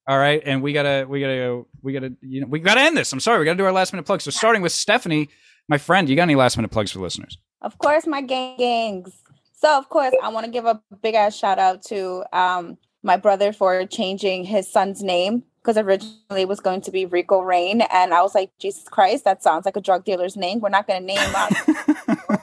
All 0.07 0.19
right, 0.19 0.43
and 0.45 0.63
we 0.63 0.73
gotta 0.73 1.07
we 1.09 1.21
gotta 1.21 1.65
we 1.83 1.93
gotta 1.93 2.13
you 2.21 2.43
know 2.43 2.47
we 2.47 2.61
gotta 2.61 2.81
end 2.81 2.97
this. 2.97 3.13
I'm 3.13 3.21
sorry, 3.21 3.39
we 3.39 3.47
gotta 3.47 3.57
do 3.57 3.65
our 3.65 3.73
last 3.73 3.93
minute 3.93 4.05
plugs. 4.05 4.25
So 4.25 4.31
starting 4.31 4.61
with 4.61 4.73
Stephanie, 4.73 5.31
my 5.67 5.79
friend, 5.79 6.09
you 6.09 6.17
got 6.17 6.25
any 6.25 6.35
last 6.35 6.57
minute 6.59 6.71
plugs 6.71 6.91
for 6.91 7.01
listeners? 7.01 7.39
Of 7.63 7.79
course, 7.79 8.07
my 8.07 8.21
gang 8.21 8.59
gangs. 8.59 9.23
So 9.55 9.79
of 9.79 9.89
course, 9.89 10.13
I 10.23 10.29
want 10.29 10.45
to 10.45 10.53
give 10.53 10.67
a 10.67 10.83
big 11.03 11.15
ass 11.15 11.35
shout 11.35 11.59
out 11.59 11.83
to 11.85 12.25
um 12.37 12.77
my 13.03 13.17
brother 13.17 13.53
for 13.53 13.87
changing 13.87 14.45
his 14.45 14.71
son's 14.71 15.03
name 15.03 15.43
because 15.65 15.79
originally 15.79 16.43
it 16.43 16.49
was 16.49 16.61
going 16.61 16.83
to 16.83 16.91
be 16.91 17.07
Rico 17.07 17.41
Rain, 17.41 17.81
and 17.81 18.13
I 18.13 18.21
was 18.21 18.35
like, 18.35 18.51
Jesus 18.59 18.87
Christ, 18.87 19.25
that 19.25 19.43
sounds 19.43 19.65
like 19.65 19.77
a 19.77 19.81
drug 19.81 20.05
dealer's 20.05 20.37
name. 20.37 20.61
We're 20.61 20.69
not 20.69 20.87
going 20.87 21.01
to 21.01 21.07
name 21.07 21.19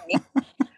him. 0.09 0.21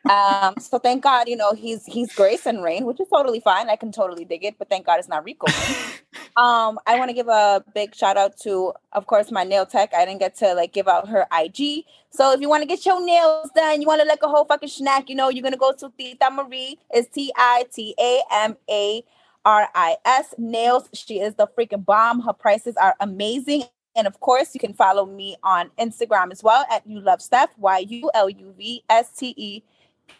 um, 0.11 0.55
so 0.59 0.79
thank 0.79 1.01
God, 1.01 1.29
you 1.29 1.37
know, 1.37 1.53
he's 1.53 1.85
he's 1.85 2.13
Grace 2.13 2.45
and 2.45 2.61
Rain, 2.61 2.85
which 2.85 2.99
is 2.99 3.07
totally 3.07 3.39
fine. 3.39 3.69
I 3.69 3.77
can 3.77 3.93
totally 3.93 4.25
dig 4.25 4.43
it, 4.43 4.57
but 4.59 4.67
thank 4.67 4.85
God 4.85 4.99
it's 4.99 5.07
not 5.07 5.23
Rico. 5.23 5.47
um, 6.35 6.79
I 6.87 6.97
want 6.97 7.09
to 7.09 7.13
give 7.13 7.27
a 7.27 7.63
big 7.75 7.93
shout 7.93 8.17
out 8.17 8.37
to, 8.41 8.73
of 8.93 9.05
course, 9.05 9.31
my 9.31 9.43
nail 9.43 9.65
tech. 9.65 9.93
I 9.93 10.05
didn't 10.05 10.19
get 10.19 10.35
to 10.37 10.53
like 10.53 10.73
give 10.73 10.87
out 10.87 11.07
her 11.07 11.27
IG. 11.31 11.85
So 12.09 12.31
if 12.31 12.41
you 12.41 12.49
want 12.49 12.61
to 12.63 12.67
get 12.67 12.85
your 12.85 13.05
nails 13.05 13.49
done, 13.55 13.81
you 13.81 13.87
want 13.87 14.01
to 14.01 14.07
like 14.07 14.23
a 14.23 14.27
whole 14.27 14.45
fucking 14.45 14.69
snack, 14.69 15.09
you 15.09 15.15
know, 15.15 15.29
you're 15.29 15.43
gonna 15.43 15.57
go 15.57 15.73
to 15.73 15.91
Tita 15.97 16.31
Marie. 16.31 16.79
It's 16.89 17.09
T 17.09 17.31
I 17.35 17.65
T 17.71 17.93
A 17.99 18.21
M 18.31 18.57
A 18.69 19.03
R 19.45 19.67
I 19.75 19.97
S 20.05 20.33
nails. 20.37 20.89
She 20.93 21.19
is 21.19 21.35
the 21.35 21.47
freaking 21.47 21.85
bomb. 21.85 22.21
Her 22.21 22.33
prices 22.33 22.75
are 22.77 22.95
amazing. 22.99 23.65
And 23.95 24.07
of 24.07 24.19
course, 24.19 24.55
you 24.55 24.59
can 24.59 24.73
follow 24.73 25.05
me 25.05 25.35
on 25.43 25.69
Instagram 25.77 26.31
as 26.31 26.41
well 26.41 26.65
at 26.71 26.87
you 26.87 26.99
love 26.99 27.21
Steph, 27.21 27.51
Y 27.59 27.79
U 27.89 28.09
L 28.15 28.29
U 28.29 28.53
V 28.57 28.83
S 28.89 29.11
T 29.15 29.35
E 29.37 29.63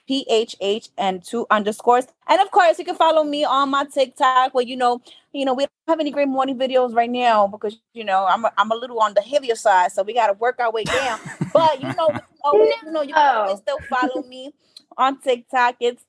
P 0.07 0.25
H 0.29 0.55
H 0.61 0.89
and 0.97 1.23
two 1.23 1.45
underscores. 1.49 2.05
And 2.27 2.41
of 2.41 2.51
course, 2.51 2.79
you 2.79 2.85
can 2.85 2.95
follow 2.95 3.23
me 3.23 3.43
on 3.43 3.69
my 3.69 3.85
TikTok 3.85 4.53
where 4.53 4.65
you 4.65 4.75
know, 4.75 5.01
you 5.31 5.45
know, 5.45 5.53
we 5.53 5.63
don't 5.63 5.71
have 5.87 5.99
any 5.99 6.11
great 6.11 6.27
morning 6.27 6.57
videos 6.57 6.93
right 6.93 7.09
now 7.09 7.47
because 7.47 7.77
you 7.93 8.03
know 8.03 8.25
I'm 8.25 8.45
a, 8.45 8.51
I'm 8.57 8.71
a 8.71 8.75
little 8.75 8.99
on 8.99 9.13
the 9.13 9.21
heavier 9.21 9.55
side, 9.55 9.91
so 9.91 10.03
we 10.03 10.13
got 10.13 10.27
to 10.27 10.33
work 10.33 10.59
our 10.59 10.71
way 10.71 10.83
down. 10.83 11.19
but 11.53 11.81
you 11.81 11.87
know, 11.93 12.09
oh, 12.43 12.73
you 12.83 12.91
know, 12.91 13.01
you 13.01 13.13
can 13.13 13.35
always 13.35 13.59
still 13.59 13.79
follow 13.89 14.23
me 14.23 14.53
on 14.97 15.19
TikTok. 15.19 15.75
It's 15.79 16.03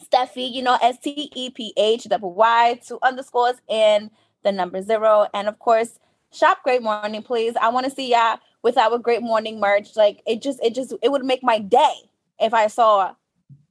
Steffi, 0.00 0.50
you 0.50 0.62
know, 0.62 0.78
S 0.82 0.98
T 0.98 1.30
E 1.34 1.50
P 1.50 1.72
H 1.76 2.04
double 2.04 2.34
Y, 2.34 2.80
two 2.86 2.98
underscores, 3.02 3.56
and 3.68 4.10
the 4.42 4.52
number 4.52 4.82
zero. 4.82 5.26
And 5.34 5.48
of 5.48 5.58
course, 5.58 5.98
shop 6.32 6.62
Great 6.62 6.82
Morning, 6.82 7.22
please. 7.22 7.54
I 7.60 7.68
want 7.68 7.84
to 7.84 7.90
see 7.90 8.10
y'all 8.10 8.38
with 8.62 8.76
our 8.78 8.98
Great 8.98 9.22
Morning 9.22 9.60
merch. 9.60 9.96
Like 9.96 10.22
it 10.26 10.42
just, 10.42 10.62
it 10.62 10.74
just, 10.74 10.94
it 11.02 11.10
would 11.10 11.24
make 11.24 11.42
my 11.42 11.58
day 11.58 11.94
if 12.42 12.54
I 12.54 12.66
saw 12.66 13.14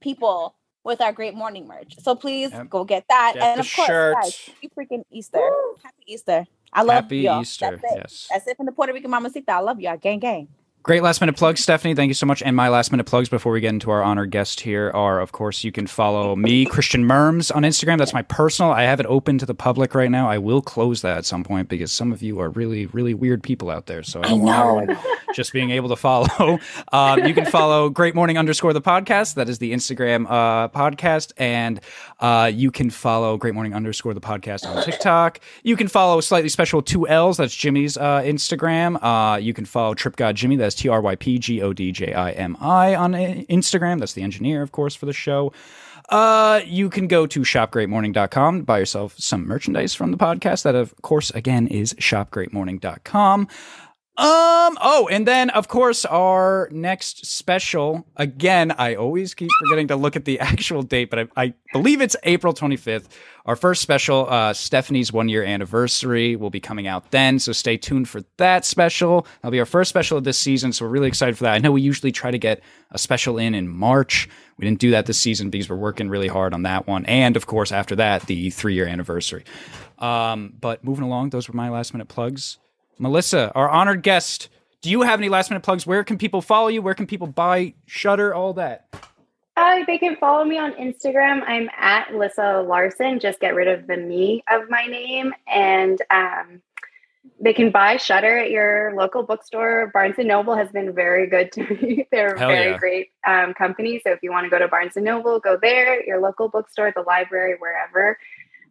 people 0.00 0.56
with 0.84 1.00
our 1.00 1.12
Great 1.12 1.34
Morning 1.34 1.66
merch. 1.66 1.96
So 2.02 2.14
please 2.14 2.50
yep. 2.50 2.68
go 2.68 2.84
get 2.84 3.04
that. 3.08 3.32
Get 3.34 3.42
and 3.42 3.60
of 3.60 3.72
course, 3.74 3.86
shirt. 3.86 4.14
guys, 4.14 4.46
happy 4.46 4.70
freaking 4.76 5.02
Easter. 5.10 5.38
Woo. 5.38 5.76
Happy 5.82 6.02
Easter. 6.06 6.46
I 6.72 6.82
love 6.82 7.04
Happy 7.04 7.18
y'all. 7.18 7.42
Easter. 7.42 7.70
That's 7.70 7.84
it. 7.84 7.98
Yes. 7.98 8.28
That's 8.30 8.46
it 8.48 8.56
from 8.56 8.66
the 8.66 8.72
Puerto 8.72 8.92
Rican 8.92 9.10
Mamacita. 9.10 9.52
I 9.52 9.60
love 9.60 9.80
y'all. 9.80 9.96
Gang, 9.96 10.18
gang. 10.18 10.48
Great 10.84 11.00
last 11.00 11.20
minute 11.20 11.36
plugs, 11.36 11.60
Stephanie. 11.60 11.94
Thank 11.94 12.08
you 12.08 12.14
so 12.14 12.26
much. 12.26 12.42
And 12.42 12.56
my 12.56 12.68
last 12.68 12.90
minute 12.90 13.04
plugs 13.04 13.28
before 13.28 13.52
we 13.52 13.60
get 13.60 13.68
into 13.68 13.92
our 13.92 14.02
honored 14.02 14.32
guest 14.32 14.58
here 14.62 14.90
are, 14.92 15.20
of 15.20 15.30
course, 15.30 15.62
you 15.62 15.70
can 15.70 15.86
follow 15.86 16.34
me, 16.34 16.66
Christian 16.66 17.04
Merms, 17.04 17.52
on 17.52 17.62
Instagram. 17.62 17.98
That's 17.98 18.12
my 18.12 18.22
personal. 18.22 18.72
I 18.72 18.82
have 18.82 18.98
it 18.98 19.06
open 19.06 19.38
to 19.38 19.46
the 19.46 19.54
public 19.54 19.94
right 19.94 20.10
now. 20.10 20.28
I 20.28 20.38
will 20.38 20.60
close 20.60 21.02
that 21.02 21.18
at 21.18 21.24
some 21.24 21.44
point 21.44 21.68
because 21.68 21.92
some 21.92 22.10
of 22.10 22.20
you 22.20 22.40
are 22.40 22.50
really, 22.50 22.86
really 22.86 23.14
weird 23.14 23.44
people 23.44 23.70
out 23.70 23.86
there. 23.86 24.02
So 24.02 24.24
I 24.24 24.30
don't 24.30 24.42
want 24.42 24.90
just 25.36 25.52
being 25.52 25.70
able 25.70 25.88
to 25.88 25.96
follow. 25.96 26.58
Um, 26.92 27.24
you 27.24 27.32
can 27.32 27.46
follow 27.46 27.88
Great 27.88 28.14
Morning 28.14 28.36
underscore 28.36 28.72
the 28.72 28.82
podcast. 28.82 29.34
That 29.34 29.48
is 29.48 29.58
the 29.58 29.72
Instagram 29.72 30.26
uh, 30.28 30.68
podcast. 30.68 31.32
And 31.36 31.80
uh, 32.20 32.50
you 32.52 32.70
can 32.70 32.90
follow 32.90 33.36
Great 33.36 33.54
Morning 33.54 33.74
underscore 33.74 34.14
the 34.14 34.20
podcast 34.20 34.66
on 34.66 34.82
TikTok. 34.84 35.40
You 35.62 35.76
can 35.76 35.88
follow 35.88 36.20
Slightly 36.20 36.48
Special 36.48 36.82
two 36.82 37.06
L's. 37.08 37.38
That's 37.38 37.54
Jimmy's 37.54 37.96
uh, 37.96 38.20
Instagram. 38.22 39.02
Uh, 39.02 39.36
you 39.38 39.54
can 39.54 39.64
follow 39.64 39.94
Trip 39.94 40.16
God 40.16 40.34
Jimmy. 40.36 40.56
That's 40.56 40.71
T 40.74 40.88
R 40.88 41.00
Y 41.00 41.16
P 41.16 41.38
G 41.38 41.62
O 41.62 41.72
D 41.72 41.92
J 41.92 42.12
I 42.12 42.32
M 42.32 42.56
I 42.60 42.94
on 42.94 43.12
Instagram. 43.12 43.98
That's 44.00 44.12
the 44.14 44.22
engineer, 44.22 44.62
of 44.62 44.72
course, 44.72 44.94
for 44.94 45.06
the 45.06 45.12
show. 45.12 45.52
Uh, 46.08 46.60
you 46.66 46.90
can 46.90 47.06
go 47.06 47.26
to 47.26 47.40
shopgreatmorning.com 47.40 48.62
buy 48.62 48.78
yourself 48.80 49.14
some 49.18 49.46
merchandise 49.46 49.94
from 49.94 50.10
the 50.10 50.16
podcast. 50.16 50.62
That, 50.64 50.74
of 50.74 50.94
course, 51.02 51.30
again, 51.30 51.66
is 51.68 51.94
shopgreatmorning.com. 51.94 53.48
Um, 54.18 54.76
oh, 54.82 55.08
and 55.10 55.26
then 55.26 55.48
of 55.50 55.68
course 55.68 56.04
our 56.04 56.68
next 56.70 57.24
special, 57.24 58.06
again, 58.16 58.70
I 58.72 58.94
always 58.94 59.34
keep 59.34 59.48
forgetting 59.58 59.88
to 59.88 59.96
look 59.96 60.16
at 60.16 60.26
the 60.26 60.38
actual 60.40 60.82
date, 60.82 61.08
but 61.08 61.18
I, 61.18 61.28
I 61.34 61.54
believe 61.72 62.02
it's 62.02 62.14
April 62.24 62.52
25th. 62.52 63.06
Our 63.46 63.56
first 63.56 63.80
special, 63.80 64.26
uh, 64.28 64.52
Stephanie's 64.52 65.14
one 65.14 65.30
year 65.30 65.42
anniversary 65.42 66.36
will 66.36 66.50
be 66.50 66.60
coming 66.60 66.86
out 66.86 67.10
then. 67.10 67.38
So 67.38 67.52
stay 67.52 67.78
tuned 67.78 68.06
for 68.06 68.20
that 68.36 68.66
special. 68.66 69.26
That'll 69.40 69.50
be 69.50 69.60
our 69.60 69.66
first 69.66 69.88
special 69.88 70.18
of 70.18 70.24
this 70.24 70.38
season. 70.38 70.74
So 70.74 70.84
we're 70.84 70.90
really 70.90 71.08
excited 71.08 71.38
for 71.38 71.44
that. 71.44 71.54
I 71.54 71.58
know 71.58 71.72
we 71.72 71.80
usually 71.80 72.12
try 72.12 72.30
to 72.30 72.38
get 72.38 72.62
a 72.90 72.98
special 72.98 73.38
in 73.38 73.54
in 73.54 73.66
March. 73.66 74.28
We 74.58 74.66
didn't 74.66 74.80
do 74.80 74.90
that 74.90 75.06
this 75.06 75.18
season 75.18 75.48
because 75.48 75.70
we're 75.70 75.76
working 75.76 76.10
really 76.10 76.28
hard 76.28 76.52
on 76.52 76.64
that 76.64 76.86
one. 76.86 77.06
And 77.06 77.34
of 77.34 77.46
course, 77.46 77.72
after 77.72 77.96
that, 77.96 78.26
the 78.26 78.50
three 78.50 78.74
year 78.74 78.86
anniversary. 78.86 79.44
Um, 79.98 80.52
but 80.60 80.84
moving 80.84 81.04
along, 81.04 81.30
those 81.30 81.48
were 81.48 81.56
my 81.56 81.70
last 81.70 81.94
minute 81.94 82.08
plugs. 82.08 82.58
Melissa, 83.02 83.50
our 83.56 83.68
honored 83.68 84.04
guest, 84.04 84.48
do 84.80 84.88
you 84.88 85.02
have 85.02 85.18
any 85.18 85.28
last 85.28 85.50
minute 85.50 85.64
plugs? 85.64 85.84
Where 85.84 86.04
can 86.04 86.16
people 86.18 86.40
follow 86.40 86.68
you? 86.68 86.80
Where 86.82 86.94
can 86.94 87.08
people 87.08 87.26
buy 87.26 87.74
Shutter? 87.84 88.32
All 88.32 88.52
that. 88.52 88.94
Uh, 89.56 89.80
they 89.88 89.98
can 89.98 90.14
follow 90.16 90.44
me 90.44 90.56
on 90.56 90.72
Instagram. 90.74 91.42
I'm 91.44 91.68
at 91.76 92.14
Lissa 92.14 92.64
Larsen. 92.64 93.18
Just 93.18 93.40
get 93.40 93.56
rid 93.56 93.66
of 93.66 93.88
the 93.88 93.96
me 93.96 94.44
of 94.48 94.70
my 94.70 94.86
name, 94.86 95.34
and 95.52 96.00
um, 96.10 96.62
they 97.40 97.52
can 97.52 97.72
buy 97.72 97.96
Shutter 97.96 98.38
at 98.38 98.50
your 98.52 98.94
local 98.94 99.24
bookstore. 99.24 99.90
Barnes 99.92 100.14
and 100.18 100.28
Noble 100.28 100.54
has 100.54 100.70
been 100.70 100.94
very 100.94 101.26
good 101.26 101.50
to 101.52 101.62
me. 101.74 102.06
They're 102.12 102.36
Hell 102.36 102.50
a 102.50 102.52
very 102.52 102.70
yeah. 102.70 102.78
great 102.78 103.08
um, 103.26 103.52
company. 103.52 104.00
So 104.04 104.12
if 104.12 104.20
you 104.22 104.30
want 104.30 104.44
to 104.44 104.50
go 104.50 104.60
to 104.60 104.68
Barnes 104.68 104.96
and 104.96 105.04
Noble, 105.04 105.40
go 105.40 105.58
there. 105.60 106.06
Your 106.06 106.20
local 106.20 106.48
bookstore, 106.48 106.92
the 106.94 107.02
library, 107.02 107.56
wherever. 107.58 108.16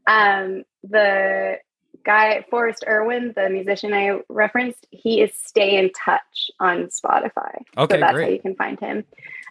Um, 0.07 0.63
the 0.83 1.59
guy 2.03 2.45
Forrest 2.49 2.83
Irwin, 2.87 3.33
the 3.35 3.49
musician 3.49 3.93
I 3.93 4.19
referenced, 4.29 4.87
he 4.91 5.21
is 5.21 5.31
Stay 5.35 5.77
in 5.77 5.91
Touch 5.91 6.49
on 6.59 6.87
Spotify. 6.87 7.61
Okay, 7.77 7.95
so 7.95 7.99
that's 7.99 8.13
great. 8.13 8.25
how 8.25 8.31
you 8.31 8.39
can 8.39 8.55
find 8.55 8.79
him. 8.79 9.03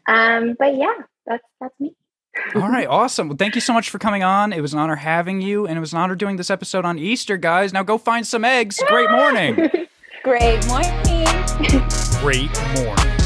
Um, 0.06 0.56
but 0.58 0.76
yeah, 0.76 0.94
that's 1.26 1.44
that's 1.60 1.78
me. 1.80 1.94
All 2.54 2.68
right, 2.68 2.86
awesome. 2.86 3.28
Well, 3.28 3.36
thank 3.36 3.54
you 3.56 3.60
so 3.60 3.72
much 3.72 3.90
for 3.90 3.98
coming 3.98 4.22
on. 4.22 4.52
It 4.52 4.60
was 4.60 4.72
an 4.72 4.78
honor 4.78 4.96
having 4.96 5.40
you, 5.42 5.66
and 5.66 5.76
it 5.76 5.80
was 5.80 5.92
an 5.92 5.98
honor 5.98 6.14
doing 6.14 6.36
this 6.36 6.48
episode 6.50 6.84
on 6.84 6.98
Easter, 6.98 7.36
guys. 7.36 7.72
Now 7.72 7.82
go 7.82 7.98
find 7.98 8.26
some 8.26 8.44
eggs. 8.44 8.80
Great 8.86 9.10
morning. 9.12 9.54
Great 10.22 10.66
morning. 10.68 11.26
Great 12.20 12.50
morning. 12.76 13.16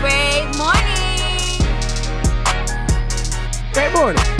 Great 0.00 0.56
morning. 0.56 0.94
Great 3.72 3.92
morning. 3.92 4.33